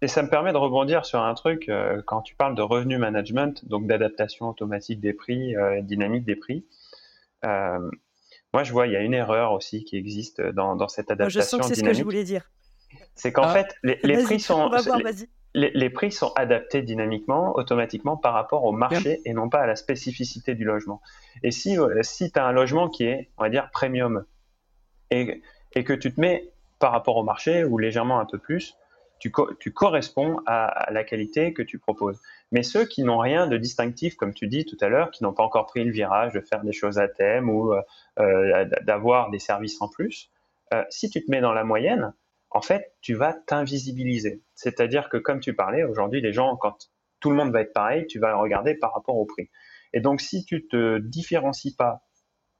et, 0.02 0.08
ça 0.08 0.22
me 0.22 0.28
permet 0.28 0.52
de 0.52 0.58
rebondir 0.58 1.06
sur 1.06 1.20
un 1.20 1.32
truc, 1.32 1.70
quand 2.04 2.20
tu 2.20 2.34
parles 2.34 2.54
de 2.54 2.60
revenu 2.60 2.98
management, 2.98 3.66
donc 3.66 3.86
d'adaptation 3.86 4.50
automatique 4.50 5.00
des 5.00 5.14
prix, 5.14 5.54
dynamique 5.80 6.26
des 6.26 6.36
prix. 6.36 6.66
Moi, 8.54 8.62
je 8.62 8.72
vois, 8.72 8.86
il 8.86 8.92
y 8.92 8.96
a 8.96 9.00
une 9.00 9.14
erreur 9.14 9.50
aussi 9.50 9.84
qui 9.84 9.96
existe 9.96 10.40
dans, 10.40 10.76
dans 10.76 10.86
cette 10.86 11.10
adaptation. 11.10 11.40
je 11.40 11.44
sens 11.44 11.60
que 11.60 11.66
c'est 11.66 11.74
ce 11.74 11.82
que 11.82 11.92
je 11.92 12.04
voulais 12.04 12.22
dire. 12.22 12.50
C'est 13.16 13.32
qu'en 13.32 13.42
ah. 13.42 13.52
fait, 13.52 13.76
les, 13.82 13.96
prix 14.22 14.38
sont. 14.38 14.70
les, 15.54 15.90
prix 15.90 16.12
sont 16.12 16.32
adaptés 16.34 16.82
dynamiquement, 16.82 17.56
automatiquement 17.56 18.16
par 18.16 18.32
rapport 18.32 18.62
au 18.62 18.70
marché 18.70 19.20
et 19.24 19.32
non 19.32 19.48
pas 19.48 19.58
à 19.58 19.66
la 19.66 19.74
spécificité 19.74 20.54
du 20.54 20.64
logement. 20.64 21.02
Et 21.42 21.50
si, 21.50 21.76
si 22.02 22.30
tu 22.30 22.38
as 22.38 22.46
un 22.46 22.52
logement 22.52 22.88
qui 22.88 23.04
est, 23.04 23.28
on 23.38 23.42
va 23.42 23.50
dire, 23.50 23.68
premium 23.72 24.24
et, 25.10 25.42
et 25.72 25.82
que 25.82 25.92
tu 25.92 26.14
te 26.14 26.20
mets 26.20 26.52
par 26.78 26.92
rapport 26.92 27.16
au 27.16 27.24
marché 27.24 27.64
ou 27.64 27.76
légèrement 27.76 28.20
un 28.20 28.26
peu 28.26 28.38
plus, 28.38 28.76
tu, 29.18 29.32
tu 29.58 29.72
corresponds 29.72 30.40
à, 30.46 30.90
la 30.90 31.04
qualité 31.04 31.52
que 31.52 31.62
tu 31.62 31.78
proposes. 31.78 32.20
Mais 32.52 32.62
ceux 32.62 32.84
qui 32.84 33.02
n'ont 33.02 33.18
rien 33.18 33.46
de 33.46 33.56
distinctif, 33.56 34.16
comme 34.16 34.34
tu 34.34 34.46
dis 34.48 34.64
tout 34.64 34.76
à 34.80 34.88
l'heure, 34.88 35.10
qui 35.10 35.22
n'ont 35.22 35.32
pas 35.32 35.42
encore 35.42 35.66
pris 35.66 35.84
le 35.84 35.90
virage 35.90 36.32
de 36.32 36.40
faire 36.40 36.62
des 36.62 36.72
choses 36.72 36.98
à 36.98 37.08
thème 37.08 37.48
ou 37.48 37.72
euh, 37.72 37.82
euh, 38.18 38.66
d'avoir 38.82 39.30
des 39.30 39.38
services 39.38 39.80
en 39.80 39.88
plus, 39.88 40.30
euh, 40.72 40.84
si 40.90 41.10
tu 41.10 41.24
te 41.24 41.30
mets 41.30 41.40
dans 41.40 41.52
la 41.52 41.64
moyenne, 41.64 42.12
en 42.50 42.60
fait, 42.60 42.92
tu 43.00 43.14
vas 43.14 43.32
t'invisibiliser. 43.32 44.42
C'est-à-dire 44.54 45.08
que, 45.08 45.16
comme 45.16 45.40
tu 45.40 45.54
parlais, 45.54 45.84
aujourd'hui, 45.84 46.20
les 46.20 46.32
gens, 46.32 46.56
quand 46.56 46.90
tout 47.20 47.30
le 47.30 47.36
monde 47.36 47.52
va 47.52 47.62
être 47.62 47.72
pareil, 47.72 48.06
tu 48.06 48.18
vas 48.18 48.36
regarder 48.36 48.74
par 48.74 48.94
rapport 48.94 49.16
au 49.16 49.24
prix. 49.24 49.50
Et 49.92 50.00
donc, 50.00 50.20
si 50.20 50.44
tu 50.44 50.66
te 50.66 50.98
différencies 50.98 51.74
pas 51.74 52.02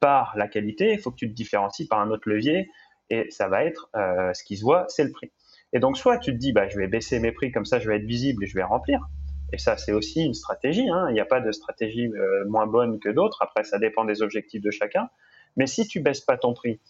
par 0.00 0.34
la 0.36 0.48
qualité, 0.48 0.92
il 0.92 0.98
faut 0.98 1.10
que 1.10 1.16
tu 1.16 1.28
te 1.28 1.34
différencies 1.34 1.86
par 1.86 2.00
un 2.00 2.10
autre 2.10 2.28
levier 2.28 2.70
et 3.10 3.30
ça 3.30 3.48
va 3.48 3.64
être 3.64 3.88
ce 3.94 4.42
qui 4.44 4.56
se 4.56 4.62
voit, 4.62 4.86
c'est 4.88 5.04
le 5.04 5.12
prix. 5.12 5.32
Et 5.74 5.80
donc, 5.80 5.98
soit 5.98 6.18
tu 6.18 6.32
te 6.32 6.36
dis, 6.36 6.52
bah, 6.52 6.68
je 6.68 6.78
vais 6.78 6.86
baisser 6.86 7.18
mes 7.18 7.32
prix, 7.32 7.52
comme 7.52 7.64
ça 7.64 7.78
je 7.80 7.88
vais 7.88 7.96
être 7.96 8.06
visible 8.06 8.44
et 8.44 8.46
je 8.46 8.54
vais 8.54 8.62
remplir. 8.62 9.06
Et 9.52 9.58
ça, 9.58 9.76
c'est 9.76 9.92
aussi 9.92 10.24
une 10.24 10.34
stratégie. 10.34 10.88
Hein. 10.88 11.06
Il 11.10 11.14
n'y 11.14 11.20
a 11.20 11.24
pas 11.24 11.40
de 11.40 11.52
stratégie 11.52 12.06
euh, 12.06 12.44
moins 12.48 12.66
bonne 12.66 12.98
que 12.98 13.08
d'autres. 13.08 13.42
Après, 13.42 13.64
ça 13.64 13.78
dépend 13.78 14.04
des 14.04 14.22
objectifs 14.22 14.62
de 14.62 14.70
chacun. 14.70 15.10
Mais 15.56 15.66
si 15.66 15.86
tu 15.86 16.00
baisses 16.00 16.22
pas 16.22 16.36
ton 16.36 16.54
prix, 16.54 16.80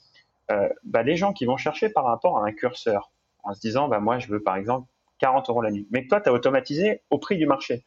euh, 0.50 0.68
bah, 0.84 1.02
les 1.02 1.16
gens 1.16 1.32
qui 1.32 1.46
vont 1.46 1.56
chercher 1.56 1.88
par 1.88 2.04
rapport 2.04 2.38
à 2.38 2.46
un 2.46 2.52
curseur, 2.52 3.10
en 3.42 3.54
se 3.54 3.60
disant, 3.60 3.88
bah, 3.88 4.00
moi, 4.00 4.18
je 4.18 4.28
veux 4.28 4.42
par 4.42 4.56
exemple 4.56 4.88
40 5.18 5.48
euros 5.50 5.62
la 5.62 5.70
nuit. 5.70 5.86
Mais 5.90 6.06
toi, 6.06 6.20
tu 6.20 6.28
as 6.28 6.32
automatisé 6.32 7.02
au 7.10 7.18
prix 7.18 7.36
du 7.36 7.46
marché. 7.46 7.84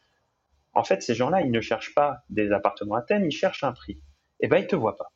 En 0.74 0.84
fait, 0.84 1.02
ces 1.02 1.14
gens-là, 1.14 1.40
ils 1.40 1.50
ne 1.50 1.60
cherchent 1.60 1.94
pas 1.94 2.18
des 2.30 2.52
appartements 2.52 2.94
à 2.94 3.02
thème, 3.02 3.24
ils 3.24 3.32
cherchent 3.32 3.64
un 3.64 3.72
prix. 3.72 4.00
Et 4.40 4.48
ben, 4.48 4.58
ils 4.58 4.66
te 4.66 4.76
voient 4.76 4.96
pas. 4.96 5.12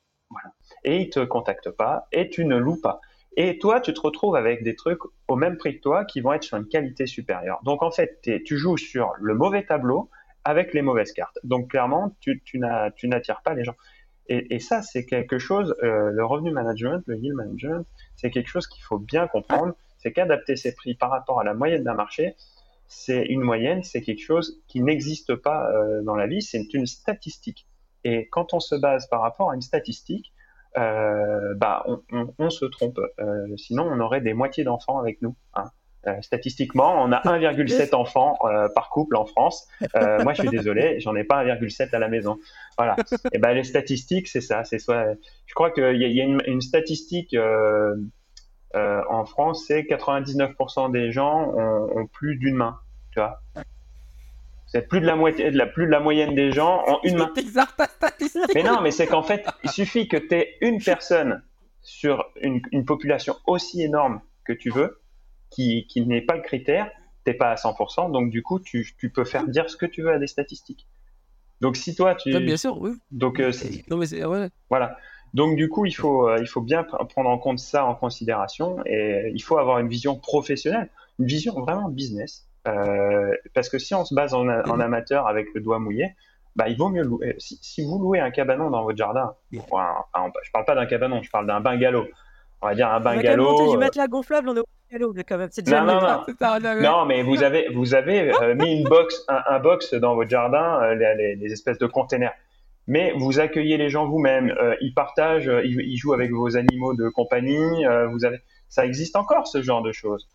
Et 0.84 0.96
ils 0.96 1.10
te 1.10 1.20
contactent 1.20 1.70
pas 1.70 2.08
et 2.10 2.30
tu 2.30 2.44
ne 2.44 2.56
loues 2.56 2.80
pas. 2.80 3.00
Et 3.36 3.58
toi, 3.58 3.80
tu 3.80 3.94
te 3.94 4.00
retrouves 4.00 4.36
avec 4.36 4.62
des 4.62 4.76
trucs 4.76 5.00
au 5.28 5.36
même 5.36 5.56
prix 5.56 5.76
que 5.76 5.80
toi 5.80 6.04
qui 6.04 6.20
vont 6.20 6.32
être 6.32 6.42
sur 6.42 6.58
une 6.58 6.68
qualité 6.68 7.06
supérieure. 7.06 7.60
Donc 7.64 7.82
en 7.82 7.90
fait, 7.90 8.20
tu 8.44 8.58
joues 8.58 8.76
sur 8.76 9.12
le 9.18 9.34
mauvais 9.34 9.64
tableau 9.64 10.10
avec 10.44 10.74
les 10.74 10.82
mauvaises 10.82 11.12
cartes. 11.12 11.38
Donc 11.44 11.70
clairement, 11.70 12.14
tu, 12.20 12.42
n'attires 12.54 13.42
pas 13.42 13.54
les 13.54 13.64
gens. 13.64 13.76
Et, 14.28 14.60
ça, 14.60 14.82
c'est 14.82 15.04
quelque 15.04 15.38
chose, 15.38 15.74
euh, 15.82 16.10
le 16.10 16.24
revenu 16.24 16.52
management, 16.52 17.02
le 17.06 17.18
yield 17.18 17.34
management, 17.34 17.86
c'est 18.16 18.30
quelque 18.30 18.48
chose 18.48 18.66
qu'il 18.66 18.82
faut 18.82 18.98
bien 18.98 19.26
comprendre. 19.26 19.74
C'est 19.98 20.12
qu'adapter 20.12 20.56
ses 20.56 20.74
prix 20.74 20.94
par 20.94 21.10
rapport 21.10 21.40
à 21.40 21.44
la 21.44 21.54
moyenne 21.54 21.84
d'un 21.84 21.94
marché, 21.94 22.34
c'est 22.88 23.24
une 23.24 23.42
moyenne, 23.42 23.82
c'est 23.82 24.00
quelque 24.00 24.22
chose 24.22 24.60
qui 24.68 24.80
n'existe 24.80 25.34
pas 25.34 25.70
euh, 25.70 26.02
dans 26.02 26.14
la 26.14 26.26
vie, 26.26 26.40
c'est 26.40 26.72
une 26.72 26.86
statistique. 26.86 27.66
Et 28.04 28.28
quand 28.28 28.54
on 28.54 28.60
se 28.60 28.74
base 28.74 29.08
par 29.08 29.20
rapport 29.20 29.50
à 29.50 29.54
une 29.54 29.60
statistique, 29.60 30.31
euh, 30.78 31.54
bah, 31.56 31.84
on, 32.38 32.50
se 32.50 32.64
trompe. 32.64 32.98
Euh, 33.20 33.56
sinon, 33.56 33.84
on 33.84 34.00
aurait 34.00 34.20
des 34.20 34.34
moitiés 34.34 34.64
d'enfants 34.64 34.98
avec 34.98 35.20
nous. 35.22 35.36
Hein. 35.54 35.64
Euh, 36.06 36.20
statistiquement, 36.20 37.02
on 37.02 37.12
a 37.12 37.20
1,7 37.24 37.94
enfants 37.94 38.38
par 38.74 38.90
couple 38.90 39.16
en 39.16 39.26
France. 39.26 39.68
moi, 39.94 40.32
je 40.32 40.42
suis 40.42 40.50
désolé, 40.50 40.98
j'en 41.00 41.14
ai 41.14 41.24
pas 41.24 41.44
1,7 41.44 41.94
à 41.94 41.98
la 41.98 42.08
maison. 42.08 42.38
Voilà. 42.78 42.96
Et 43.32 43.38
ben, 43.38 43.52
les 43.52 43.64
statistiques, 43.64 44.28
c'est 44.28 44.40
ça. 44.40 44.64
C'est 44.64 44.78
soit. 44.78 45.14
Je 45.46 45.54
crois 45.54 45.70
qu'il 45.70 45.96
y, 45.96 46.20
a, 46.20 46.24
une, 46.24 46.60
statistique 46.60 47.36
en 48.74 49.24
France, 49.26 49.64
c'est 49.66 49.82
99% 49.82 50.90
des 50.90 51.12
gens 51.12 51.52
ont, 51.54 51.98
ont 51.98 52.06
plus 52.06 52.36
d'une 52.36 52.56
main. 52.56 52.78
Tu 53.12 53.20
vois. 53.20 53.40
C'est 54.72 54.88
plus 54.88 55.02
de 55.02 55.06
la 55.06 55.16
moitié, 55.16 55.50
de 55.50 55.58
la, 55.58 55.66
plus 55.66 55.84
de 55.84 55.90
la 55.90 56.00
moyenne 56.00 56.34
des 56.34 56.50
gens 56.50 56.82
en 56.86 56.98
une 57.04 57.18
main. 57.18 57.30
Mais 58.54 58.62
non, 58.62 58.80
mais 58.80 58.90
c'est 58.90 59.06
qu'en 59.06 59.22
fait, 59.22 59.46
il 59.64 59.70
suffit 59.70 60.08
que 60.08 60.16
tu 60.16 60.34
aies 60.34 60.56
une 60.62 60.82
personne 60.82 61.42
sur 61.82 62.24
une, 62.40 62.62
population 62.86 63.36
aussi 63.46 63.82
énorme 63.82 64.22
que 64.46 64.54
tu 64.54 64.70
veux, 64.70 65.02
qui, 65.50 65.86
qui 65.88 66.06
n'est 66.06 66.22
pas 66.22 66.36
le 66.36 66.42
critère, 66.42 66.90
t'es 67.24 67.34
pas 67.34 67.50
à 67.50 67.56
100%, 67.56 68.12
donc 68.12 68.30
du 68.30 68.42
coup, 68.42 68.60
tu, 68.60 68.88
tu, 68.98 69.10
peux 69.10 69.24
faire 69.24 69.46
dire 69.46 69.68
ce 69.68 69.76
que 69.76 69.84
tu 69.84 70.00
veux 70.00 70.12
à 70.12 70.18
des 70.18 70.26
statistiques. 70.26 70.88
Donc 71.60 71.76
si 71.76 71.94
toi, 71.94 72.14
tu... 72.14 72.30
bien 72.40 72.56
sûr, 72.56 72.80
oui. 72.80 72.92
Donc, 73.10 73.40
euh, 73.40 73.52
non, 73.90 73.98
mais 73.98 74.24
ouais. 74.24 74.48
Voilà. 74.70 74.96
Donc 75.34 75.56
du 75.56 75.68
coup, 75.68 75.84
il 75.84 75.92
faut, 75.92 76.28
euh, 76.28 76.38
il 76.40 76.46
faut 76.46 76.62
bien 76.62 76.82
prendre 76.82 77.28
en 77.28 77.38
compte 77.38 77.58
ça 77.58 77.84
en 77.84 77.94
considération 77.94 78.78
et 78.86 79.30
il 79.34 79.42
faut 79.42 79.58
avoir 79.58 79.78
une 79.80 79.88
vision 79.88 80.16
professionnelle, 80.16 80.90
une 81.18 81.26
vision 81.26 81.52
vraiment 81.60 81.88
business. 81.90 82.48
Euh, 82.68 83.32
parce 83.54 83.68
que 83.68 83.78
si 83.78 83.94
on 83.94 84.04
se 84.04 84.14
base 84.14 84.34
en, 84.34 84.46
en, 84.48 84.80
amateur 84.80 85.26
avec 85.26 85.48
le 85.54 85.60
doigt 85.60 85.78
mouillé, 85.78 86.14
bah, 86.54 86.68
il 86.68 86.76
vaut 86.76 86.90
mieux 86.90 87.02
louer. 87.02 87.34
Si, 87.38 87.58
si 87.60 87.84
vous 87.84 87.98
louez 87.98 88.20
un 88.20 88.30
cabanon 88.30 88.70
dans 88.70 88.84
votre 88.84 88.98
jardin, 88.98 89.34
enfin, 89.58 90.04
je 90.44 90.50
parle 90.52 90.64
pas 90.64 90.74
d'un 90.74 90.86
cabanon, 90.86 91.22
je 91.22 91.30
parle 91.30 91.46
d'un 91.46 91.60
bungalow. 91.60 92.06
On 92.60 92.68
va 92.68 92.74
dire 92.74 92.88
un 92.88 93.00
bungalow. 93.00 93.72
Du 93.72 93.78
matelas 93.78 94.06
gonflable, 94.06 94.48
on 94.48 94.56
est 94.56 94.60
au 94.60 94.66
bungalow 94.90 95.14
quand 95.26 95.38
même. 95.38 95.48
C'est 95.50 95.62
déjà 95.62 95.80
non, 95.80 96.00
non, 96.00 96.24
non. 96.60 96.80
non, 96.80 97.04
mais 97.06 97.22
vous 97.22 97.42
avez, 97.42 97.68
vous 97.70 97.94
avez 97.94 98.32
euh, 98.42 98.54
mis 98.58 98.80
une 98.80 98.88
box, 98.88 99.24
un, 99.28 99.42
un, 99.48 99.58
box 99.58 99.94
dans 99.94 100.14
votre 100.14 100.30
jardin, 100.30 100.80
euh, 100.82 100.94
les, 100.94 101.34
les, 101.34 101.52
espèces 101.52 101.78
de 101.78 101.86
containers. 101.86 102.34
Mais 102.86 103.12
vous 103.16 103.40
accueillez 103.40 103.76
les 103.76 103.90
gens 103.90 104.06
vous-même, 104.08 104.52
ils 104.80 104.92
partagent, 104.92 105.50
ils, 105.64 105.80
ils, 105.80 105.96
jouent 105.96 106.14
avec 106.14 106.32
vos 106.32 106.56
animaux 106.56 106.94
de 106.94 107.08
compagnie. 107.08 107.84
vous 108.10 108.24
avez, 108.24 108.40
ça 108.68 108.84
existe 108.84 109.14
encore 109.14 109.46
ce 109.46 109.62
genre 109.62 109.82
de 109.82 109.92
choses 109.92 110.28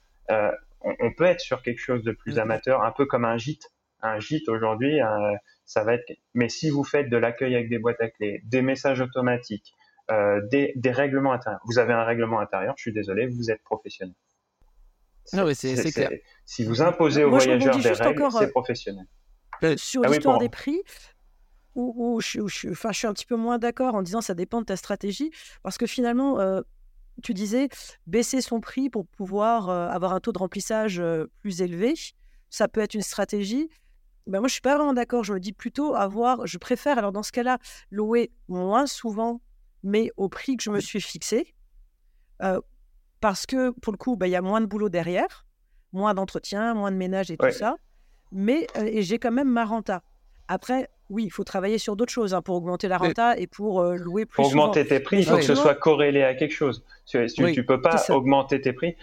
on, 1.00 1.13
peut 1.13 1.26
être 1.26 1.41
sur 1.41 1.62
quelque 1.62 1.80
chose 1.80 2.04
de 2.04 2.12
plus 2.12 2.34
mhm. 2.34 2.39
amateur, 2.39 2.84
un 2.84 2.91
peu 2.91 3.06
comme 3.06 3.26
un 3.26 3.38
gîte. 3.38 3.71
Un 4.02 4.19
gîte 4.19 4.47
aujourd'hui, 4.47 5.02
euh, 5.02 5.36
ça 5.65 5.84
va 5.84 5.95
être. 5.95 6.06
Mais 6.36 6.50
si 6.50 6.69
vous 6.69 6.84
faites 6.84 7.10
de 7.10 7.17
l'accueil 7.17 7.56
avec 7.56 7.69
des 7.69 7.80
boîtes 7.80 8.00
à 8.00 8.10
clés, 8.10 8.41
des 8.45 8.62
messages 8.62 9.02
automatiques, 9.02 9.73
euh, 10.12 10.39
des, 10.50 10.91
règlements 10.91 11.34
intérieurs, 11.34 11.62
vous 11.65 11.80
avez 11.80 11.93
un 11.93 12.04
règlement 12.04 12.39
intérieur, 12.39 12.76
je 12.78 12.84
suis 12.84 12.93
désolé, 12.93 13.28
vous 13.28 13.50
êtes 13.50 13.62
professionnel. 13.63 14.15
Ah 15.34 15.45
oui, 15.45 15.56
c'est 15.56 15.91
clair. 15.91 16.12
Si 16.45 16.63
vous 16.63 16.82
imposez 16.82 17.23
aux 17.23 17.32
voyageurs 17.32 17.78
des 17.78 17.89
règles, 17.89 18.28
c'est 18.32 18.43
euh, 18.43 18.52
professionnel. 18.52 19.06
Sur 19.78 20.04
ah 20.06 20.10
l'histoire 20.10 20.38
des 20.38 20.50
prix, 20.50 20.82
où, 21.76 22.19
je, 22.21 22.47
je, 22.47 22.73
suis 22.91 23.08
un 23.08 23.13
petit 23.13 23.26
peu 23.26 23.36
moins 23.36 23.58
d'accord 23.58 23.95
en 23.95 24.02
disant 24.02 24.21
ça 24.21 24.34
dépend 24.34 24.62
de 24.62 24.65
ta 24.65 24.78
stratégie, 24.78 25.32
parce 25.63 25.78
que 25.78 25.88
finalement, 25.88 26.39
tu 27.23 27.34
disais 27.34 27.69
baisser 28.06 28.41
son 28.41 28.60
prix 28.60 28.89
pour 28.89 29.06
pouvoir 29.06 29.69
avoir 29.69 30.13
un 30.13 30.19
taux 30.19 30.32
de 30.32 30.39
remplissage 30.39 31.01
plus 31.39 31.62
élevé, 31.62 31.93
ça 32.49 32.67
peut 32.67 32.82
être 32.82 32.93
une 32.93 33.01
stratégie. 33.01 33.69
Ben 34.27 34.39
moi, 34.39 34.47
je 34.47 34.53
suis 34.53 34.62
pas 34.62 34.75
vraiment 34.75 34.93
d'accord. 34.93 35.23
Je 35.23 35.34
me 35.34 35.39
dis 35.39 35.53
plutôt 35.53 35.95
avoir, 35.95 36.45
je 36.45 36.58
préfère 36.58 36.97
alors 36.97 37.12
dans 37.12 37.23
ce 37.23 37.32
cas-là 37.32 37.60
louer 37.91 38.32
moins 38.47 38.86
souvent, 38.86 39.41
mais 39.84 40.12
au 40.17 40.30
prix 40.30 40.58
que 40.58 40.63
je 40.63 40.69
me 40.69 40.80
suis 40.80 41.01
fixé, 41.01 41.53
parce 43.19 43.45
que 43.45 43.71
pour 43.71 43.93
le 43.93 43.97
coup, 43.97 44.15
ben, 44.15 44.27
il 44.27 44.32
y 44.32 44.36
a 44.36 44.41
moins 44.41 44.62
de 44.62 44.65
boulot 44.65 44.89
derrière, 44.89 45.45
moins 45.93 46.13
d'entretien, 46.13 46.73
moins 46.73 46.91
de 46.91 46.97
ménage 46.97 47.32
et 47.32 47.38
tout 47.38 47.51
ça, 47.51 47.77
mais 48.32 48.67
et 48.75 49.01
j'ai 49.01 49.17
quand 49.17 49.32
même 49.32 49.49
ma 49.49 49.65
renta. 49.65 50.03
Après, 50.47 50.89
oui, 51.10 51.23
il 51.25 51.29
faut 51.29 51.43
travailler 51.43 51.77
sur 51.77 51.95
d'autres 51.95 52.12
choses 52.12 52.33
hein, 52.33 52.41
pour 52.41 52.55
augmenter 52.55 52.88
la 52.88 52.97
renta 52.97 53.38
et 53.38 53.47
pour 53.47 53.81
euh, 53.81 53.95
louer 53.95 54.25
plus. 54.25 54.36
Pour 54.36 54.47
augmenter 54.47 54.86
tes 54.86 54.99
prix, 54.99 55.19
il 55.19 55.25
faut 55.25 55.38
que 55.38 55.41
ce 55.41 55.55
soit 55.55 55.75
corrélé 55.75 56.23
à 56.23 56.36
quelque 56.36 56.53
chose. 56.53 56.83
Tu 57.05 57.17
ne 57.17 57.62
peux 57.62 57.81
pas 57.81 58.03
augmenter 58.10 58.60
tes 58.60 58.73
prix. 58.73 58.95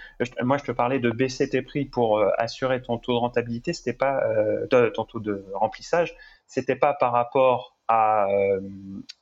Moi, 0.42 0.58
je 0.58 0.64
te 0.64 0.72
parlais 0.72 0.98
de 0.98 1.10
baisser 1.10 1.48
tes 1.48 1.62
prix 1.62 1.84
pour 1.86 2.18
euh, 2.18 2.28
assurer 2.38 2.82
ton 2.82 2.98
taux 2.98 3.12
de 3.12 3.18
rentabilité. 3.18 3.72
C'était 3.72 3.94
pas 3.94 4.22
euh, 4.24 4.90
ton 4.90 5.04
taux 5.04 5.20
de 5.20 5.44
remplissage. 5.54 6.14
C'était 6.46 6.76
pas 6.76 6.92
par 6.94 7.12
rapport 7.12 7.76
à, 7.88 8.26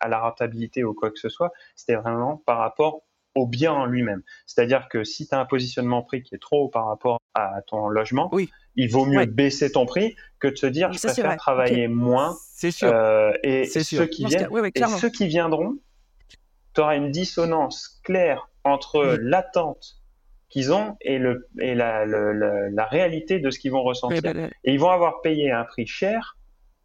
à 0.01 0.09
la 0.09 0.21
rentabilité 0.21 0.83
ou 0.85 0.95
quoi 0.95 1.11
que 1.11 1.19
ce 1.19 1.29
soit. 1.29 1.53
C'était 1.77 1.97
vraiment 1.97 2.43
par 2.47 2.59
rapport 2.59 3.03
au 3.35 3.47
bien 3.47 3.73
en 3.73 3.87
lui-même. 3.87 4.23
C'est-à-dire 4.47 4.89
que 4.89 5.05
si 5.05 5.27
tu 5.29 5.35
as 5.35 5.41
un 5.41 5.47
positionnement 5.47 6.03
prix 6.03 6.23
qui 6.23 6.35
est 6.35 6.39
trop 6.39 6.65
haut 6.65 6.69
par 6.69 6.87
rapport 6.87 7.21
à 7.35 7.63
ton 7.67 7.89
logement, 7.89 8.29
oui 8.33 8.51
il 8.77 8.91
vaut 8.91 9.05
mieux 9.05 9.25
baisser 9.27 9.73
ton 9.73 9.87
prix 9.87 10.17
que 10.41 10.49
de 10.49 10.57
se 10.57 10.67
dire 10.67 10.93
je 10.93 10.99
préfère 10.99 11.37
travailler 11.37 11.89
moins. 11.89 12.37
C'est 12.55 12.71
sûr. 12.71 12.91
Euh, 12.93 13.33
et 13.43 13.65
ceux 13.67 14.07
qui 14.07 14.25
viennent, 14.25 14.49
et 14.75 14.87
ceux 14.99 15.11
qui 15.11 15.27
viendront, 15.27 15.79
tu 16.75 16.81
auras 16.81 16.97
une 16.97 17.11
dissonance 17.11 18.01
claire 18.05 18.49
entre 18.65 19.19
l'attente 19.21 19.99
qu'ils 20.49 20.73
ont 20.73 20.97
et, 21.01 21.19
le, 21.19 21.49
et 21.61 21.75
la, 21.75 22.05
la, 22.05 22.85
réalité 22.85 23.41
de 23.41 23.51
ce 23.51 23.59
qu'ils 23.59 23.73
vont 23.73 23.83
ressentir. 23.83 24.21
Ben, 24.23 24.51
et 24.65 24.73
ils 24.73 24.79
vont 24.79 24.91
avoir 24.91 25.23
payé 25.23 25.51
un 25.51 25.65
prix 25.65 25.87
cher 25.87 26.37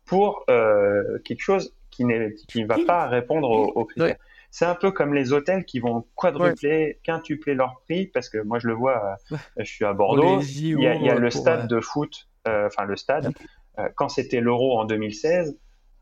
pour 0.06 0.46
euh, 0.50 1.20
quelque 1.26 1.42
chose 1.42 1.76
qui 1.92 2.06
ne 2.06 2.66
va 2.66 2.78
pas 2.86 3.08
répondre 3.08 3.50
aux, 3.50 3.68
aux 3.68 3.86
critères. 3.86 4.16
C'est 4.50 4.66
un 4.66 4.76
peu 4.76 4.92
comme 4.92 5.14
les 5.14 5.34
hôtels 5.34 5.66
qui 5.66 5.80
vont 5.80 6.06
quadrupler, 6.16 7.00
quintupler 7.04 7.54
leur 7.54 7.82
prix, 7.82 8.08
parce 8.08 8.30
que 8.30 8.40
moi 8.40 8.60
je 8.60 8.68
le 8.68 8.74
vois, 8.74 9.18
euh, 9.32 9.36
je 9.58 9.66
suis 9.66 9.86
à 9.86 9.94
Bordeaux, 9.94 10.42
il 10.42 10.80
y 10.80 10.88
a, 10.88 11.16
le 11.16 11.30
stade 11.30 11.68
de 11.68 11.80
foot, 11.80 12.28
euh, 12.48 12.68
enfin 12.68 12.86
le 12.86 12.96
stade, 12.96 13.34
euh, 13.78 13.90
quand 13.96 14.10
c'était 14.10 14.40
l'euro 14.40 14.80
en 14.80 14.86
2016, 14.86 15.58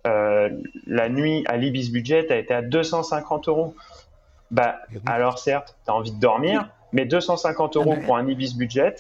la 0.05 1.09
nuit 1.09 1.43
à 1.47 1.57
l'Ibis 1.57 1.89
Budget 1.91 2.31
a 2.31 2.37
été 2.37 2.53
à 2.53 2.61
250 2.61 3.47
euros. 3.47 3.75
Bah, 4.51 4.75
alors 5.07 5.39
certes, 5.39 5.75
tu 5.83 5.91
as 5.91 5.95
envie 5.95 6.11
de 6.11 6.19
dormir, 6.19 6.69
mais 6.93 7.05
250 7.05 7.75
euros 7.77 7.95
pour 8.05 8.15
un 8.15 8.27
Ibis 8.27 8.55
Budget, 8.55 8.95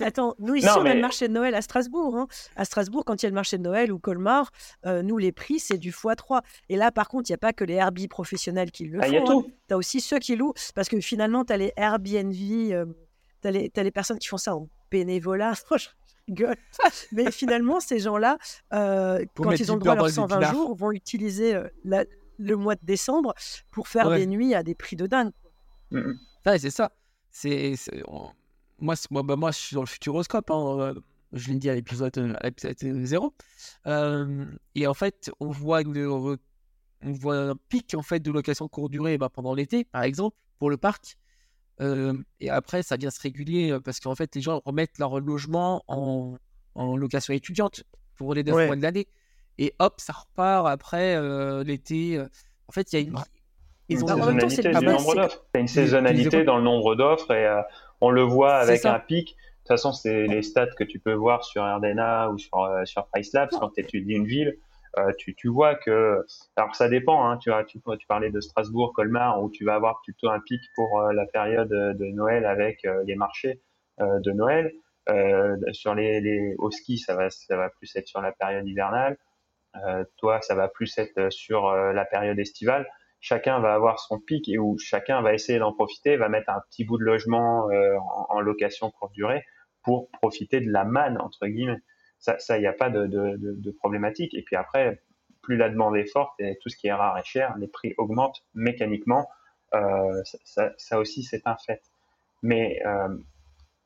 Attends, 0.00 0.34
nous 0.38 0.54
ici, 0.54 0.68
on 0.76 0.84
a 0.84 0.94
le 0.94 1.00
marché 1.00 1.28
de 1.28 1.32
Noël 1.32 1.54
à 1.54 1.62
Strasbourg. 1.62 2.16
Hein. 2.16 2.26
À 2.56 2.64
Strasbourg, 2.64 3.04
quand 3.04 3.22
il 3.22 3.24
y 3.24 3.26
a 3.26 3.30
le 3.30 3.34
marché 3.34 3.58
de 3.58 3.62
Noël 3.62 3.92
ou 3.92 3.98
Colmar, 3.98 4.50
euh, 4.86 5.02
nous, 5.02 5.18
les 5.18 5.32
prix, 5.32 5.58
c'est 5.58 5.78
du 5.78 5.90
x3. 5.90 6.42
Et 6.68 6.76
là, 6.76 6.90
par 6.90 7.08
contre, 7.08 7.28
il 7.30 7.32
n'y 7.32 7.36
a 7.36 7.38
pas 7.38 7.52
que 7.52 7.64
les 7.64 7.74
Airbnb 7.74 8.08
professionnels 8.08 8.70
qui 8.70 8.84
le 8.84 9.00
ah, 9.02 9.06
font. 9.06 9.40
Hein. 9.40 9.44
Tu 9.68 9.74
as 9.74 9.76
aussi 9.76 10.00
ceux 10.00 10.18
qui 10.18 10.36
louent, 10.36 10.54
parce 10.74 10.88
que 10.88 11.00
finalement, 11.00 11.44
tu 11.44 11.52
as 11.52 11.56
les 11.56 11.72
Airbnb, 11.76 12.34
euh, 12.72 12.86
tu 13.42 13.48
as, 13.48 13.82
les 13.82 13.90
personnes 13.90 14.18
qui 14.18 14.28
font 14.28 14.36
ça 14.36 14.56
en 14.56 14.68
bénévolat. 14.90 15.54
Mais 17.12 17.30
finalement, 17.30 17.80
ces 17.80 18.00
gens-là, 18.00 18.36
euh, 18.74 19.24
quand 19.34 19.52
ils 19.52 19.72
ont 19.72 19.76
le 19.76 19.80
droit 19.80 19.92
à 19.94 19.96
leurs 19.96 20.10
120 20.10 20.52
jours, 20.52 20.74
vont 20.74 20.92
utiliser 20.92 21.58
le 21.84 22.56
mois 22.56 22.74
de 22.74 22.84
décembre 22.84 23.34
pour 23.70 23.88
faire 23.88 24.10
des 24.10 24.26
nuits 24.26 24.54
à 24.54 24.62
des 24.62 24.74
prix 24.74 24.96
de 24.96 25.06
dingue. 25.06 25.32
c'est 26.58 26.70
ça 26.70 26.92
c'est 27.40 27.74
moi, 28.80 28.94
moi, 29.10 29.22
bah, 29.22 29.36
moi, 29.36 29.50
je 29.50 29.58
suis 29.58 29.74
dans 29.74 29.82
le 29.82 29.86
futuroscope. 29.86 30.50
Hein, 30.50 30.78
euh, 30.80 30.94
je 31.32 31.48
l'ai 31.48 31.58
dit 31.58 31.68
à 31.68 31.74
l'épisode 31.74 32.38
0. 32.80 33.34
Euh, 33.86 34.46
et 34.74 34.86
en 34.86 34.94
fait, 34.94 35.30
on 35.40 35.50
voit, 35.50 35.82
on 35.84 37.12
voit 37.12 37.36
un 37.36 37.56
pic 37.68 37.94
en 37.94 38.02
fait, 38.02 38.20
de 38.20 38.30
location 38.30 38.68
courte 38.68 38.90
durée 38.90 39.18
bah, 39.18 39.28
pendant 39.28 39.54
l'été, 39.54 39.84
par 39.84 40.02
exemple, 40.02 40.36
pour 40.58 40.70
le 40.70 40.76
parc. 40.76 41.18
Euh, 41.80 42.14
et 42.40 42.50
après, 42.50 42.82
ça 42.82 42.96
vient 42.96 43.10
se 43.10 43.20
réguler 43.20 43.78
parce 43.84 44.00
qu'en 44.00 44.14
fait, 44.14 44.34
les 44.34 44.40
gens 44.40 44.62
remettent 44.64 44.98
leur 44.98 45.20
logement 45.20 45.84
en, 45.86 46.36
en 46.74 46.96
location 46.96 47.34
étudiante 47.34 47.84
pour 48.16 48.34
les 48.34 48.42
9 48.42 48.66
mois 48.66 48.76
de 48.76 48.82
l'année. 48.82 49.06
Et 49.58 49.74
hop, 49.80 50.00
ça 50.00 50.12
repart 50.12 50.66
après 50.66 51.20
l'été. 51.64 52.20
En 52.68 52.72
fait, 52.72 52.92
il 52.92 52.96
y 52.96 52.98
a 52.98 53.02
une, 53.02 53.16
ils 53.88 54.04
ont 54.04 54.30
une 54.30 54.50
saisonnalité 54.50 54.70
du 54.70 54.86
nombre 54.86 55.14
d'offres. 55.14 55.44
Il 55.54 55.56
y 55.56 55.58
a 55.58 55.60
une 55.60 55.68
saisonnalité 55.68 56.44
dans 56.44 56.56
le 56.58 56.62
nombre 56.62 56.94
d'offres 56.94 57.32
et 57.32 57.46
euh, 57.46 57.62
on 58.00 58.10
le 58.10 58.22
voit 58.22 58.56
avec 58.56 58.84
un 58.84 58.98
pic. 58.98 59.30
De 59.30 59.34
toute 59.34 59.68
façon, 59.68 59.92
c'est 59.92 60.26
les 60.26 60.42
stats 60.42 60.74
que 60.78 60.84
tu 60.84 60.98
peux 60.98 61.12
voir 61.12 61.44
sur 61.44 61.62
Ardena 61.62 62.30
ou 62.30 62.38
sur, 62.38 62.64
euh, 62.64 62.84
sur 62.84 63.06
Pricelabs 63.06 63.50
quand 63.50 63.70
tu 63.70 63.80
étudies 63.80 64.14
une 64.14 64.26
ville. 64.26 64.58
tu, 65.18 65.34
tu, 65.34 65.48
vois 65.48 65.74
que, 65.74 66.24
alors 66.56 66.74
ça 66.74 66.88
dépend, 66.88 67.24
hein, 67.24 67.36
tu, 67.36 67.50
tu, 67.68 67.78
tu, 67.80 68.06
parlais 68.06 68.30
de 68.30 68.40
Strasbourg, 68.40 68.92
Colmar, 68.94 69.42
où 69.42 69.50
tu 69.50 69.64
vas 69.64 69.74
avoir 69.74 70.00
plutôt 70.02 70.28
un 70.28 70.40
pic 70.40 70.62
pour 70.74 71.00
la 71.12 71.26
période 71.26 71.68
de 71.68 72.04
Noël 72.06 72.44
avec 72.44 72.86
les 73.04 73.14
marchés 73.14 73.60
de 74.00 74.32
Noël. 74.32 74.72
sur 75.72 75.94
les, 75.94 76.20
les, 76.20 76.54
au 76.58 76.70
ski, 76.70 76.98
ça 76.98 77.14
va, 77.14 77.30
ça 77.30 77.56
va 77.56 77.68
plus 77.68 77.94
être 77.94 78.08
sur 78.08 78.20
la 78.20 78.32
période 78.32 78.66
hivernale. 78.66 79.18
toi, 80.16 80.40
ça 80.40 80.54
va 80.56 80.66
plus 80.66 80.98
être 80.98 81.30
sur 81.30 81.70
la 81.70 82.04
période 82.04 82.38
estivale 82.38 82.86
chacun 83.20 83.60
va 83.60 83.74
avoir 83.74 83.98
son 84.00 84.18
pic 84.20 84.48
et 84.48 84.58
où 84.58 84.78
chacun 84.78 85.22
va 85.22 85.34
essayer 85.34 85.58
d'en 85.58 85.72
profiter, 85.72 86.16
va 86.16 86.28
mettre 86.28 86.50
un 86.50 86.60
petit 86.70 86.84
bout 86.84 86.98
de 86.98 87.04
logement 87.04 87.70
euh, 87.70 87.96
en, 88.28 88.40
location 88.40 88.90
courte 88.90 89.12
durée 89.12 89.44
pour 89.82 90.10
profiter 90.10 90.60
de 90.60 90.70
la 90.70 90.84
manne, 90.84 91.18
entre 91.20 91.46
guillemets. 91.46 91.80
Ça, 92.18 92.36
il 92.56 92.60
n'y 92.60 92.66
a 92.66 92.72
pas 92.72 92.90
de, 92.90 93.70
problématique. 93.78 94.34
Et 94.34 94.42
puis 94.42 94.56
après, 94.56 95.02
plus 95.42 95.56
la 95.56 95.68
demande 95.68 95.96
est 95.96 96.10
forte 96.10 96.32
et 96.40 96.58
tout 96.60 96.68
ce 96.68 96.76
qui 96.76 96.88
est 96.88 96.92
rare 96.92 97.16
et 97.16 97.22
cher, 97.24 97.56
les 97.58 97.68
prix 97.68 97.94
augmentent 97.96 98.44
mécaniquement. 98.54 99.28
Euh, 99.74 100.22
ça, 100.44 100.98
aussi, 100.98 101.22
c'est 101.22 101.42
un 101.46 101.56
fait. 101.56 101.80
Mais 102.42 102.80
euh, 102.86 103.08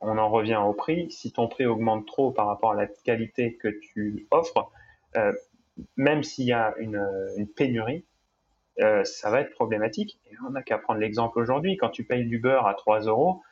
on 0.01 0.17
en 0.17 0.31
revient 0.31 0.57
au 0.57 0.73
prix. 0.73 1.11
Si 1.11 1.31
ton 1.33 1.47
prix 1.47 1.67
augmente 1.67 2.07
trop 2.07 2.33
par 2.33 2.47
rapport 2.47 2.73
à 2.73 2.75
la 2.75 2.87
qualité 2.87 3.57
que 3.57 3.69
tu 3.69 4.27
offres, 4.31 4.71
même 5.97 6.23
s'il 6.23 6.47
y 6.47 6.53
a 6.53 6.75
une 6.79 7.47
pénurie, 7.55 8.07
euh, 8.81 9.05
ça 9.05 9.31
va 9.31 9.41
être 9.41 9.53
problématique. 9.53 10.19
Et 10.31 10.35
on 10.47 10.51
n'a 10.51 10.63
qu'à 10.63 10.79
prendre 10.79 11.01
l'exemple 11.01 11.39
aujourd'hui, 11.39 11.77
quand 11.77 11.91
tu 11.91 12.05
payes 12.05 12.25
du 12.25 12.39
beurre 12.39 12.67
à 12.67 12.75
3 12.75 13.01
euros, 13.03 13.43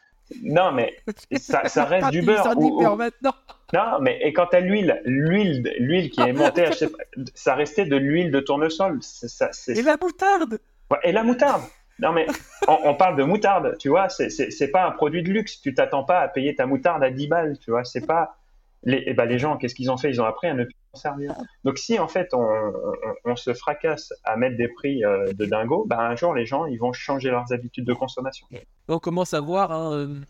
non, 0.42 0.72
mais 0.72 0.96
ça, 1.38 1.68
ça 1.68 1.84
reste 1.84 2.10
du 2.10 2.22
beurre. 2.22 2.56
maintenant. 2.96 3.34
Non, 3.72 4.00
mais 4.00 4.18
et 4.22 4.32
quant 4.32 4.46
à 4.46 4.60
l'huile, 4.60 5.00
l'huile, 5.04 5.74
l'huile 5.78 6.10
qui 6.10 6.20
est 6.20 6.32
montée, 6.32 6.70
ça 7.34 7.54
restait 7.54 7.84
de 7.84 7.96
l'huile 7.96 8.30
de 8.30 8.40
tournesol. 8.40 8.98
Ça, 9.02 9.50
et 9.68 9.82
la 9.82 9.96
moutarde. 9.96 10.58
et 11.02 11.12
la 11.12 11.22
moutarde. 11.24 11.62
Non, 11.98 12.12
mais 12.12 12.26
on, 12.66 12.94
parle 12.94 13.16
de 13.16 13.24
moutarde, 13.24 13.76
tu 13.78 13.90
vois. 13.90 14.08
C'est 14.08 14.70
pas 14.70 14.86
un 14.86 14.90
produit 14.92 15.22
de 15.22 15.30
luxe. 15.30 15.60
Tu 15.60 15.74
t'attends 15.74 16.04
pas 16.04 16.20
à 16.20 16.28
payer 16.28 16.54
ta 16.54 16.64
moutarde 16.64 17.02
à 17.02 17.10
10 17.10 17.28
balles, 17.28 17.58
tu 17.58 17.70
vois. 17.70 17.84
C'est 17.84 18.06
pas 18.06 18.36
les, 18.84 18.96
et 18.96 19.10
eh 19.10 19.14
ben 19.14 19.26
les 19.26 19.38
gens, 19.38 19.58
qu'est-ce 19.58 19.74
qu'ils 19.74 19.90
ont 19.90 19.98
fait? 19.98 20.08
Ils 20.08 20.22
ont 20.22 20.24
appris 20.24 20.48
à 20.48 20.54
ne 20.54 20.64
servir. 20.95 21.34
Donc 21.64 21.78
si 21.78 21.99
en 21.99 22.09
fait 22.09 22.28
on, 22.34 23.36
se 23.36 23.55
fracasse 23.55 24.12
à 24.24 24.36
mettre 24.36 24.57
des 24.57 24.68
prix 24.68 25.05
euh, 25.05 25.32
de 25.32 25.47
dingo, 25.47 25.84
ben 25.86 25.99
un 25.99 26.16
jour 26.16 26.34
les 26.34 26.47
gens 26.47 26.66
ils 26.66 26.78
vont 26.78 26.93
changer 26.93 27.30
leurs 27.30 27.53
habitudes 27.53 27.84
de 27.84 27.95
consommation. 27.95 28.47
On 28.88 28.99
commence 28.99 29.34
à 29.34 29.41
voir, 29.41 29.72
hein, 29.72 29.93
euh, 29.93 30.20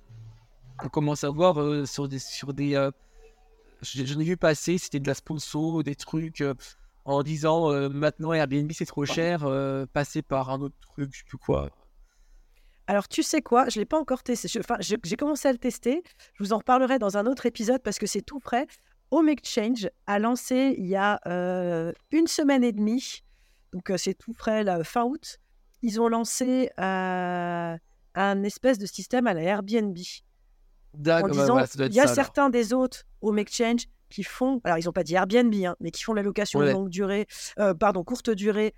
on 0.85 0.89
commence 0.89 1.25
à 1.25 1.31
voir 1.31 1.61
euh, 1.61 1.87
sur 1.87 2.09
des, 2.09 2.19
sur 2.19 2.53
des, 2.53 2.91
je, 3.83 4.15
n'ai 4.15 4.25
vu 4.25 4.37
passer, 4.37 4.79
c'était 4.79 5.01
de 5.01 5.09
la 5.09 5.15
sponsor 5.15 5.75
ou 5.75 5.83
des 5.83 5.95
trucs 5.95 6.45
en 7.05 7.23
disant 7.23 7.71
maintenant 7.89 8.33
Airbnb 8.33 8.71
c'est 8.73 8.87
trop 8.87 9.05
cher, 9.05 9.47
passer 9.93 10.23
par 10.23 10.51
un 10.51 10.61
autre 10.61 10.77
truc, 10.81 11.11
je 11.13 11.19
sais 11.19 11.25
plus 11.27 11.39
quoi. 11.39 11.71
Alors, 12.91 13.07
tu 13.07 13.23
sais 13.23 13.41
quoi 13.41 13.69
Je 13.69 13.79
ne 13.79 13.83
l'ai 13.83 13.87
pas 13.87 14.01
encore 14.01 14.25
testé. 14.25 14.59
Enfin, 14.59 14.75
j'ai 14.81 15.17
commencé 15.17 15.47
à 15.47 15.53
le 15.53 15.59
tester. 15.59 16.03
Je 16.35 16.43
vous 16.43 16.53
en 16.53 16.59
reparlerai 16.59 16.99
dans 16.99 17.17
un 17.17 17.27
autre 17.27 17.47
épisode 17.47 17.81
parce 17.85 18.01
que 18.01 18.07
c'est 18.07 18.21
tout 18.21 18.41
prêt. 18.41 18.67
Home 19.11 19.29
Exchange 19.29 19.89
a 20.07 20.19
lancé 20.19 20.75
il 20.79 20.87
y 20.87 20.97
a 20.97 21.21
euh, 21.27 21.93
une 22.13 22.27
semaine 22.27 22.63
et 22.63 22.73
demie, 22.73 23.25
donc 23.73 23.91
euh, 23.91 23.97
c'est 23.97 24.15
tout 24.15 24.33
frais, 24.33 24.63
là, 24.63 24.83
fin 24.85 25.05
août. 25.05 25.39
Ils 25.83 26.01
ont 26.01 26.09
lancé 26.09 26.71
euh, 26.79 27.77
un 28.15 28.43
espèce 28.45 28.79
de 28.79 28.87
système 28.87 29.27
à 29.27 29.35
la 29.35 29.43
Airbnb. 29.43 29.97
En 31.07 31.29
disant, 31.29 31.59
il 31.79 31.95
y 31.95 32.01
a 32.01 32.07
certains 32.07 32.51
des 32.51 32.73
autres 32.73 33.05
Home 33.21 33.39
Exchange 33.39 33.87
qui 34.11 34.23
font, 34.23 34.61
alors 34.65 34.79
ils 34.79 34.85
n'ont 34.87 34.93
pas 34.93 35.05
dit 35.05 35.15
Airbnb, 35.15 35.55
hein, 35.65 35.77
mais 35.81 35.91
qui 35.91 36.03
font 36.03 36.15
la 36.15 36.23
location 36.23 36.61
longue 36.61 36.89
durée, 36.91 37.27
pardon, 37.79 38.05
courte 38.05 38.31
durée 38.31 38.75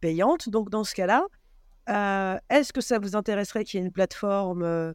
payante. 0.00 0.48
Donc 0.48 0.70
dans 0.70 0.84
ce 0.84 0.94
cas-là, 0.94 1.26
est-ce 2.50 2.72
que 2.72 2.80
ça 2.80 2.98
vous 2.98 3.16
intéresserait 3.16 3.64
qu'il 3.64 3.80
y 3.80 3.82
ait 3.82 3.86
une 3.86 3.92
plateforme 3.92 4.94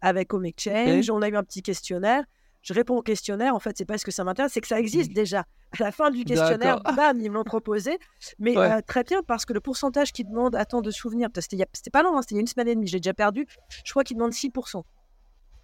avec 0.00 0.34
Home 0.34 0.44
Exchange? 0.44 1.08
On 1.10 1.22
a 1.22 1.28
eu 1.28 1.36
un 1.36 1.44
petit 1.44 1.62
questionnaire. 1.62 2.24
Je 2.64 2.72
réponds 2.72 2.96
au 2.96 3.02
questionnaire. 3.02 3.54
En 3.54 3.60
fait, 3.60 3.76
c'est 3.76 3.84
pas 3.84 3.98
ce 3.98 4.04
que 4.04 4.10
ça 4.10 4.24
m'intéresse, 4.24 4.52
c'est 4.52 4.60
que 4.60 4.66
ça 4.66 4.80
existe 4.80 5.10
mmh. 5.10 5.14
déjà. 5.14 5.40
À 5.78 5.84
la 5.84 5.92
fin 5.92 6.10
du 6.10 6.24
questionnaire, 6.24 6.80
bam, 6.96 7.20
ils 7.20 7.30
m'ont 7.30 7.44
proposé. 7.44 7.98
Mais 8.38 8.54
très 8.82 9.04
bien, 9.04 9.22
parce 9.22 9.44
que 9.44 9.52
le 9.52 9.60
pourcentage 9.60 10.12
qui 10.12 10.24
demande 10.24 10.56
attends 10.56 10.80
de 10.80 10.90
souvenir, 10.90 11.28
c'était 11.34 11.90
pas 11.90 12.02
long, 12.02 12.16
hein, 12.16 12.22
c'était 12.22 12.40
une 12.40 12.46
semaine 12.46 12.68
et 12.68 12.74
demie, 12.74 12.86
j'ai 12.86 13.00
déjà 13.00 13.14
perdu. 13.14 13.46
Je 13.84 13.90
crois 13.92 14.02
qu'il 14.02 14.16
demande 14.16 14.32
6%. 14.32 14.82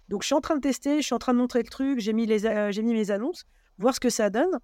Donc, 0.09 0.21
je 0.21 0.27
suis 0.27 0.35
en 0.35 0.41
train 0.41 0.55
de 0.55 0.61
tester, 0.61 0.97
je 0.97 1.05
suis 1.05 1.15
en 1.15 1.19
train 1.19 1.33
de 1.33 1.39
montrer 1.39 1.59
le 1.63 1.69
truc, 1.69 1.99
j'ai 1.99 2.13
mis, 2.13 2.25
les, 2.25 2.39
j'ai 2.71 2.81
mis 2.83 2.93
mes 2.93 3.11
annonces, 3.11 3.45
voir 3.77 3.95
ce 3.95 3.99
que 3.99 4.09
ça 4.09 4.29
donne. 4.29 4.59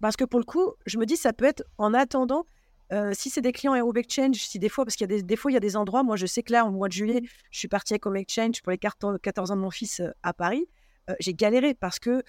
Parce 0.00 0.16
que 0.16 0.24
pour 0.24 0.40
le 0.40 0.44
coup, 0.44 0.72
je 0.84 0.98
me 0.98 1.06
dis, 1.06 1.16
ça 1.16 1.32
peut 1.32 1.44
être 1.44 1.62
en 1.78 1.94
attendant 1.94 2.44
euh, 2.92 3.12
si 3.14 3.30
c'est 3.30 3.40
des 3.40 3.52
clients 3.52 3.74
Home 3.74 3.96
Exchange, 3.96 4.36
si 4.36 4.58
des 4.58 4.68
fois, 4.68 4.84
parce 4.84 4.96
qu'il 4.96 5.08
y 5.08 5.12
a 5.12 5.16
des, 5.16 5.22
des, 5.22 5.36
fois, 5.36 5.50
il 5.50 5.54
y 5.54 5.56
a 5.56 5.60
des 5.60 5.76
endroits, 5.76 6.02
moi 6.02 6.16
je 6.16 6.26
sais 6.26 6.42
que 6.42 6.52
là, 6.52 6.66
au 6.66 6.70
mois 6.70 6.88
de 6.88 6.92
juillet, 6.92 7.22
je 7.50 7.58
suis 7.58 7.68
partie 7.68 7.94
avec 7.94 8.04
Home 8.04 8.16
Exchange 8.16 8.60
pour 8.62 8.70
les 8.70 8.78
14 8.78 9.50
ans 9.50 9.56
de 9.56 9.60
mon 9.60 9.70
fils 9.70 10.00
euh, 10.00 10.10
à 10.22 10.34
Paris. 10.34 10.66
Euh, 11.12 11.16
j'ai 11.20 11.34
galéré 11.34 11.74
parce 11.74 11.98
que 11.98 12.22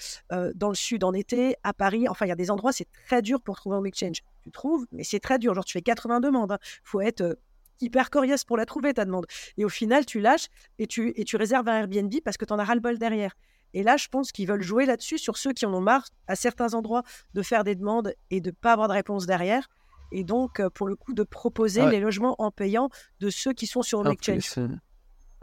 dans 0.56 0.70
le 0.70 0.76
sud, 0.76 1.04
en 1.04 1.14
été, 1.14 1.56
à 1.64 1.74
Paris, 1.74 2.08
enfin, 2.08 2.26
il 2.26 2.30
y 2.30 2.32
a 2.32 2.36
des 2.36 2.52
endroits, 2.52 2.72
c'est 2.72 2.88
très 3.06 3.22
dur 3.22 3.42
pour 3.42 3.56
trouver 3.56 3.78
Home 3.78 3.86
Exchange. 3.86 4.22
Tu 4.44 4.52
trouves, 4.52 4.86
mais 4.92 5.04
c'est 5.04 5.20
très 5.20 5.40
dur. 5.40 5.54
Genre, 5.54 5.66
tu 5.66 5.74
fais 5.74 5.82
80 5.82 6.20
demandes. 6.20 6.52
Il 6.52 6.54
hein. 6.54 6.80
faut 6.84 7.02
être 7.02 7.38
hyper 7.82 8.10
coriace 8.10 8.44
pour 8.44 8.58
la 8.58 8.66
trouver, 8.66 8.94
ta 8.94 9.06
demande. 9.06 9.26
Et 9.58 9.66
au 9.66 9.70
final, 9.70 10.06
tu 10.06 10.20
lâches 10.20 10.48
et 10.80 10.88
tu, 10.88 11.14
et 11.16 11.24
tu 11.24 11.36
réserves 11.36 11.68
un 11.68 11.80
Airbnb 11.80 12.14
parce 12.24 12.38
que 12.38 12.46
tu 12.46 12.54
en 12.54 12.60
as 12.60 12.64
ras-le-bol 12.64 12.98
derrière. 12.98 13.36
Et 13.74 13.84
là, 13.84 13.98
je 13.98 14.08
pense 14.08 14.32
qu'ils 14.32 14.48
veulent 14.48 14.62
jouer 14.62 14.86
là-dessus 14.86 15.18
sur 15.18 15.38
ceux 15.38 15.52
qui 15.52 15.66
en 15.66 15.74
ont 15.74 15.82
marre, 15.82 16.08
à 16.28 16.36
certains 16.36 16.74
endroits, 16.74 17.04
de 17.34 17.42
faire 17.42 17.64
des 17.64 17.76
demandes 17.76 18.14
et 18.30 18.40
de 18.40 18.50
ne 18.50 18.56
pas 18.56 18.74
avoir 18.74 18.88
de 18.88 18.94
réponse 18.94 19.26
derrière 19.26 19.68
et 20.14 20.24
donc 20.24 20.62
pour 20.70 20.88
le 20.88 20.96
coup 20.96 21.14
de 21.14 21.24
proposer 21.24 21.90
les 21.90 22.00
logements 22.00 22.36
en 22.38 22.52
payant 22.52 22.90
de 23.20 23.30
ceux 23.30 23.52
qui 23.52 23.68
sont 23.68 23.82
sur 23.82 24.08
Exchange. 24.08 24.56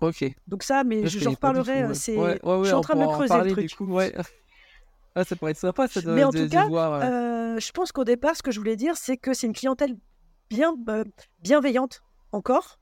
Ok. 0.00 0.24
Donc 0.46 0.62
ça, 0.62 0.84
mais 0.84 1.06
je 1.06 1.18
j'en 1.18 1.30
reparlerai. 1.32 1.94
C'est, 1.94 2.14
je 2.14 2.64
suis 2.64 2.74
en 2.74 2.80
train 2.80 2.94
de 2.94 3.00
me 3.00 3.06
creuser 3.06 3.42
le 3.44 3.52
truc. 3.52 3.74
Coup, 3.76 3.98
ah, 5.14 5.24
ça 5.24 5.36
pourrait 5.36 5.52
être 5.52 5.58
sympa, 5.58 5.88
ça. 5.88 6.00
De, 6.00 6.10
mais 6.10 6.24
en 6.24 6.30
tout 6.30 6.48
cas, 6.48 6.68
euh, 6.68 7.58
je 7.60 7.72
pense 7.72 7.92
qu'au 7.92 8.04
départ, 8.04 8.36
ce 8.36 8.42
que 8.42 8.50
je 8.50 8.58
voulais 8.58 8.76
dire, 8.76 8.96
c'est 8.96 9.16
que 9.16 9.34
c'est 9.34 9.46
une 9.46 9.52
clientèle 9.52 9.96
bien 10.48 10.74
euh, 10.88 11.04
bienveillante 11.42 12.02
encore. 12.32 12.78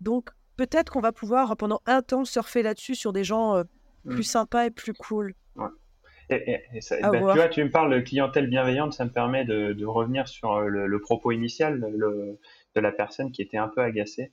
Donc 0.00 0.30
peut-être 0.56 0.92
qu'on 0.92 1.00
va 1.00 1.12
pouvoir 1.12 1.56
pendant 1.56 1.80
un 1.86 2.02
temps 2.02 2.24
surfer 2.24 2.62
là-dessus 2.62 2.94
sur 2.94 3.12
des 3.12 3.24
gens 3.24 3.56
euh, 3.56 3.64
plus 4.04 4.20
mmh. 4.20 4.22
sympas 4.22 4.66
et 4.66 4.70
plus 4.70 4.92
cool. 4.92 5.34
Ah, 5.58 7.10
ben, 7.10 7.12
tu 7.12 7.18
vois, 7.18 7.48
tu 7.48 7.62
me 7.62 7.70
parles 7.70 7.94
de 7.94 8.00
clientèle 8.00 8.48
bienveillante, 8.48 8.94
ça 8.94 9.04
me 9.04 9.10
permet 9.10 9.44
de, 9.44 9.84
revenir 9.84 10.28
sur 10.28 10.52
euh, 10.52 10.68
le, 10.68 11.00
propos 11.00 11.30
initial 11.30 11.80
de 11.80 12.80
la 12.80 12.92
personne 12.92 13.32
qui 13.32 13.42
était 13.42 13.58
un 13.58 13.68
peu 13.68 13.80
agacée. 13.82 14.32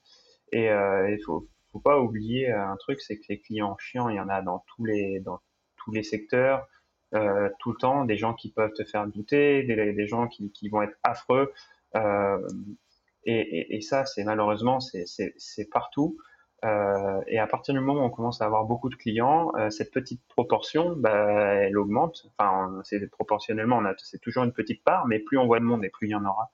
Et 0.52 0.70
euh, 0.70 1.12
il 1.12 1.22
faut, 1.24 1.48
faut 1.72 1.80
pas 1.80 2.00
oublier 2.00 2.52
un 2.52 2.76
truc, 2.78 3.02
c'est 3.02 3.18
que 3.18 3.26
les 3.30 3.40
clients 3.40 3.78
chiants, 3.78 4.10
il 4.10 4.16
y 4.16 4.20
en 4.20 4.30
a 4.30 4.42
dans 4.42 4.64
tous 4.76 4.86
les, 4.86 5.20
dans 5.20 5.40
tous 5.78 5.92
les 5.92 6.04
secteurs, 6.04 6.68
euh, 7.14 7.50
tout 7.60 7.72
le 7.72 7.78
temps, 7.78 8.06
des 8.06 8.18
gens 8.18 8.34
qui 8.34 8.52
peuvent 8.52 8.74
te 8.74 8.84
faire 8.84 9.08
douter, 9.08 9.64
des, 9.64 10.08
gens 10.08 10.28
qui, 10.28 10.70
vont 10.70 10.82
être 10.82 10.98
affreux. 11.04 11.54
et, 11.96 13.76
et, 13.76 13.82
ça, 13.82 14.06
c'est 14.06 14.24
malheureusement, 14.24 14.80
c'est 14.80 15.70
partout. 15.72 16.18
Euh, 16.66 17.22
et 17.28 17.40
à 17.40 17.48
partir 17.48 17.74
du 17.74 17.80
moment 17.80 18.02
où 18.02 18.06
on 18.06 18.10
commence 18.10 18.42
à 18.42 18.46
avoir 18.46 18.66
beaucoup 18.66 18.90
de 18.90 18.96
clients, 18.96 19.52
euh, 19.58 19.70
cette 19.70 19.92
petite 19.92 20.22
proportion, 20.28 20.96
bah, 20.98 21.14
elle 21.14 21.78
augmente. 21.78 22.28
Enfin, 22.38 22.82
c'est 22.84 23.06
proportionnellement, 23.10 23.82
c'est 23.98 24.20
toujours 24.20 24.44
une 24.44 24.52
petite 24.52 24.84
part, 24.84 25.08
mais 25.08 25.20
plus 25.20 25.38
on 25.38 25.46
voit 25.46 25.60
de 25.60 25.66
monde 25.66 25.86
et 25.86 25.90
plus 25.90 26.08
il 26.08 26.12
y 26.12 26.16
en 26.16 26.26
aura. 26.26 26.52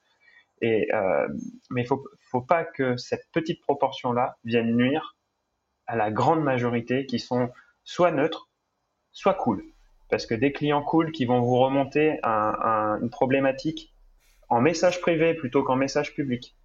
Et, 0.62 0.94
euh, 0.94 1.28
mais 1.70 1.82
il 1.82 1.88
faut, 1.88 2.04
faut 2.32 2.42
pas 2.42 2.64
que 2.64 2.98
cette 2.98 3.28
petite 3.32 3.62
proportion-là 3.62 4.38
vienne 4.44 4.76
nuire 4.76 5.16
à 5.88 5.96
la 5.96 6.12
grande 6.12 6.44
majorité 6.44 7.06
qui 7.06 7.20
sont 7.20 7.50
soit 7.84 8.12
neutres, 8.12 8.50
soit 9.12 9.34
cool. 9.34 9.64
Parce 10.10 10.26
que 10.26 10.36
des 10.36 10.52
clients 10.52 10.84
cool 10.84 11.12
qui 11.12 11.26
vont 11.26 11.42
vous 11.42 11.58
remonter 11.58 12.20
un, 12.24 13.00
une 13.02 13.10
problématique 13.10 13.94
en 14.50 14.62
message 14.62 15.02
privé 15.02 15.34
plutôt 15.34 15.64
qu'en 15.64 15.76
message 15.76 16.14
public. 16.14 16.56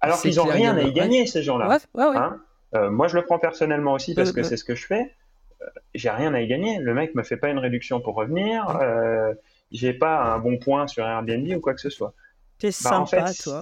Alors 0.00 0.20
qu'ils 0.20 0.36
n'ont 0.36 0.44
rien 0.44 0.76
à 0.76 0.82
y 0.82 0.92
gagner, 0.92 1.26
ces 1.26 1.42
gens-là. 1.42 1.68
Ouais, 1.94 2.04
ouais, 2.04 2.16
hein 2.16 2.40
euh, 2.74 2.90
moi, 2.90 3.08
je 3.08 3.16
le 3.16 3.24
prends 3.24 3.38
personnellement 3.38 3.92
aussi 3.92 4.14
parce 4.14 4.32
que 4.32 4.42
c'est 4.42 4.56
ce 4.56 4.64
que 4.64 4.74
je 4.74 4.86
fais. 4.86 5.14
Euh, 5.62 5.66
j'ai 5.94 6.10
rien 6.10 6.34
à 6.34 6.40
y 6.40 6.46
gagner. 6.46 6.78
Le 6.80 6.94
mec 6.94 7.14
me 7.14 7.22
fait 7.22 7.36
pas 7.36 7.48
une 7.48 7.58
réduction 7.58 8.00
pour 8.00 8.14
revenir. 8.14 8.68
Euh, 8.80 9.34
j'ai 9.72 9.94
pas 9.94 10.22
un 10.22 10.38
bon 10.38 10.58
point 10.58 10.86
sur 10.86 11.06
Airbnb 11.06 11.48
ou 11.56 11.60
quoi 11.60 11.74
que 11.74 11.80
ce 11.80 11.90
soit. 11.90 12.14
T'es 12.58 12.68
bah, 12.68 13.04
sympa, 13.06 13.32
toi. 13.34 13.60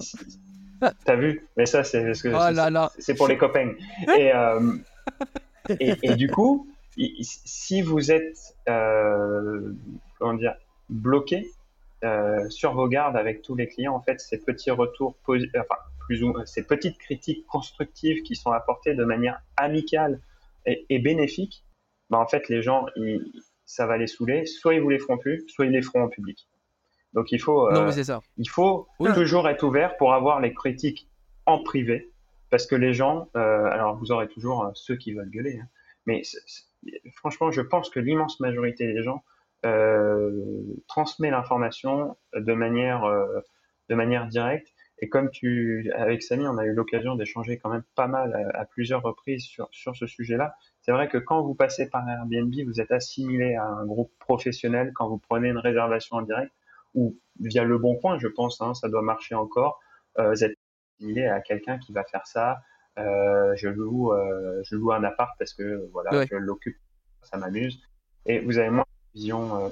T'as 1.05 1.15
vu? 1.15 1.47
Mais 1.57 1.65
ça, 1.65 1.83
c'est 1.83 2.03
oh 2.27 3.13
pour 3.17 3.27
les 3.27 3.37
copains. 3.37 3.73
et, 4.17 4.31
et, 5.79 6.15
du 6.15 6.29
coup, 6.29 6.67
si 7.21 7.81
vous 7.81 8.11
êtes 8.11 8.55
comment 8.65 10.33
dire 10.33 10.55
bloqué 10.89 11.51
sur 12.49 12.73
vos 12.73 12.87
gardes 12.87 13.17
avec 13.17 13.41
tous 13.41 13.55
les 13.55 13.67
clients, 13.67 13.95
en 13.95 14.01
fait, 14.01 14.19
ces 14.19 14.39
petits 14.39 14.71
retours, 14.71 15.15
enfin, 15.27 15.75
plus 16.05 16.23
ou 16.23 16.33
ces 16.45 16.63
petites 16.63 16.97
critiques 16.97 17.45
constructives 17.47 18.21
qui 18.23 18.35
sont 18.35 18.51
apportées 18.51 18.93
de 18.93 19.03
manière 19.03 19.41
amicale 19.57 20.21
et, 20.65 20.99
bénéfique, 20.99 21.63
bah 22.09 22.19
en 22.19 22.27
fait, 22.27 22.49
les 22.49 22.61
gens, 22.61 22.85
ça 23.65 23.85
va 23.87 23.97
les 23.97 24.07
saouler. 24.07 24.45
Soit 24.45 24.75
ils 24.75 24.81
vous 24.81 24.89
les 24.89 24.99
feront 24.99 25.17
plus, 25.17 25.43
soit 25.47 25.65
ils 25.65 25.71
les 25.71 25.81
feront 25.81 26.03
en 26.03 26.09
public. 26.09 26.47
Donc 27.15 27.31
il 27.31 27.39
faut, 27.39 27.71
non, 27.71 27.85
mais 27.85 27.91
c'est 27.91 28.03
ça. 28.03 28.21
il 28.37 28.49
faut 28.49 28.87
toujours 29.13 29.47
être 29.49 29.63
ouvert 29.63 29.97
pour 29.97 30.13
avoir 30.13 30.39
les 30.41 30.53
critiques 30.53 31.07
en 31.45 31.63
privé, 31.63 32.11
parce 32.49 32.67
que 32.67 32.75
les 32.75 32.93
gens, 32.93 33.29
alors 33.33 33.95
vous 33.95 34.11
aurez 34.11 34.27
toujours 34.27 34.69
ceux 34.73 34.95
qui 34.95 35.13
veulent 35.13 35.29
gueuler, 35.29 35.59
hein, 35.61 35.67
mais 36.05 36.21
franchement, 37.15 37.51
je 37.51 37.61
pense 37.61 37.89
que 37.89 37.99
l'immense 37.99 38.39
majorité 38.39 38.85
des 38.91 39.01
gens 39.01 39.23
transmet 40.87 41.31
l'information 41.31 42.17
de 42.35 42.53
manière, 42.53 43.03
de 43.89 43.95
manière 43.95 44.27
directe 44.27 44.75
et 44.99 45.09
comme 45.09 45.29
tu, 45.29 45.91
avec 45.93 46.23
Samy, 46.23 46.47
on 46.47 46.57
a 46.57 46.65
eu 46.65 46.73
l'occasion 46.73 47.15
d'échanger 47.15 47.57
quand 47.57 47.69
même 47.69 47.83
pas 47.95 48.07
mal 48.07 48.51
à, 48.53 48.65
plusieurs 48.65 49.01
reprises 49.01 49.43
sur, 49.43 49.67
sur 49.71 49.95
ce 49.95 50.07
sujet-là. 50.07 50.55
C'est 50.81 50.93
vrai 50.93 51.09
que 51.09 51.17
quand 51.17 51.41
vous 51.41 51.53
passez 51.53 51.89
par 51.89 52.07
Airbnb, 52.07 52.53
vous 52.65 52.79
êtes 52.79 52.91
assimilé 52.91 53.55
à 53.55 53.65
un 53.65 53.85
groupe 53.85 54.11
professionnel 54.19 54.93
quand 54.95 55.09
vous 55.09 55.17
prenez 55.17 55.49
une 55.49 55.57
réservation 55.57 56.17
en 56.17 56.21
direct 56.21 56.51
ou 56.95 57.17
via 57.39 57.63
le 57.63 57.77
bon 57.77 57.95
coin, 57.95 58.17
je 58.17 58.27
pense, 58.27 58.61
hein, 58.61 58.73
ça 58.73 58.89
doit 58.89 59.01
marcher 59.01 59.35
encore. 59.35 59.79
Euh, 60.17 60.31
vous 60.31 60.43
êtes 60.43 60.55
assimilé 60.97 61.25
à 61.25 61.41
quelqu'un 61.41 61.77
qui 61.77 61.93
va 61.93 62.03
faire 62.03 62.25
ça. 62.25 62.57
Euh, 62.97 63.53
je 63.55 63.67
loue, 63.67 64.13
euh, 64.13 64.61
je 64.63 64.75
loue 64.75 64.91
un 64.93 65.03
appart 65.03 65.31
parce 65.37 65.53
que 65.53 65.87
voilà, 65.91 66.25
je 66.25 66.35
l'occupe, 66.35 66.77
ça 67.21 67.37
m'amuse. 67.37 67.79
Et 68.25 68.39
vous 68.39 68.57
avez 68.57 68.69
moins 68.69 68.85
de 68.85 69.19
vision 69.19 69.71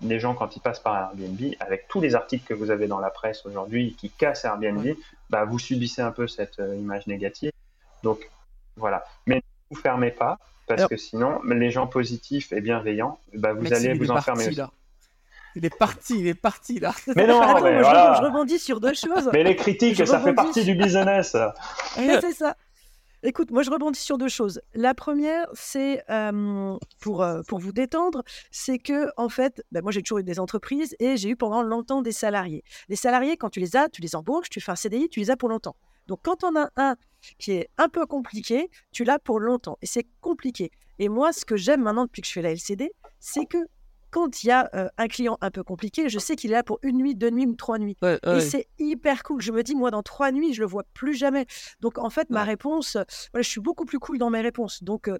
les 0.00 0.20
gens, 0.20 0.34
quand 0.34 0.54
ils 0.54 0.60
passent 0.60 0.80
par 0.80 0.96
Airbnb, 0.96 1.54
avec 1.58 1.88
tous 1.88 2.00
les 2.00 2.14
articles 2.14 2.46
que 2.46 2.54
vous 2.54 2.70
avez 2.70 2.86
dans 2.86 3.00
la 3.00 3.10
presse 3.10 3.44
aujourd'hui 3.44 3.96
qui 3.98 4.10
cassent 4.10 4.44
Airbnb, 4.44 4.86
bah, 5.28 5.44
vous 5.44 5.58
subissez 5.58 6.00
un 6.02 6.12
peu 6.12 6.28
cette 6.28 6.58
image 6.58 7.08
négative. 7.08 7.50
Donc, 8.04 8.30
voilà. 8.76 9.04
Mais 9.26 9.36
ne 9.36 9.40
vous 9.70 9.76
fermez 9.76 10.12
pas, 10.12 10.38
parce 10.68 10.86
que 10.86 10.96
sinon, 10.96 11.42
les 11.42 11.70
gens 11.70 11.88
positifs 11.88 12.52
et 12.52 12.60
bienveillants, 12.60 13.18
bah, 13.34 13.54
vous 13.54 13.72
allez 13.72 13.94
vous 13.94 14.10
enfermer 14.10 14.46
aussi. 14.46 14.60
Il 15.58 15.64
est 15.64 15.76
parti, 15.76 16.20
il 16.20 16.26
est 16.28 16.34
parti 16.34 16.78
là. 16.78 16.94
Mais 17.16 17.26
non, 17.26 17.40
mais 17.60 17.82
je, 17.82 18.24
rebondis 18.24 18.60
sur 18.60 18.78
deux 18.80 18.94
choses. 18.94 19.28
Mais 19.32 19.42
les 19.42 19.56
critiques, 19.56 20.06
ça 20.06 20.20
fait 20.20 20.32
partie 20.32 20.64
du 20.64 20.76
business. 20.76 21.36
c'est 21.96 22.32
ça. 22.32 22.56
Écoute, 23.24 23.50
moi 23.50 23.64
je 23.64 23.70
rebondis 23.70 23.98
sur 23.98 24.18
deux 24.18 24.28
choses. 24.28 24.60
La 24.74 24.94
première, 24.94 25.48
c'est 25.52 26.04
pour, 27.00 27.26
pour 27.48 27.58
vous 27.58 27.72
détendre, 27.72 28.22
c'est 28.52 28.78
que 28.78 29.08
en 29.16 29.28
fait, 29.28 29.64
ben, 29.72 29.82
moi 29.82 29.90
j'ai 29.90 30.02
toujours 30.02 30.18
eu 30.18 30.24
des 30.24 30.38
entreprises 30.38 30.94
et 31.00 31.16
j'ai 31.16 31.30
eu 31.30 31.36
pendant 31.36 31.62
longtemps 31.62 32.02
des 32.02 32.12
salariés. 32.12 32.62
Les 32.88 32.94
salariés, 32.94 33.36
quand 33.36 33.50
tu 33.50 33.58
les 33.58 33.74
as, 33.74 33.88
tu 33.88 34.00
les 34.00 34.14
embauches, 34.14 34.48
tu 34.48 34.60
fais 34.60 34.70
un 34.70 34.76
CDI, 34.76 35.08
tu 35.08 35.18
les 35.18 35.32
as 35.32 35.36
pour 35.36 35.48
longtemps. 35.48 35.74
Donc 36.06 36.20
quand 36.22 36.44
on 36.44 36.54
a 36.56 36.70
un 36.76 36.94
qui 37.38 37.52
est 37.52 37.68
un 37.78 37.88
peu 37.88 38.06
compliqué, 38.06 38.70
tu 38.92 39.02
l'as 39.02 39.18
pour 39.18 39.40
longtemps 39.40 39.76
et 39.82 39.86
c'est 39.86 40.06
compliqué. 40.20 40.70
Et 41.00 41.08
moi, 41.08 41.32
ce 41.32 41.44
que 41.44 41.56
j'aime 41.56 41.82
maintenant 41.82 42.04
depuis 42.04 42.22
que 42.22 42.28
je 42.28 42.32
fais 42.32 42.42
la 42.42 42.52
LCD, 42.52 42.92
c'est 43.18 43.46
que 43.46 43.58
quand 44.10 44.42
il 44.42 44.48
y 44.48 44.50
a 44.50 44.70
un 44.96 45.08
client 45.08 45.36
un 45.40 45.50
peu 45.50 45.62
compliqué, 45.62 46.08
je 46.08 46.18
sais 46.18 46.36
qu'il 46.36 46.50
est 46.50 46.54
là 46.54 46.62
pour 46.62 46.78
une 46.82 46.96
nuit, 46.98 47.14
deux 47.14 47.30
nuits 47.30 47.46
ou 47.46 47.54
trois 47.54 47.78
nuits. 47.78 47.96
et 48.36 48.40
c'est 48.40 48.68
hyper 48.78 49.22
cool. 49.22 49.40
Je 49.40 49.52
me 49.52 49.62
dis, 49.62 49.74
moi, 49.74 49.90
dans 49.90 50.02
trois 50.02 50.32
nuits, 50.32 50.54
je 50.54 50.60
le 50.60 50.66
vois 50.66 50.84
plus 50.94 51.14
jamais. 51.14 51.46
Donc, 51.80 51.98
en 51.98 52.10
fait, 52.10 52.30
ma 52.30 52.44
réponse, 52.44 52.94
voilà, 53.32 53.42
je 53.42 53.48
suis 53.48 53.60
beaucoup 53.60 53.84
plus 53.84 53.98
cool 53.98 54.18
dans 54.18 54.30
mes 54.30 54.40
réponses. 54.40 54.82
Donc, 54.82 55.10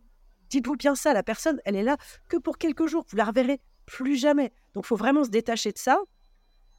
dites-vous 0.50 0.76
bien 0.76 0.94
ça, 0.94 1.12
la 1.12 1.22
personne, 1.22 1.60
elle 1.64 1.76
est 1.76 1.82
là 1.82 1.96
que 2.28 2.36
pour 2.36 2.58
quelques 2.58 2.86
jours. 2.86 3.04
Vous 3.08 3.16
la 3.16 3.24
reverrez 3.24 3.60
plus 3.86 4.16
jamais. 4.16 4.52
Donc, 4.74 4.84
il 4.84 4.88
faut 4.88 4.96
vraiment 4.96 5.24
se 5.24 5.30
détacher 5.30 5.72
de 5.72 5.78
ça. 5.78 5.98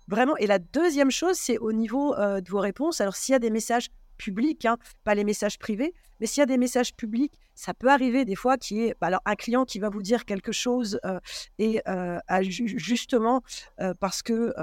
Vraiment. 0.07 0.36
Et 0.38 0.47
la 0.47 0.57
deuxième 0.60 1.12
chose, 1.12 1.36
c'est 1.36 1.57
au 1.60 1.72
niveau 1.72 2.16
de 2.16 2.49
vos 2.49 2.60
réponses. 2.60 3.01
Alors, 3.01 3.16
s'il 3.16 3.34
y 3.34 3.36
a 3.36 3.39
des 3.39 3.51
messages 3.51 3.89
publics, 4.20 4.66
hein, 4.66 4.78
pas 5.04 5.16
les 5.16 5.24
messages 5.24 5.58
privés. 5.58 5.96
Mais 6.20 6.28
s'il 6.28 6.42
y 6.42 6.44
a 6.44 6.46
des 6.46 6.58
messages 6.58 6.94
publics, 6.94 7.34
ça 7.56 7.74
peut 7.74 7.90
arriver 7.90 8.26
des 8.26 8.36
fois 8.36 8.58
qu'il 8.58 8.78
y 8.78 8.82
ait 8.86 8.96
bah, 9.02 9.08
alors, 9.08 9.22
un 9.26 9.36
client 9.36 9.66
qui 9.66 9.80
va 9.80 9.90
vous 9.90 10.04
dire 10.04 10.26
quelque 10.26 10.52
chose 10.52 11.00
euh, 11.06 11.20
et 11.58 11.82
euh, 11.88 12.20
justement 12.44 13.42
euh, 13.80 13.94
parce 14.00 14.22
que 14.22 14.54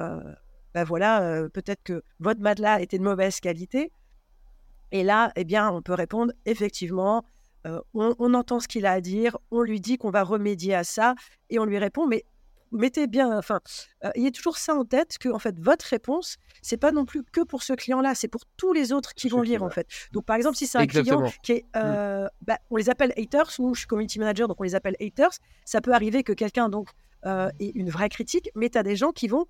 bah, 0.74 0.84
voilà, 0.84 1.48
peut-être 1.54 1.82
que 1.82 2.02
votre 2.20 2.40
matelas 2.40 2.80
était 2.80 2.98
de 2.98 3.02
mauvaise 3.02 3.40
qualité. 3.40 3.90
Et 4.92 5.02
là, 5.02 5.32
eh 5.34 5.44
bien, 5.44 5.70
on 5.70 5.80
peut 5.80 5.94
répondre 5.94 6.32
effectivement, 6.44 7.24
on, 7.94 8.14
on, 8.18 8.34
entend 8.34 8.60
ce 8.60 8.68
qu'il 8.68 8.86
a 8.86 8.92
à 8.92 9.00
dire, 9.00 9.38
on 9.50 9.62
lui 9.62 9.80
dit 9.80 9.96
qu'on 9.96 10.10
va 10.10 10.22
remédier 10.22 10.74
à 10.74 10.84
ça 10.84 11.14
et 11.50 11.58
on 11.58 11.64
lui 11.64 11.78
répond, 11.78 12.06
mais 12.06 12.24
mettez 12.72 13.06
bien, 13.06 13.36
enfin, 13.38 13.60
euh, 14.04 14.10
ayez 14.14 14.32
toujours 14.32 14.56
ça 14.56 14.74
en 14.74 14.84
tête 14.84 15.18
que 15.18 15.28
en 15.28 15.38
fait 15.38 15.58
votre 15.58 15.84
réponse, 15.86 16.36
c'est 16.62 16.76
pas 16.76 16.92
non 16.92 17.04
plus 17.04 17.22
que 17.22 17.42
pour 17.42 17.62
ce 17.62 17.72
client-là, 17.72 18.14
c'est 18.14 18.28
pour 18.28 18.42
tous 18.56 18.72
les 18.72 18.92
autres 18.92 19.14
qui 19.14 19.28
vont 19.28 19.42
lire 19.42 19.62
en 19.62 19.70
fait. 19.70 19.86
Donc 20.12 20.24
par 20.24 20.36
exemple, 20.36 20.56
si 20.56 20.66
c'est 20.66 20.78
un 20.78 20.86
client 20.86 21.30
qui 21.42 21.52
est, 21.52 21.62
mmh. 21.62 21.78
euh, 21.78 22.28
bah, 22.42 22.58
on 22.70 22.76
les 22.76 22.90
appelle 22.90 23.12
haters, 23.16 23.50
nous 23.58 23.74
je 23.74 23.80
suis 23.80 23.88
community 23.88 24.18
manager 24.18 24.48
donc 24.48 24.60
on 24.60 24.64
les 24.64 24.74
appelle 24.74 24.96
haters. 25.00 25.32
Ça 25.64 25.80
peut 25.80 25.92
arriver 25.92 26.22
que 26.22 26.32
quelqu'un 26.32 26.68
donc 26.68 26.90
euh, 27.24 27.50
ait 27.60 27.72
une 27.74 27.90
vraie 27.90 28.08
critique, 28.08 28.50
mais 28.54 28.68
tu 28.68 28.78
as 28.78 28.82
des 28.82 28.96
gens 28.96 29.12
qui 29.12 29.28
vont, 29.28 29.46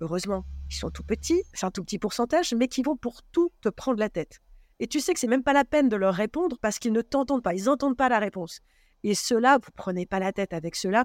heureusement, 0.00 0.44
ils 0.70 0.76
sont 0.76 0.90
tout 0.90 1.02
petits, 1.02 1.42
c'est 1.52 1.66
un 1.66 1.70
tout 1.70 1.82
petit 1.82 1.98
pourcentage, 1.98 2.54
mais 2.54 2.68
qui 2.68 2.82
vont 2.82 2.96
pour 2.96 3.22
tout 3.32 3.50
te 3.60 3.68
prendre 3.68 3.98
la 3.98 4.08
tête. 4.08 4.40
Et 4.80 4.86
tu 4.86 5.00
sais 5.00 5.12
que 5.12 5.20
c'est 5.20 5.26
même 5.26 5.42
pas 5.42 5.52
la 5.52 5.64
peine 5.64 5.88
de 5.88 5.96
leur 5.96 6.14
répondre 6.14 6.56
parce 6.60 6.78
qu'ils 6.78 6.92
ne 6.92 7.02
t'entendent 7.02 7.42
pas, 7.42 7.54
ils 7.54 7.64
n'entendent 7.64 7.96
pas 7.96 8.08
la 8.08 8.18
réponse. 8.18 8.60
Et 9.02 9.14
cela, 9.14 9.58
vous 9.58 9.70
prenez 9.74 10.06
pas 10.06 10.18
la 10.18 10.32
tête 10.32 10.52
avec 10.52 10.76
cela. 10.76 11.04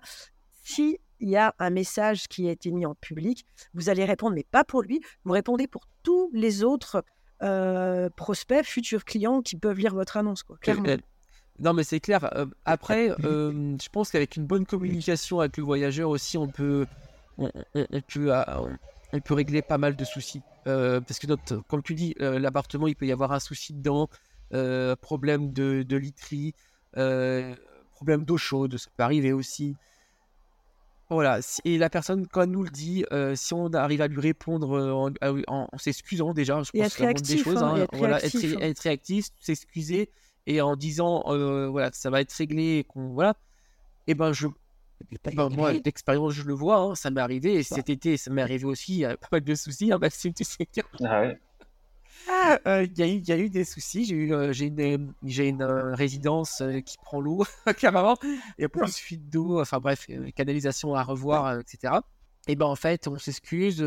Si 0.64 1.00
il 1.24 1.30
y 1.30 1.38
a 1.38 1.56
un 1.58 1.70
message 1.70 2.28
qui 2.28 2.50
a 2.50 2.52
été 2.52 2.70
mis 2.70 2.86
en 2.86 2.96
public, 2.96 3.46
vous 3.74 3.88
allez 3.88 4.04
répondre, 4.04 4.36
mais 4.36 4.46
pas 4.52 4.66
pour 4.66 4.82
lui, 4.82 5.00
vous 5.24 5.32
répondez 5.32 5.68
pour 5.68 5.88
tous 6.04 6.30
les 6.34 6.66
autres 6.66 7.04
euh, 7.42 8.10
prospects, 8.10 8.66
futurs 8.66 9.06
clients 9.06 9.42
qui 9.42 9.56
peuvent 9.56 9.80
lire 9.80 9.94
votre 9.96 10.18
annonce, 10.18 10.44
quoi, 10.44 10.58
clairement. 10.58 10.98
Non, 11.60 11.74
mais 11.74 11.84
c'est 11.84 12.02
clair. 12.02 12.30
Euh, 12.36 12.46
après, 12.66 13.12
euh, 13.24 13.78
je 13.82 13.88
pense 13.90 14.12
qu'avec 14.12 14.36
une 14.36 14.46
bonne 14.46 14.66
communication 14.66 15.40
avec 15.40 15.56
le 15.56 15.64
voyageur 15.64 16.10
aussi, 16.10 16.38
on 16.38 16.50
peut, 16.50 16.86
on, 17.38 17.50
peut, 18.06 18.34
on 19.14 19.20
peut 19.22 19.34
régler 19.34 19.62
pas 19.62 19.78
mal 19.78 19.96
de 19.96 20.04
soucis. 20.04 20.42
parce 20.66 21.20
que, 21.20 21.28
notre, 21.28 21.64
comme 21.70 21.84
tu 21.84 21.96
dis, 21.96 22.16
l'appartement, 22.20 22.88
il 22.88 22.98
peut 22.98 23.06
y 23.06 23.14
avoir 23.14 23.32
un 23.32 23.40
souci 23.40 23.74
dedans, 23.74 24.10
problème 25.00 25.54
de, 25.54 25.84
de 25.84 25.96
literie, 25.96 26.54
problème 26.92 28.26
d'eau 28.26 28.38
chaude, 28.38 28.76
ça 28.76 28.90
peut 28.98 29.04
arriver 29.04 29.32
aussi. 29.32 29.78
Voilà, 31.10 31.40
et 31.66 31.78
la 31.78 31.90
personne, 31.90 32.28
quand 32.28 32.44
elle 32.44 32.50
nous 32.50 32.64
le 32.64 32.70
dit, 32.70 33.06
euh, 33.12 33.36
si 33.36 33.54
on 33.54 33.68
arrive 33.74 34.02
à 34.02 34.08
lui 34.08 34.20
répondre 34.20 34.78
euh, 34.78 35.42
en, 35.48 35.68
s'excusant 35.78 36.34
déjà, 36.34 36.64
je 36.64 36.72
pense 36.72 36.96
que 36.96 37.22
des 37.22 37.38
choses. 37.38 37.62
Hein, 37.62 37.76
être, 37.78 37.96
voilà, 37.96 38.18
réactif, 38.18 38.54
être, 38.54 38.62
être, 38.62 38.80
réactif, 38.80 39.26
s'excuser 39.40 40.10
et 40.46 40.62
en 40.62 40.76
disant 40.76 41.24
euh, 41.28 41.68
voilà 41.70 41.90
ça 41.94 42.10
va 42.10 42.20
être 42.20 42.34
réglé 42.34 42.80
et 42.80 42.84
qu'on 42.84 43.14
voilà, 43.14 43.36
et 44.08 44.16
ben 44.16 44.34
je 44.34 44.48
ben, 45.36 45.50
moi, 45.50 45.74
d'expérience, 45.74 46.34
je 46.34 46.44
le 46.44 46.54
vois, 46.54 46.78
hein, 46.78 46.96
ça 46.96 47.10
m'est 47.10 47.22
arrivé. 47.22 47.56
Et 47.56 47.64
cet 47.64 47.90
été, 47.90 48.18
ça 48.18 48.32
m'est 48.32 48.42
arrivé 48.42 48.66
aussi. 48.66 48.94
Il 48.94 49.00
y 49.00 49.06
a 49.06 49.18
pas 49.18 49.28
mal 49.34 49.44
de 49.44 49.56
soucis. 49.56 49.92
Hein, 49.92 49.98
Maxime, 50.02 50.34
tu 50.34 50.44
sais. 50.44 50.68
Ah 51.04 51.22
ouais. 51.22 51.40
Ah, 52.30 52.60
euh, 52.68 52.86
il 52.86 52.98
y, 52.98 53.32
a 53.32 53.38
eu 53.38 53.50
des 53.50 53.64
soucis. 53.64 54.06
J'ai 54.06 54.16
eu, 54.16 54.34
euh, 54.34 54.54
j'ai 54.54 54.66
une, 54.66 55.14
j'ai 55.24 55.48
une 55.48 55.62
euh, 55.62 55.94
résidence 55.94 56.64
qui 56.86 56.98
prend 56.98 57.20
l'eau 57.20 57.44
carrément. 57.78 58.18
Il 58.58 58.62
y 58.62 58.66
a 58.66 58.70
plus 58.70 58.86
de 58.86 58.92
fuite 58.92 59.30
d'eau. 59.30 59.60
Enfin 59.60 59.80
bref, 59.80 60.08
canalisation 60.36 60.96
à 60.96 61.04
revoir, 61.04 61.60
etc. 61.60 61.96
Et 62.48 62.56
ben 62.56 62.66
en 62.66 62.76
fait, 62.76 63.08
on 63.08 63.18
s'excuse 63.18 63.84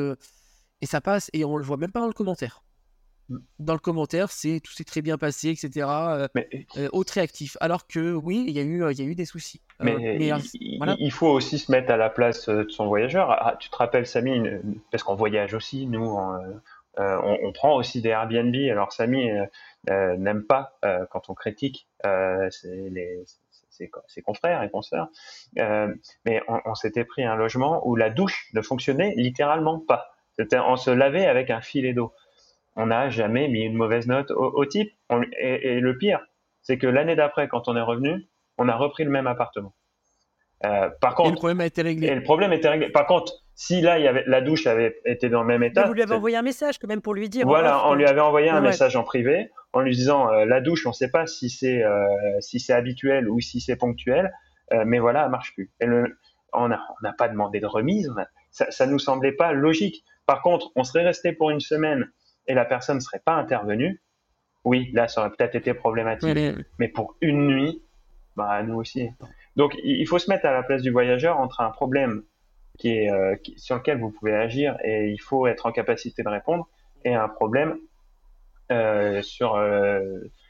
et 0.81 0.87
ça 0.87 1.01
passe 1.01 1.31
et 1.33 1.45
on 1.45 1.57
le 1.57 1.65
voit 1.65 1.77
même 1.77 1.93
pas 1.93 2.01
dans 2.01 2.07
le 2.07 2.13
commentaire. 2.13 2.63
Mm. 3.29 3.37
Dans 3.59 3.75
le 3.75 3.81
commentaire, 3.81 4.31
c'est 4.31 4.61
tout 4.61 4.73
s'est 4.73 4.85
très 4.85 5.03
bien 5.03 5.19
passé, 5.19 5.49
etc. 5.51 5.87
Mais... 6.35 6.67
autre 6.93 7.15
réactif. 7.15 7.57
Alors 7.61 7.87
que 7.87 8.13
oui, 8.13 8.45
il 8.47 8.55
y 8.55 8.59
a 8.59 8.63
eu, 8.63 8.91
il 8.91 8.99
y 8.99 9.03
a 9.03 9.05
eu 9.05 9.15
des 9.15 9.25
soucis. 9.25 9.63
Mais, 9.81 10.31
il, 10.99 11.13
faut 11.13 11.29
aussi 11.29 11.59
se 11.59 11.71
mettre 11.71 11.91
à 11.91 11.97
la 11.97 12.11
place 12.11 12.49
de 12.49 12.67
son 12.69 12.87
voyageur. 12.87 13.31
Ah, 13.31 13.57
tu 13.59 13.69
te 13.71 13.77
rappelles, 13.77 14.07
Samy, 14.07 14.41
parce 14.91 15.03
qu'on 15.03 15.15
voyage 15.15 15.55
aussi, 15.55 15.87
nous. 15.87 16.05
En, 16.05 16.39
euh, 16.99 17.19
on, 17.43 17.53
prend 17.53 17.77
aussi 17.77 18.01
des 18.01 18.09
Airbnb. 18.09 18.55
Alors 18.71 18.93
Samy 18.93 19.31
euh, 19.31 19.45
euh, 19.91 20.17
n'aime 20.17 20.45
pas 20.45 20.79
quand 21.11 21.29
on 21.29 21.35
critique 21.35 21.89
ses, 22.51 23.91
confrères 24.25 24.63
et 24.63 24.71
consoeurs, 24.71 25.09
mais 26.25 26.43
on, 26.49 26.75
s'était 26.75 27.05
pris 27.05 27.25
un 27.25 27.37
logement 27.37 27.87
où 27.87 27.97
la 27.97 28.11
douche 28.11 28.49
ne 28.55 28.63
fonctionnait 28.63 29.15
littéralement 29.17 29.79
pas. 29.79 30.11
C'était 30.39 30.59
on 30.59 30.77
se 30.77 30.91
lavait 30.91 31.27
avec 31.27 31.51
un 31.51 31.61
filet 31.61 31.93
d'eau. 31.93 32.13
On 32.77 32.87
n'a 32.87 33.09
jamais 33.09 33.49
mis 33.49 33.63
une 33.63 33.75
mauvaise 33.75 34.07
note 34.07 34.31
au, 34.31 34.65
type. 34.67 34.93
et, 35.39 35.81
le 35.81 35.99
pire, 35.99 36.21
c'est 36.63 36.79
que 36.79 36.87
l'année 36.87 37.17
d'après, 37.17 37.49
quand 37.49 37.69
on 37.69 37.77
est 37.77 37.83
revenu, 37.83 38.27
on 38.59 38.69
a 38.69 38.77
repris 38.77 39.05
le 39.05 39.11
même 39.11 39.27
appartement. 39.27 39.75
par 40.63 41.15
contre, 41.15 41.29
et 41.29 41.33
le 41.33 41.37
problème 41.37 41.61
a 41.61 41.67
été 41.67 41.83
réglé. 41.83 42.07
Et 42.09 42.15
le 42.15 42.23
problème 42.23 42.53
était 42.53 42.69
réglé. 42.69 42.89
Par 42.91 43.07
contre, 43.07 43.46
si 43.59 43.81
là, 43.81 43.99
il 43.99 44.05
y 44.05 44.07
avait, 44.07 44.23
la 44.27 44.43
douche 44.43 44.67
avait 44.67 45.01
été 45.07 45.31
dans 45.31 45.41
le 45.41 45.47
même 45.47 45.63
état. 45.63 45.87
vous 45.87 45.95
lui 45.95 46.03
avez 46.03 46.15
envoyé 46.15 46.37
un 46.37 46.43
message 46.43 46.79
quand 46.79 46.89
même 46.89 47.01
pour 47.01 47.15
lui 47.15 47.31
dire. 47.31 47.47
Voilà, 47.47 47.89
on 47.89 47.95
lui 47.95 48.05
avait 48.05 48.21
envoyé 48.21 48.51
un 48.51 48.61
message 48.61 48.97
en 48.97 49.03
privé 49.03 49.51
en 49.73 49.81
lui 49.81 49.97
disant 49.97 50.31
euh, 50.31 50.45
la 50.45 50.61
douche, 50.61 50.87
on 50.87 50.91
ne 50.91 50.95
sait 50.95 51.11
pas 51.11 51.27
si 51.27 51.49
c'est 51.49 51.83
euh, 51.83 52.07
si 52.41 52.61
c'est 52.61 52.75
habituel 52.75 53.31
ou 53.31 53.41
si 53.41 53.63
c'est 53.63 53.77
ponctuel, 53.77 54.31
euh, 54.73 54.85
mais 54.87 54.99
voilà, 54.99 55.25
elle 55.25 55.31
marche 55.31 55.55
plus. 55.55 55.73
Et 55.81 55.87
le, 55.87 56.19
on 56.53 56.69
n'a 56.69 56.81
on 57.03 57.13
pas 57.17 57.29
demandé 57.29 57.59
de 57.59 57.67
remise, 57.67 58.13
ça, 58.51 58.71
ça 58.71 58.87
nous 58.87 58.99
semblait 58.99 59.33
pas 59.33 59.53
logique. 59.53 60.05
Par 60.27 60.43
contre, 60.43 60.71
on 60.77 60.85
serait 60.85 61.05
resté 61.05 61.33
pour 61.33 61.49
une 61.49 61.61
semaine 61.61 62.11
et 62.47 62.53
la 62.53 62.67
personne 62.67 62.97
ne 62.97 63.03
serait 63.03 63.23
pas 63.25 63.35
intervenue. 63.35 64.03
Oui, 64.65 64.91
là, 64.93 65.09
ça 65.09 65.23
aurait 65.23 65.31
peut-être 65.31 65.55
été 65.55 65.73
problématique. 65.73 66.37
Mais 66.79 66.89
pour 66.89 67.17
une 67.23 67.47
nuit, 67.47 67.83
bah 68.37 68.63
nous 68.63 68.75
aussi. 68.75 69.09
Donc, 69.57 69.75
il 69.83 70.07
faut 70.07 70.19
se 70.19 70.29
mettre 70.29 70.45
à 70.45 70.53
la 70.53 70.63
place 70.63 70.83
du 70.83 70.91
voyageur 70.91 71.39
entre 71.39 71.63
un 71.63 71.71
problème 71.71 72.23
qui 72.79 72.91
est, 72.91 73.11
sur 73.57 73.77
lequel 73.77 74.01
vous 74.01 74.11
pouvez 74.11 74.35
agir 74.35 74.77
et 74.85 75.09
il 75.09 75.19
faut 75.19 75.47
être 75.47 75.67
en 75.67 75.73
capacité 75.73 76.23
de 76.23 76.29
répondre, 76.29 76.69
et 77.05 77.15
un 77.15 77.29
problème 77.29 77.79
sur 79.23 79.61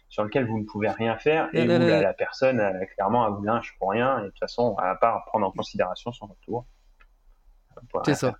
sur 0.08 0.24
lequel 0.24 0.46
vous 0.46 0.58
ne 0.58 0.64
pouvez 0.64 0.88
rien 0.88 1.16
faire 1.18 1.48
et 1.52 1.64
où 1.64 1.66
la, 1.66 2.14
personne 2.14 2.62
clairement 2.94 3.24
a 3.24 3.30
voulu 3.30 3.50
un 3.50 3.60
je 3.60 3.72
pour 3.78 3.90
rien 3.90 4.20
et 4.20 4.22
de 4.22 4.28
toute 4.28 4.38
façon 4.38 4.76
à 4.78 4.94
part 4.94 5.24
prendre 5.26 5.46
en 5.46 5.50
considération 5.50 6.12
son 6.12 6.26
retour. 6.26 6.64
C'est 8.04 8.14
ça. 8.14 8.36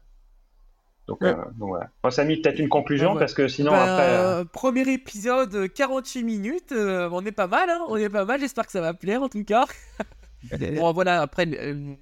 Donc, 1.07 1.23
euh, 1.23 1.37
voilà. 1.59 1.89
ça 2.11 2.23
a 2.23 2.25
mis 2.25 2.41
peut-être 2.41 2.59
une 2.59 2.69
conclusion 2.69 3.17
parce 3.17 3.33
que 3.33 3.47
sinon 3.47 3.71
bah, 3.71 3.95
après. 3.95 4.17
Euh, 4.17 4.45
premier 4.45 4.89
épisode, 4.93 5.73
48 5.73 6.25
minutes, 6.25 6.73
euh, 6.73 7.09
on 7.13 7.25
est 7.25 7.33
pas 7.33 7.47
mal, 7.47 7.71
hein 7.71 7.85
on 7.89 7.97
est 7.97 8.09
pas 8.09 8.25
mal. 8.25 8.41
J'espère 8.41 8.67
que 8.67 8.73
ça 8.73 8.81
va 8.81 8.93
plaire 8.93 9.23
en 9.23 9.29
tout 9.29 9.45
cas. 9.45 9.67
bon 10.77 10.93
voilà, 10.93 11.23
après 11.23 11.47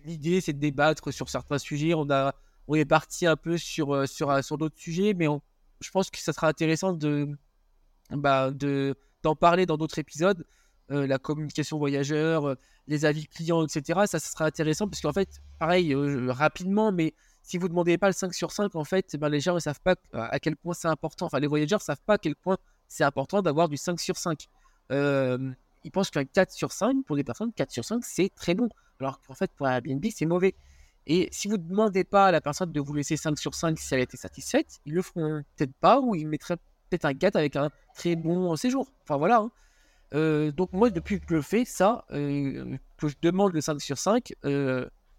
l'idée 0.05 0.41
c'est 0.41 0.53
de 0.53 0.59
débattre 0.59 1.13
sur 1.13 1.29
certains 1.29 1.59
sujets. 1.59 1.95
On 1.95 2.11
a, 2.11 2.35
on 2.69 2.75
est 2.75 2.85
parti 2.85 3.27
un 3.27 3.37
peu 3.37 3.59
sur 3.59 4.09
sur 4.09 4.45
sur 4.45 4.59
d'autres 4.59 4.79
sujets, 4.79 5.15
mais 5.15 5.27
je 5.81 5.91
pense 5.91 6.11
que 6.11 6.19
ça 6.19 6.33
sera 6.33 6.49
intéressant 6.49 6.93
de 6.93 7.29
bah, 8.11 8.51
de 8.51 8.95
d'en 9.23 9.37
parler 9.37 9.67
dans 9.67 9.77
d'autres 9.77 9.99
épisodes. 9.99 10.45
la 10.89 11.19
communication 11.19 11.79
voyageur, 11.79 12.57
les 12.87 13.05
avis 13.05 13.27
clients, 13.27 13.65
etc. 13.65 14.01
Ça, 14.07 14.19
ça 14.19 14.31
sera 14.31 14.47
intéressant 14.47 14.89
parce 14.89 15.01
qu'en 15.01 15.13
fait, 15.13 15.41
pareil, 15.59 15.95
rapidement, 16.29 16.93
mais 16.93 17.15
si 17.45 17.59
vous 17.59 17.65
ne 17.65 17.71
demandez 17.71 17.99
pas 17.99 18.09
le 18.09 18.15
5 18.15 18.35
sur 18.35 18.53
5, 18.53 18.75
en 18.75 18.85
fait, 18.85 19.17
ben, 19.17 19.29
les 19.29 19.41
gens 19.41 19.55
ne 19.55 19.61
savent 19.61 19.81
pas 19.81 19.97
à 20.13 20.39
quel 20.41 20.57
point 20.57 20.75
c'est 20.75 20.89
important. 20.89 21.27
Enfin, 21.27 21.41
les 21.41 21.47
voyageurs 21.47 21.79
ne 21.79 21.85
savent 21.85 22.03
pas 22.05 22.15
à 22.15 22.19
quel 22.19 22.35
point 22.35 22.57
c'est 22.89 23.05
important 23.05 23.43
d'avoir 23.43 23.69
du 23.69 23.77
5 23.77 24.01
sur 24.01 24.17
5. 24.17 24.49
Euh, 24.93 25.51
ils 25.85 25.91
pensent 25.91 26.11
qu'un 26.11 26.25
4 26.25 26.51
sur 26.51 26.73
5, 26.73 27.05
pour 27.07 27.17
des 27.17 27.25
personnes, 27.25 27.53
4 27.53 27.71
sur 27.71 27.85
5, 27.85 28.05
c'est 28.05 28.31
très 28.35 28.55
bon. 28.55 28.69
Alors 29.01 29.21
qu'en 29.21 29.35
fait, 29.35 29.51
pour 29.57 29.69
Airbnb, 29.69 30.05
c'est 30.15 30.27
mauvais. 30.27 30.55
Et 31.07 31.29
si 31.31 31.49
vous 31.49 31.59
ne 31.59 31.63
demandez 31.63 32.05
pas 32.05 32.27
à 32.27 32.33
la 32.33 32.41
personne 32.41 32.73
de 32.73 32.81
vous 32.81 32.95
laisser 32.95 33.17
5 33.17 33.39
sur 33.39 33.55
5 33.55 33.79
si 33.79 33.95
elle 33.95 34.01
était 34.01 34.17
satisfaite, 34.17 34.79
ils 34.87 34.95
le 34.95 35.03
feront 35.03 35.43
peut-être 35.57 35.75
pas 35.81 36.01
ou 36.01 36.15
ils 36.15 36.27
mettraient 36.27 36.57
peut-être 36.89 37.05
un 37.05 37.15
4 37.15 37.37
avec 37.37 37.57
un 37.57 37.71
très 37.95 38.17
bon 38.17 38.57
séjour. 38.57 38.89
Enfin 39.03 39.19
voilà. 39.19 39.39
Hein. 39.39 39.51
Euh, 40.15 40.53
donc 40.53 40.73
moi, 40.73 40.91
depuis 40.91 41.21
que 41.21 41.37
je 41.37 41.41
fais 41.43 41.65
ça, 41.65 42.05
euh, 42.13 42.77
que 42.97 43.09
je 43.09 43.17
demande 43.21 43.53
le 43.53 43.61
5 43.61 43.81
sur 43.81 43.99
5, 43.99 44.33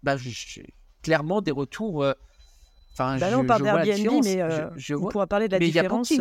bah, 0.02 0.16
je, 0.16 0.62
clairement 1.06 1.40
des 1.40 1.52
retours. 1.52 2.02
Euh, 2.02 2.12
enfin, 2.92 3.18
bah 3.18 3.28
on 3.38 3.44
parle 3.44 3.62
d'Airbnb, 3.62 4.24
mais 4.24 4.42
euh, 4.42 4.68
on 4.90 5.08
pourra 5.08 5.26
parler 5.26 5.46
de 5.46 5.52
la 5.52 5.58
différence. 5.58 6.12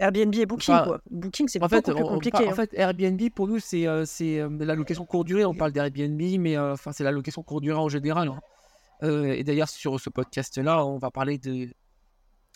Euh, 0.00 0.04
Airbnb 0.04 0.34
et 0.34 0.46
Booking, 0.46 0.74
quoi. 0.84 1.00
Booking, 1.10 1.48
c'est 1.48 1.62
en 1.62 1.68
fait, 1.68 1.84
plus 1.84 1.94
compliqué. 1.94 2.46
En 2.46 2.50
hein. 2.50 2.54
fait, 2.54 2.74
Airbnb, 2.74 3.20
pour 3.34 3.48
nous, 3.48 3.58
c'est 3.58 3.86
c'est 4.06 4.38
la 4.58 4.74
location 4.74 5.04
courte 5.04 5.26
durée. 5.26 5.44
On 5.44 5.54
parle 5.54 5.72
d'Airbnb, 5.72 6.20
mais 6.38 6.58
enfin, 6.58 6.92
c'est 6.92 7.04
la 7.04 7.12
location 7.12 7.42
courte 7.42 7.62
durée 7.62 7.78
en 7.78 7.88
général. 7.88 8.28
Hein. 8.28 9.24
et 9.24 9.44
d'ailleurs, 9.44 9.68
sur 9.68 9.98
ce 10.00 10.10
podcast-là, 10.10 10.84
on 10.84 10.98
va 10.98 11.10
parler 11.10 11.38
de 11.38 11.68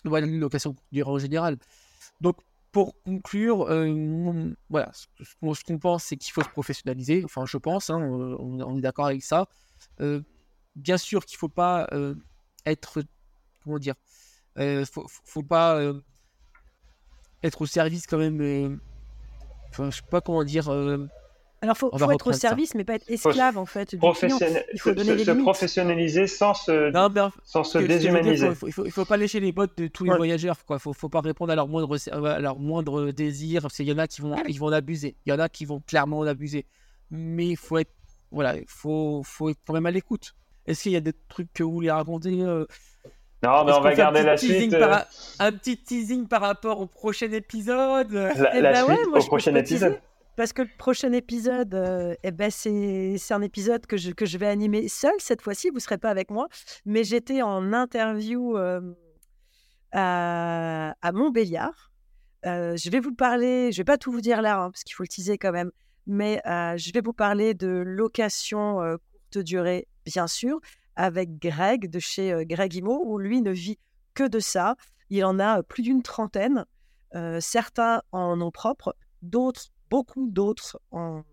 la 0.05 0.21
location 0.21 0.73
courte 0.73 0.87
durée 0.91 1.11
en 1.11 1.19
général. 1.19 1.57
Donc, 2.19 2.37
pour 2.71 2.95
conclure, 3.03 3.65
voilà, 4.69 4.91
ce, 4.93 5.63
qu'on 5.63 5.79
pense, 5.79 6.03
c'est 6.05 6.17
qu'il 6.17 6.31
faut 6.31 6.43
se 6.43 6.49
professionnaliser. 6.49 7.23
Enfin, 7.25 7.45
je 7.45 7.57
pense, 7.57 7.89
hein, 7.89 7.97
on, 7.97 8.61
on, 8.61 8.77
est 8.77 8.81
d'accord 8.81 9.07
avec 9.07 9.23
ça 9.23 9.47
bien 10.75 10.97
sûr 10.97 11.25
qu'il 11.25 11.35
ne 11.35 11.39
faut 11.39 11.49
pas 11.49 11.87
euh, 11.91 12.15
être. 12.65 13.03
Comment 13.63 13.79
dire 13.79 13.95
euh, 14.57 14.85
faut, 14.85 15.05
faut 15.07 15.43
pas 15.43 15.77
euh, 15.77 16.01
être 17.43 17.61
au 17.61 17.65
service 17.65 18.07
quand 18.07 18.17
même. 18.17 18.79
Enfin, 19.69 19.89
je 19.89 19.97
sais 19.97 20.03
pas 20.09 20.21
comment 20.21 20.43
dire. 20.43 20.69
alors, 21.61 21.77
faut, 21.77 21.95
faut 21.95 22.11
être 22.11 22.27
au 22.27 22.33
service, 22.33 22.75
mais 22.75 22.83
pas 22.83 22.95
être 22.95 23.09
esclave 23.09 23.57
en 23.57 23.65
fait. 23.65 23.93
Il 23.93 23.99
faut 24.79 24.93
donner 24.93 25.17
se, 25.17 25.25
se 25.25 25.31
professionnaliser 25.31 26.27
sans 26.27 26.53
se, 26.53 26.91
sans 27.43 27.63
se 27.63 27.77
déshumaniser. 27.77 28.47
il, 28.47 28.55
faut, 28.55 28.67
il, 28.67 28.73
faut, 28.73 28.89
faut, 28.89 29.05
pas 29.05 29.17
lécher 29.17 29.39
les 29.39 29.51
bottes 29.51 29.77
de 29.77 29.87
tous 29.87 30.03
les 30.03 30.15
voyageurs. 30.15 30.57
Il 30.69 30.79
faut, 30.79 30.93
faut 30.93 31.09
pas 31.09 31.21
répondre 31.21 31.51
à 31.51 31.55
leur 31.55 31.67
moindre, 31.67 31.97
à 32.11 32.39
leur 32.39 32.59
moindre 32.59 33.11
désir. 33.11 33.67
Il 33.79 33.87
y 33.87 33.91
en 33.91 33.97
a 33.97 34.07
qui 34.07 34.21
vont, 34.21 34.35
ils 34.47 34.59
vont 34.59 34.67
en 34.67 34.73
abuser. 34.73 35.15
Il 35.25 35.29
y 35.29 35.33
en 35.33 35.39
a 35.39 35.49
qui 35.49 35.65
vont 35.65 35.81
clairement 35.81 36.19
en 36.19 36.27
abuser. 36.27 36.65
Mais 37.11 37.47
il 37.47 37.57
faut 37.57 37.77
être, 37.77 37.91
voilà, 38.31 38.57
il 38.57 38.65
faut, 38.67 39.21
faut 39.23 39.49
être 39.49 39.59
quand 39.67 39.73
même 39.73 39.85
à 39.85 39.91
l'écoute. 39.91 40.33
Est-ce 40.65 40.83
qu'il 40.83 40.91
y 40.93 40.95
a 40.95 41.01
des 41.01 41.13
trucs 41.27 41.51
que 41.53 41.63
vous 41.63 41.71
voulez 41.71 41.91
raconter 41.91 42.41
euh, 42.41 42.65
Non, 43.43 43.65
mais 43.65 43.71
on 43.73 43.81
va 43.81 43.95
garder 43.95 44.23
la 44.23 44.37
suite. 44.37 44.73
Euh. 44.73 44.97
Un 45.39 45.51
petit 45.51 45.77
teasing 45.77 46.27
par 46.27 46.41
rapport 46.41 46.79
au 46.79 46.85
prochain 46.85 47.31
épisode? 47.31 48.11
La, 48.11 48.55
eh 48.55 48.61
ben 48.61 48.85
suite 48.85 48.99
au 49.07 49.25
prochain 49.27 49.55
épisode. 49.55 49.99
Parce 50.37 50.53
que 50.53 50.61
le 50.61 50.69
prochain 50.77 51.11
épisode, 51.11 51.73
euh, 51.73 52.15
eh 52.23 52.31
ben 52.31 52.49
c'est 52.51 53.17
un 53.31 53.41
épisode 53.41 53.85
que 53.85 53.97
je, 53.97 54.11
que 54.11 54.25
je 54.25 54.37
vais 54.37 54.47
animer 54.47 54.87
seul 54.87 55.13
cette 55.19 55.41
fois-ci. 55.41 55.69
Vous 55.69 55.75
ne 55.75 55.81
serez 55.81 55.97
pas 55.97 56.09
avec 56.09 56.29
moi. 56.29 56.47
Mais 56.85 57.03
j'étais 57.03 57.41
en 57.41 57.73
interview 57.73 58.57
à, 59.91 60.95
à, 61.01 61.11
Montbéliard. 61.11 61.91
je 62.43 62.89
vais 62.89 62.99
vous 62.99 63.15
parler, 63.15 63.71
je 63.71 63.77
ne 63.77 63.81
vais 63.81 63.85
pas 63.85 63.97
tout 63.97 64.11
vous 64.11 64.21
dire 64.21 64.41
là, 64.41 64.61
hein, 64.61 64.71
parce 64.71 64.83
qu'il 64.83 64.93
faut 64.93 65.03
le 65.03 65.09
teaser 65.09 65.37
quand 65.37 65.51
même. 65.51 65.71
Mais 66.05 66.41
je 66.45 66.91
vais 66.93 67.01
vous 67.01 67.13
parler 67.13 67.53
de 67.53 67.67
location 67.67 68.97
courte 69.31 69.43
durée 69.43 69.87
bien 70.05 70.27
sûr, 70.27 70.59
avec 70.95 71.39
Greg 71.39 71.89
de 71.89 71.99
chez 71.99 72.45
Greg 72.45 72.73
Imo, 72.73 73.01
où 73.05 73.17
lui 73.17 73.41
ne 73.41 73.51
vit 73.51 73.77
que 74.13 74.27
de 74.27 74.39
ça. 74.39 74.75
Il 75.09 75.25
en 75.25 75.39
a 75.39 75.63
plus 75.63 75.83
d'une 75.83 76.03
trentaine. 76.03 76.65
certains 77.39 78.01
en 78.11 78.37
nom 78.37 78.51
propre, 78.51 78.95
d'autres, 79.21 79.67
beaucoup 79.89 80.29
d'autres 80.29 80.79
en, 80.91 81.23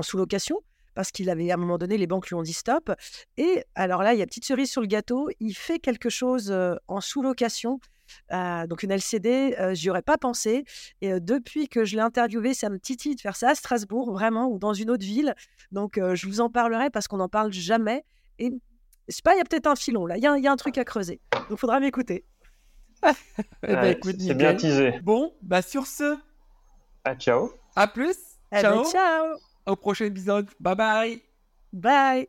sous-location, 0.00 0.60
parce 0.94 1.10
qu'il 1.10 1.28
avait 1.28 1.50
à 1.50 1.54
un 1.54 1.56
moment 1.56 1.76
donné, 1.76 1.98
les 1.98 2.06
banques 2.06 2.28
lui 2.28 2.34
ont 2.34 2.42
dit 2.42 2.52
stop. 2.52 2.92
Et 3.36 3.64
alors 3.74 4.02
là, 4.02 4.14
il 4.14 4.18
y 4.18 4.22
a 4.22 4.26
petite 4.26 4.44
cerise 4.44 4.70
sur 4.70 4.80
le 4.80 4.86
gâteau, 4.86 5.28
il 5.40 5.54
fait 5.54 5.78
quelque 5.78 6.08
chose 6.08 6.54
en 6.86 7.00
sous-location. 7.00 7.80
donc 8.30 8.82
une 8.82 8.92
LCD, 8.92 9.56
j'y 9.74 9.90
aurais 9.90 10.02
pas 10.02 10.18
pensé. 10.18 10.64
Et 11.00 11.20
depuis 11.20 11.68
que 11.68 11.84
je 11.84 11.96
l'ai 11.96 12.02
interviewé, 12.02 12.54
ça 12.54 12.70
me 12.70 12.78
titille 12.78 13.14
de 13.14 13.20
faire 13.20 13.36
ça 13.36 13.50
à 13.50 13.54
Strasbourg, 13.54 14.12
vraiment, 14.12 14.48
ou 14.48 14.58
dans 14.58 14.72
une 14.72 14.90
autre 14.90 15.04
ville. 15.04 15.34
Donc 15.72 15.98
je 15.98 16.26
vous 16.26 16.40
en 16.40 16.48
parlerai 16.48 16.90
parce 16.90 17.08
qu'on 17.08 17.18
n'en 17.18 17.28
parle 17.28 17.52
jamais. 17.52 18.04
Je 19.08 19.14
sais 19.14 19.22
pas, 19.22 19.34
il 19.34 19.38
y 19.38 19.40
a 19.40 19.44
peut-être 19.44 19.66
un 19.66 19.76
filon 19.76 20.06
là, 20.06 20.16
il 20.16 20.22
y, 20.22 20.26
a 20.26 20.52
un 20.52 20.56
truc 20.56 20.78
à 20.78 20.84
creuser. 20.84 21.20
Donc 21.32 21.46
il 21.50 21.56
faudra 21.56 21.80
m'écouter. 21.80 22.24
Eh 23.62 23.74
ben, 23.74 23.96
c'est 24.02 24.34
bien 24.34 24.56
teasé. 24.56 24.98
Bon, 25.02 25.32
bah 25.40 25.62
sur 25.62 25.86
ce. 25.86 26.18
À 27.04 27.14
ciao. 27.14 27.52
À 27.76 27.86
plus. 27.86 28.16
Eh 28.50 28.60
ben, 28.60 28.82
ciao. 28.84 29.36
Au 29.66 29.76
prochain 29.76 30.06
épisode. 30.06 30.48
Bye 30.58 30.74
bye. 30.74 31.22
Bye. 31.72 32.28